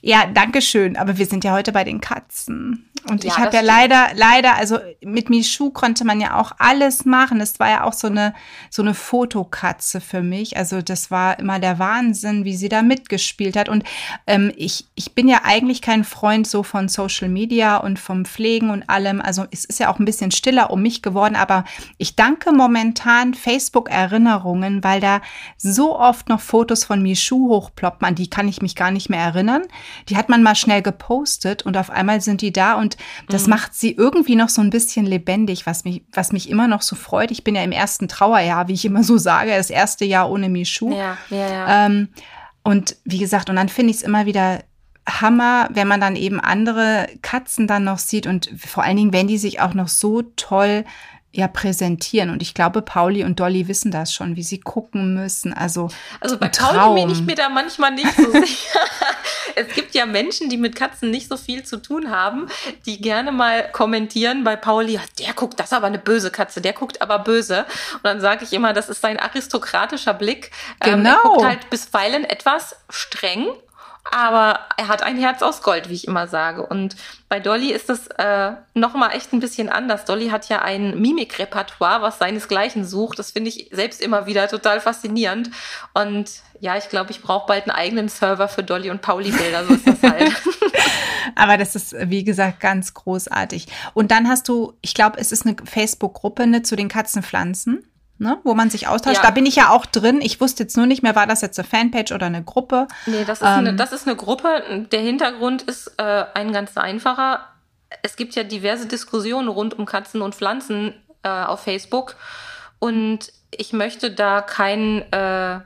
Ja, 0.00 0.26
danke 0.26 0.62
schön. 0.62 0.96
Aber 0.96 1.18
wir 1.18 1.26
sind 1.26 1.44
ja 1.44 1.52
heute 1.52 1.72
bei 1.72 1.84
den 1.84 2.00
Katzen. 2.00 2.88
Und 3.08 3.24
ja, 3.24 3.30
ich 3.30 3.38
habe 3.38 3.56
ja 3.56 3.62
leider, 3.62 4.08
leider, 4.14 4.56
also 4.56 4.78
mit 5.02 5.30
Michu 5.30 5.70
konnte 5.70 6.04
man 6.04 6.20
ja 6.20 6.38
auch 6.38 6.52
alles 6.58 7.04
machen. 7.04 7.38
Das 7.38 7.58
war 7.58 7.68
ja 7.68 7.84
auch 7.84 7.92
so 7.92 8.06
eine, 8.08 8.34
so 8.70 8.82
eine 8.82 8.94
Fotokatze 8.94 10.00
für 10.00 10.22
mich. 10.22 10.56
Also 10.56 10.82
das 10.82 11.10
war 11.10 11.38
immer 11.38 11.58
der 11.58 11.78
Wahnsinn, 11.78 12.44
wie 12.44 12.56
sie 12.56 12.68
da 12.68 12.82
mitgespielt 12.82 13.56
hat. 13.56 13.68
Und 13.68 13.84
ähm, 14.26 14.52
ich, 14.56 14.86
ich 14.94 15.14
bin 15.14 15.28
ja 15.28 15.40
eigentlich 15.44 15.80
kein 15.80 16.04
Freund 16.04 16.46
so 16.46 16.62
von 16.62 16.88
Social 16.88 17.28
Media 17.28 17.78
und 17.78 17.98
vom 17.98 18.24
Pflegen 18.24 18.70
und 18.70 18.88
allem. 18.88 19.20
Also 19.20 19.46
es 19.50 19.64
ist 19.64 19.80
ja 19.80 19.92
auch 19.92 19.98
ein 19.98 20.04
bisschen 20.04 20.30
stiller 20.30 20.70
um 20.70 20.82
mich 20.82 21.02
geworden. 21.02 21.34
Aber 21.34 21.64
ich 21.96 22.14
danke 22.14 22.52
momentan 22.52 23.34
Facebook-Erinnerungen, 23.34 24.84
weil 24.84 25.00
da 25.00 25.22
so 25.56 25.98
oft 25.98 26.28
noch 26.28 26.40
Fotos 26.40 26.84
von 26.84 27.02
Michu 27.02 27.48
hochploppen. 27.48 28.06
An 28.06 28.14
die 28.14 28.30
kann 28.30 28.48
ich 28.48 28.60
mich 28.60 28.74
gar 28.74 28.90
nicht 28.90 29.08
mehr 29.08 29.20
erinnern. 29.20 29.62
Die 30.08 30.16
hat 30.16 30.28
man 30.28 30.42
mal 30.42 30.54
schnell 30.54 30.82
gepostet 30.82 31.64
und 31.64 31.76
auf 31.76 31.90
einmal 31.90 32.20
sind 32.20 32.40
die 32.40 32.52
da 32.52 32.74
und 32.74 32.96
das 33.28 33.44
mhm. 33.44 33.50
macht 33.50 33.74
sie 33.74 33.92
irgendwie 33.92 34.36
noch 34.36 34.48
so 34.48 34.60
ein 34.60 34.70
bisschen 34.70 35.06
lebendig, 35.06 35.66
was 35.66 35.84
mich, 35.84 36.02
was 36.12 36.32
mich 36.32 36.48
immer 36.50 36.68
noch 36.68 36.82
so 36.82 36.96
freut. 36.96 37.30
Ich 37.30 37.44
bin 37.44 37.54
ja 37.54 37.62
im 37.62 37.72
ersten 37.72 38.08
Trauerjahr, 38.08 38.68
wie 38.68 38.74
ich 38.74 38.84
immer 38.84 39.02
so 39.02 39.18
sage, 39.18 39.50
das 39.50 39.70
erste 39.70 40.04
Jahr 40.04 40.30
ohne 40.30 40.48
Michu. 40.48 40.92
Ja, 40.92 41.16
ja, 41.30 41.48
ja. 41.48 41.86
Ähm, 41.86 42.08
und 42.62 42.96
wie 43.04 43.18
gesagt, 43.18 43.50
und 43.50 43.56
dann 43.56 43.68
finde 43.68 43.90
ich 43.90 43.98
es 43.98 44.02
immer 44.02 44.26
wieder 44.26 44.60
Hammer, 45.08 45.68
wenn 45.72 45.88
man 45.88 46.00
dann 46.00 46.16
eben 46.16 46.38
andere 46.40 47.08
Katzen 47.22 47.66
dann 47.66 47.84
noch 47.84 47.98
sieht 47.98 48.26
und 48.26 48.50
vor 48.58 48.84
allen 48.84 48.96
Dingen, 48.96 49.12
wenn 49.12 49.26
die 49.26 49.38
sich 49.38 49.60
auch 49.60 49.74
noch 49.74 49.88
so 49.88 50.22
toll 50.36 50.84
ja 51.32 51.46
präsentieren. 51.46 52.30
Und 52.30 52.42
ich 52.42 52.54
glaube, 52.54 52.82
Pauli 52.82 53.22
und 53.22 53.38
Dolly 53.38 53.68
wissen 53.68 53.90
das 53.90 54.12
schon, 54.12 54.36
wie 54.36 54.42
sie 54.42 54.60
gucken 54.60 55.14
müssen. 55.14 55.52
Also, 55.52 55.88
also 56.20 56.38
bei 56.38 56.48
Pauli 56.48 57.02
bin 57.02 57.10
ich 57.10 57.22
mir 57.22 57.34
da 57.34 57.48
manchmal 57.48 57.92
nicht 57.92 58.14
so 58.16 58.30
sicher. 58.32 58.80
es 59.54 59.68
gibt 59.74 59.94
ja 59.94 60.06
Menschen, 60.06 60.48
die 60.48 60.56
mit 60.56 60.74
Katzen 60.74 61.10
nicht 61.10 61.28
so 61.28 61.36
viel 61.36 61.64
zu 61.64 61.82
tun 61.82 62.10
haben, 62.10 62.48
die 62.86 63.00
gerne 63.00 63.30
mal 63.30 63.70
kommentieren 63.72 64.42
bei 64.42 64.56
Pauli, 64.56 64.98
der 65.18 65.34
guckt, 65.34 65.60
das 65.60 65.66
ist 65.66 65.72
aber 65.74 65.86
eine 65.86 65.98
böse 65.98 66.30
Katze, 66.30 66.60
der 66.60 66.72
guckt 66.72 67.02
aber 67.02 67.18
böse. 67.18 67.66
Und 67.94 68.04
dann 68.04 68.20
sage 68.20 68.44
ich 68.44 68.52
immer, 68.52 68.72
das 68.72 68.88
ist 68.88 69.04
ein 69.04 69.18
aristokratischer 69.18 70.14
Blick. 70.14 70.50
Genau. 70.80 70.96
Ähm, 70.96 71.06
er 71.06 71.12
genau. 71.16 71.34
guckt 71.34 71.46
halt 71.46 71.70
bisweilen 71.70 72.24
etwas 72.24 72.76
streng 72.88 73.48
aber 74.10 74.60
er 74.76 74.88
hat 74.88 75.02
ein 75.02 75.18
Herz 75.18 75.42
aus 75.42 75.62
Gold, 75.62 75.88
wie 75.88 75.94
ich 75.94 76.06
immer 76.06 76.26
sage. 76.26 76.64
Und 76.64 76.96
bei 77.28 77.40
Dolly 77.40 77.72
ist 77.72 77.88
das 77.88 78.06
äh, 78.18 78.52
nochmal 78.74 79.14
echt 79.14 79.32
ein 79.32 79.40
bisschen 79.40 79.68
anders. 79.68 80.04
Dolly 80.04 80.28
hat 80.28 80.48
ja 80.48 80.62
ein 80.62 80.98
Mimikrepertoire, 81.00 82.02
was 82.02 82.18
seinesgleichen 82.18 82.84
sucht. 82.84 83.18
Das 83.18 83.32
finde 83.32 83.50
ich 83.50 83.68
selbst 83.70 84.00
immer 84.00 84.26
wieder 84.26 84.48
total 84.48 84.80
faszinierend. 84.80 85.50
Und 85.94 86.30
ja, 86.60 86.76
ich 86.76 86.88
glaube, 86.88 87.10
ich 87.10 87.20
brauche 87.20 87.46
bald 87.46 87.64
einen 87.64 87.76
eigenen 87.76 88.08
Server 88.08 88.48
für 88.48 88.62
Dolly 88.62 88.90
und 88.90 89.02
Pauli-Bilder. 89.02 89.64
So 89.64 89.74
ist 89.74 89.86
das 89.86 90.02
halt. 90.02 90.32
Aber 91.34 91.56
das 91.56 91.74
ist, 91.74 91.94
wie 91.98 92.24
gesagt, 92.24 92.60
ganz 92.60 92.94
großartig. 92.94 93.66
Und 93.94 94.10
dann 94.10 94.28
hast 94.28 94.48
du, 94.48 94.74
ich 94.80 94.94
glaube, 94.94 95.18
es 95.18 95.32
ist 95.32 95.46
eine 95.46 95.56
Facebook-Gruppe 95.64 96.46
ne, 96.46 96.62
zu 96.62 96.76
den 96.76 96.88
Katzenpflanzen 96.88 97.84
ne, 98.18 98.38
wo 98.44 98.54
man 98.54 98.70
sich 98.70 98.88
austauscht. 98.88 99.16
Ja. 99.16 99.22
Da 99.22 99.30
bin 99.30 99.46
ich 99.46 99.56
ja 99.56 99.70
auch 99.70 99.86
drin. 99.86 100.20
Ich 100.20 100.40
wusste 100.40 100.64
jetzt 100.64 100.76
nur 100.76 100.86
nicht 100.86 101.02
mehr, 101.02 101.14
war 101.14 101.26
das 101.26 101.40
jetzt 101.40 101.58
eine 101.58 101.66
Fanpage 101.66 102.12
oder 102.12 102.26
eine 102.26 102.42
Gruppe? 102.42 102.88
Nee, 103.06 103.24
das 103.24 103.40
ist, 103.40 103.46
ähm, 103.46 103.58
eine, 103.58 103.74
das 103.74 103.92
ist 103.92 104.06
eine 104.06 104.16
Gruppe. 104.16 104.86
Der 104.90 105.00
Hintergrund 105.00 105.62
ist 105.62 105.92
äh, 105.98 106.24
ein 106.34 106.52
ganz 106.52 106.76
einfacher. 106.76 107.46
Es 108.02 108.16
gibt 108.16 108.34
ja 108.34 108.42
diverse 108.42 108.86
Diskussionen 108.86 109.48
rund 109.48 109.78
um 109.78 109.86
Katzen 109.86 110.20
und 110.22 110.34
Pflanzen 110.34 110.94
äh, 111.22 111.28
auf 111.28 111.60
Facebook. 111.60 112.16
Und 112.78 113.32
ich 113.50 113.72
möchte 113.72 114.10
da 114.10 114.42
kein, 114.42 115.10
äh, 115.12 115.60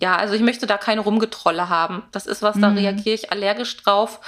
ja, 0.00 0.16
also 0.16 0.34
ich 0.34 0.42
möchte 0.42 0.66
da 0.66 0.78
keine 0.78 1.02
Rumgetrolle 1.02 1.68
haben. 1.68 2.04
Das 2.12 2.26
ist 2.26 2.42
was, 2.42 2.58
da 2.58 2.70
mhm. 2.70 2.78
reagiere 2.78 3.14
ich 3.14 3.30
allergisch 3.32 3.76
drauf 3.76 4.20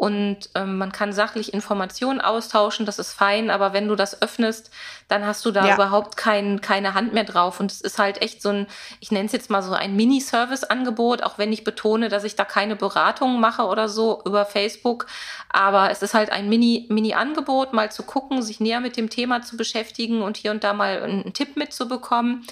und 0.00 0.48
ähm, 0.54 0.78
man 0.78 0.92
kann 0.92 1.12
sachlich 1.12 1.52
Informationen 1.52 2.22
austauschen, 2.22 2.86
das 2.86 2.98
ist 2.98 3.12
fein, 3.12 3.50
aber 3.50 3.74
wenn 3.74 3.86
du 3.86 3.96
das 3.96 4.22
öffnest, 4.22 4.70
dann 5.08 5.26
hast 5.26 5.44
du 5.44 5.50
da 5.50 5.66
ja. 5.66 5.74
überhaupt 5.74 6.16
kein, 6.16 6.62
keine 6.62 6.94
Hand 6.94 7.12
mehr 7.12 7.24
drauf. 7.24 7.60
Und 7.60 7.70
es 7.70 7.82
ist 7.82 7.98
halt 7.98 8.22
echt 8.22 8.40
so 8.40 8.48
ein, 8.48 8.66
ich 9.00 9.10
nenne 9.10 9.26
es 9.26 9.32
jetzt 9.32 9.50
mal 9.50 9.62
so 9.62 9.74
ein 9.74 9.96
Mini-Service-Angebot, 9.96 11.22
auch 11.22 11.36
wenn 11.36 11.52
ich 11.52 11.64
betone, 11.64 12.08
dass 12.08 12.24
ich 12.24 12.34
da 12.34 12.46
keine 12.46 12.76
Beratung 12.76 13.40
mache 13.40 13.64
oder 13.64 13.90
so 13.90 14.22
über 14.24 14.46
Facebook. 14.46 15.04
Aber 15.50 15.90
es 15.90 16.00
ist 16.00 16.14
halt 16.14 16.32
ein 16.32 16.48
Mini-Mini-Angebot, 16.48 17.74
mal 17.74 17.92
zu 17.92 18.02
gucken, 18.02 18.40
sich 18.40 18.58
näher 18.58 18.80
mit 18.80 18.96
dem 18.96 19.10
Thema 19.10 19.42
zu 19.42 19.58
beschäftigen 19.58 20.22
und 20.22 20.38
hier 20.38 20.52
und 20.52 20.64
da 20.64 20.72
mal 20.72 21.02
einen 21.02 21.34
Tipp 21.34 21.58
mitzubekommen. 21.58 22.46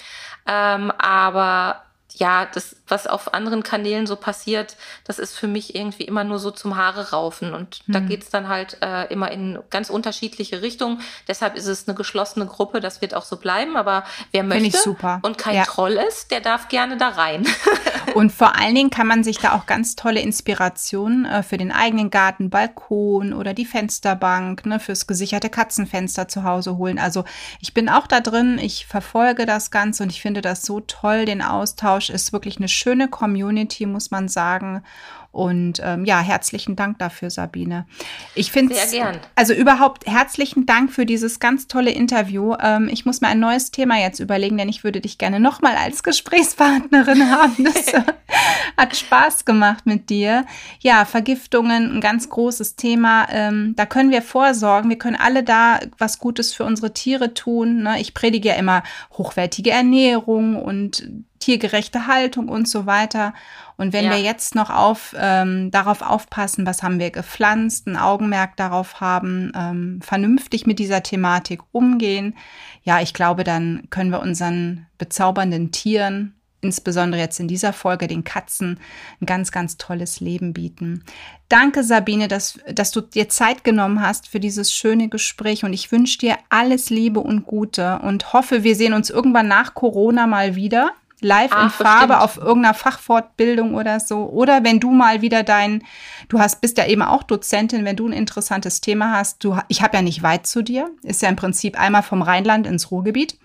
Ähm, 0.47 0.91
aber 0.99 1.83
ja, 2.17 2.47
das, 2.53 2.77
was 2.89 3.07
auf 3.07 3.35
anderen 3.35 3.63
Kanälen 3.63 4.07
so 4.07 4.17
passiert, 4.17 4.77
das 5.05 5.19
ist 5.19 5.37
für 5.37 5.47
mich 5.47 5.75
irgendwie 5.75 6.05
immer 6.05 6.25
nur 6.25 6.39
so 6.39 6.51
zum 6.51 6.77
Haare 6.77 7.11
raufen. 7.11 7.55
Und 7.55 7.81
mhm. 7.87 7.93
da 7.93 8.01
geht's 8.01 8.31
dann 8.31 8.49
halt 8.49 8.79
äh, 8.83 9.13
immer 9.13 9.31
in 9.31 9.59
ganz 9.71 9.91
unterschiedliche 9.91 10.63
Richtungen. 10.63 11.01
Deshalb 11.27 11.57
ist 11.57 11.67
es 11.67 11.89
eine 11.89 11.97
geschlossene 11.97 12.47
Gruppe, 12.47 12.81
das 12.81 13.01
wird 13.01 13.15
auch 13.15 13.25
so 13.25 13.37
bleiben. 13.37 13.77
Aber 13.77 14.05
wer 14.33 14.43
möchte 14.43 14.97
und 15.23 15.39
kein 15.39 15.57
ja. 15.57 15.65
Troll 15.65 15.99
ist, 16.09 16.31
der 16.31 16.41
darf 16.41 16.69
gerne 16.69 16.97
da 16.97 17.09
rein. 17.09 17.47
und 18.15 18.33
vor 18.33 18.57
allen 18.57 18.75
Dingen 18.75 18.91
kann 18.91 19.07
man 19.07 19.25
sich 19.25 19.39
da 19.39 19.55
auch 19.55 19.67
ganz 19.67 19.97
tolle 19.97 20.21
Inspirationen 20.21 21.25
äh, 21.25 21.43
für 21.43 21.57
den 21.57 21.73
eigenen 21.73 22.11
Garten, 22.11 22.51
Balkon 22.51 23.33
oder 23.33 23.55
die 23.55 23.67
Fensterbank, 23.67 24.67
ne, 24.67 24.81
fürs 24.81 25.07
gesicherte 25.07 25.51
Katzenfenster 25.51 26.29
zu 26.29 26.45
Hause 26.45 26.77
holen. 26.77 26.99
Also 26.99 27.25
ich 27.61 27.75
bin 27.75 27.89
auch 27.89 28.07
da 28.07 28.21
drin, 28.21 28.59
ich 28.59 28.87
verfolge 28.87 29.47
das 29.47 29.71
Ganze 29.71 30.03
und 30.03 30.11
ich 30.11 30.23
finde 30.23 30.41
das 30.41 30.63
so 30.63 30.81
toll, 30.81 31.25
den 31.25 31.43
Austausch 31.43 32.11
ist 32.11 32.33
wirklich 32.33 32.59
eine 32.59 32.69
schöne 32.79 33.09
Community, 33.09 33.87
muss 33.87 34.11
man 34.11 34.29
sagen. 34.29 34.83
Und 35.31 35.81
ähm, 35.85 36.07
ja, 36.07 36.21
herzlichen 36.21 36.75
Dank 36.75 36.99
dafür, 36.99 37.31
Sabine. 37.31 37.87
Ich 38.35 38.51
finde 38.51 38.75
es, 38.75 38.95
also 39.37 39.53
überhaupt 39.53 40.07
herzlichen 40.07 40.65
Dank 40.65 40.91
für 40.91 41.05
dieses 41.05 41.39
ganz 41.39 41.69
tolle 41.69 41.91
Interview. 41.91 42.55
Ähm, 42.61 42.89
ich 42.91 43.05
muss 43.05 43.21
mir 43.21 43.29
ein 43.29 43.39
neues 43.39 43.71
Thema 43.71 43.99
jetzt 43.99 44.21
überlegen, 44.21 44.57
denn 44.57 44.71
ich 44.71 44.85
würde 44.85 45.03
dich 45.03 45.19
gerne 45.19 45.39
nochmal 45.39 45.77
als 45.77 46.03
Gesprächspartnerin 46.03 47.31
haben. 47.31 47.63
Das 47.63 47.93
hat 48.77 48.97
Spaß 48.97 49.45
gemacht 49.45 49.85
mit 49.85 50.09
dir. 50.09 50.47
Ja, 50.81 51.05
Vergiftungen, 51.05 51.97
ein 51.97 52.01
ganz 52.01 52.31
großes 52.31 52.77
Thema. 52.77 53.29
Ähm, 53.31 53.75
da 53.77 53.85
können 53.85 54.11
wir 54.11 54.23
vorsorgen. 54.23 54.89
Wir 54.89 54.99
können 54.99 55.17
alle 55.17 55.45
da 55.45 55.79
was 55.99 56.19
Gutes 56.19 56.55
für 56.55 56.65
unsere 56.65 56.95
Tiere 56.95 57.35
tun. 57.35 57.83
Ne? 57.83 58.01
Ich 58.01 58.15
predige 58.15 58.49
ja 58.49 58.55
immer 58.55 58.83
hochwertige 59.13 59.71
Ernährung 59.71 60.57
und 60.57 61.07
tiergerechte 61.39 62.07
Haltung 62.07 62.49
und 62.49 62.69
so 62.69 62.87
weiter. 62.87 63.35
Und 63.77 63.93
wenn 63.93 64.07
ja. 64.07 64.11
wir 64.13 64.21
jetzt 64.21 64.55
noch 64.55 64.71
auf, 64.71 65.15
ähm, 65.19 65.71
darauf 65.71 66.03
aufpassen, 66.03 66.67
was 66.67 66.83
haben 66.83 66.99
wir 66.99 67.11
gepflanzt, 67.11 67.87
ein 67.87 67.97
Augenmerk 67.97 68.57
darauf 68.57 69.01
haben, 69.01 69.53
ähm, 69.55 70.01
vernünftig 70.03 70.67
mit 70.67 70.79
dieser 70.79 71.03
Thematik 71.03 71.61
umgehen, 71.73 72.35
ja, 72.83 73.01
ich 73.01 73.15
glaube, 73.15 73.45
dann 73.45 73.87
können 73.91 74.11
wir 74.11 74.21
unseren 74.21 74.87
bezaubernden 74.99 75.73
Tieren 75.73 76.35
insbesondere 76.61 77.21
jetzt 77.21 77.39
in 77.39 77.49
dieser 77.49 77.73
Folge 77.73 78.09
den 78.09 78.25
Katzen 78.25 78.81
ein 79.21 79.27
ganz, 79.27 79.53
ganz 79.53 79.77
tolles 79.77 80.21
Leben 80.21 80.53
bieten. 80.53 81.05
Danke, 81.49 81.85
Sabine, 81.85 82.29
dass, 82.29 82.59
dass 82.71 82.91
du 82.91 83.01
dir 83.01 83.29
Zeit 83.29 83.63
genommen 83.65 84.03
hast 84.03 84.29
für 84.29 84.41
dieses 84.41 84.73
schöne 84.73 85.09
Gespräch 85.09 85.65
und 85.65 85.73
ich 85.73 85.93
wünsche 85.93 86.19
dir 86.19 86.37
alles 86.49 86.91
Liebe 86.91 87.21
und 87.21 87.47
Gute 87.47 88.01
und 88.01 88.33
hoffe, 88.33 88.65
wir 88.65 88.75
sehen 88.75 88.93
uns 88.93 89.09
irgendwann 89.09 89.49
nach 89.49 89.75
Corona 89.75 90.27
mal 90.27 90.57
wieder 90.57 90.95
live 91.21 91.51
Ach, 91.53 91.65
in 91.65 91.71
Farbe 91.71 92.15
bestimmt. 92.15 92.23
auf 92.23 92.37
irgendeiner 92.37 92.75
Fachfortbildung 92.75 93.75
oder 93.75 94.01
so. 94.01 94.27
Oder 94.27 94.65
wenn 94.65 94.81
du 94.81 94.91
mal 94.91 95.23
wieder 95.23 95.43
dein, 95.43 95.85
du 96.29 96.39
hast, 96.39 96.61
bist 96.61 96.79
ja 96.79 96.87
eben 96.87 97.03
auch 97.03 97.23
Dozentin, 97.23 97.85
wenn 97.85 97.97
du 97.97 98.09
ein 98.09 98.13
interessantes 98.13 98.81
Thema 98.81 99.13
hast, 99.13 99.43
du, 99.43 99.59
ich 99.69 99.83
habe 99.83 99.97
ja 99.97 100.03
nicht 100.03 100.23
weit 100.23 100.47
zu 100.47 100.63
dir, 100.63 100.91
ist 101.03 101.23
ja 101.23 101.29
im 101.29 101.37
Prinzip 101.37 101.79
einmal 101.79 102.03
vom 102.03 102.23
Rheinland 102.23 102.67
ins 102.67 102.91
Ruhrgebiet, 102.91 103.39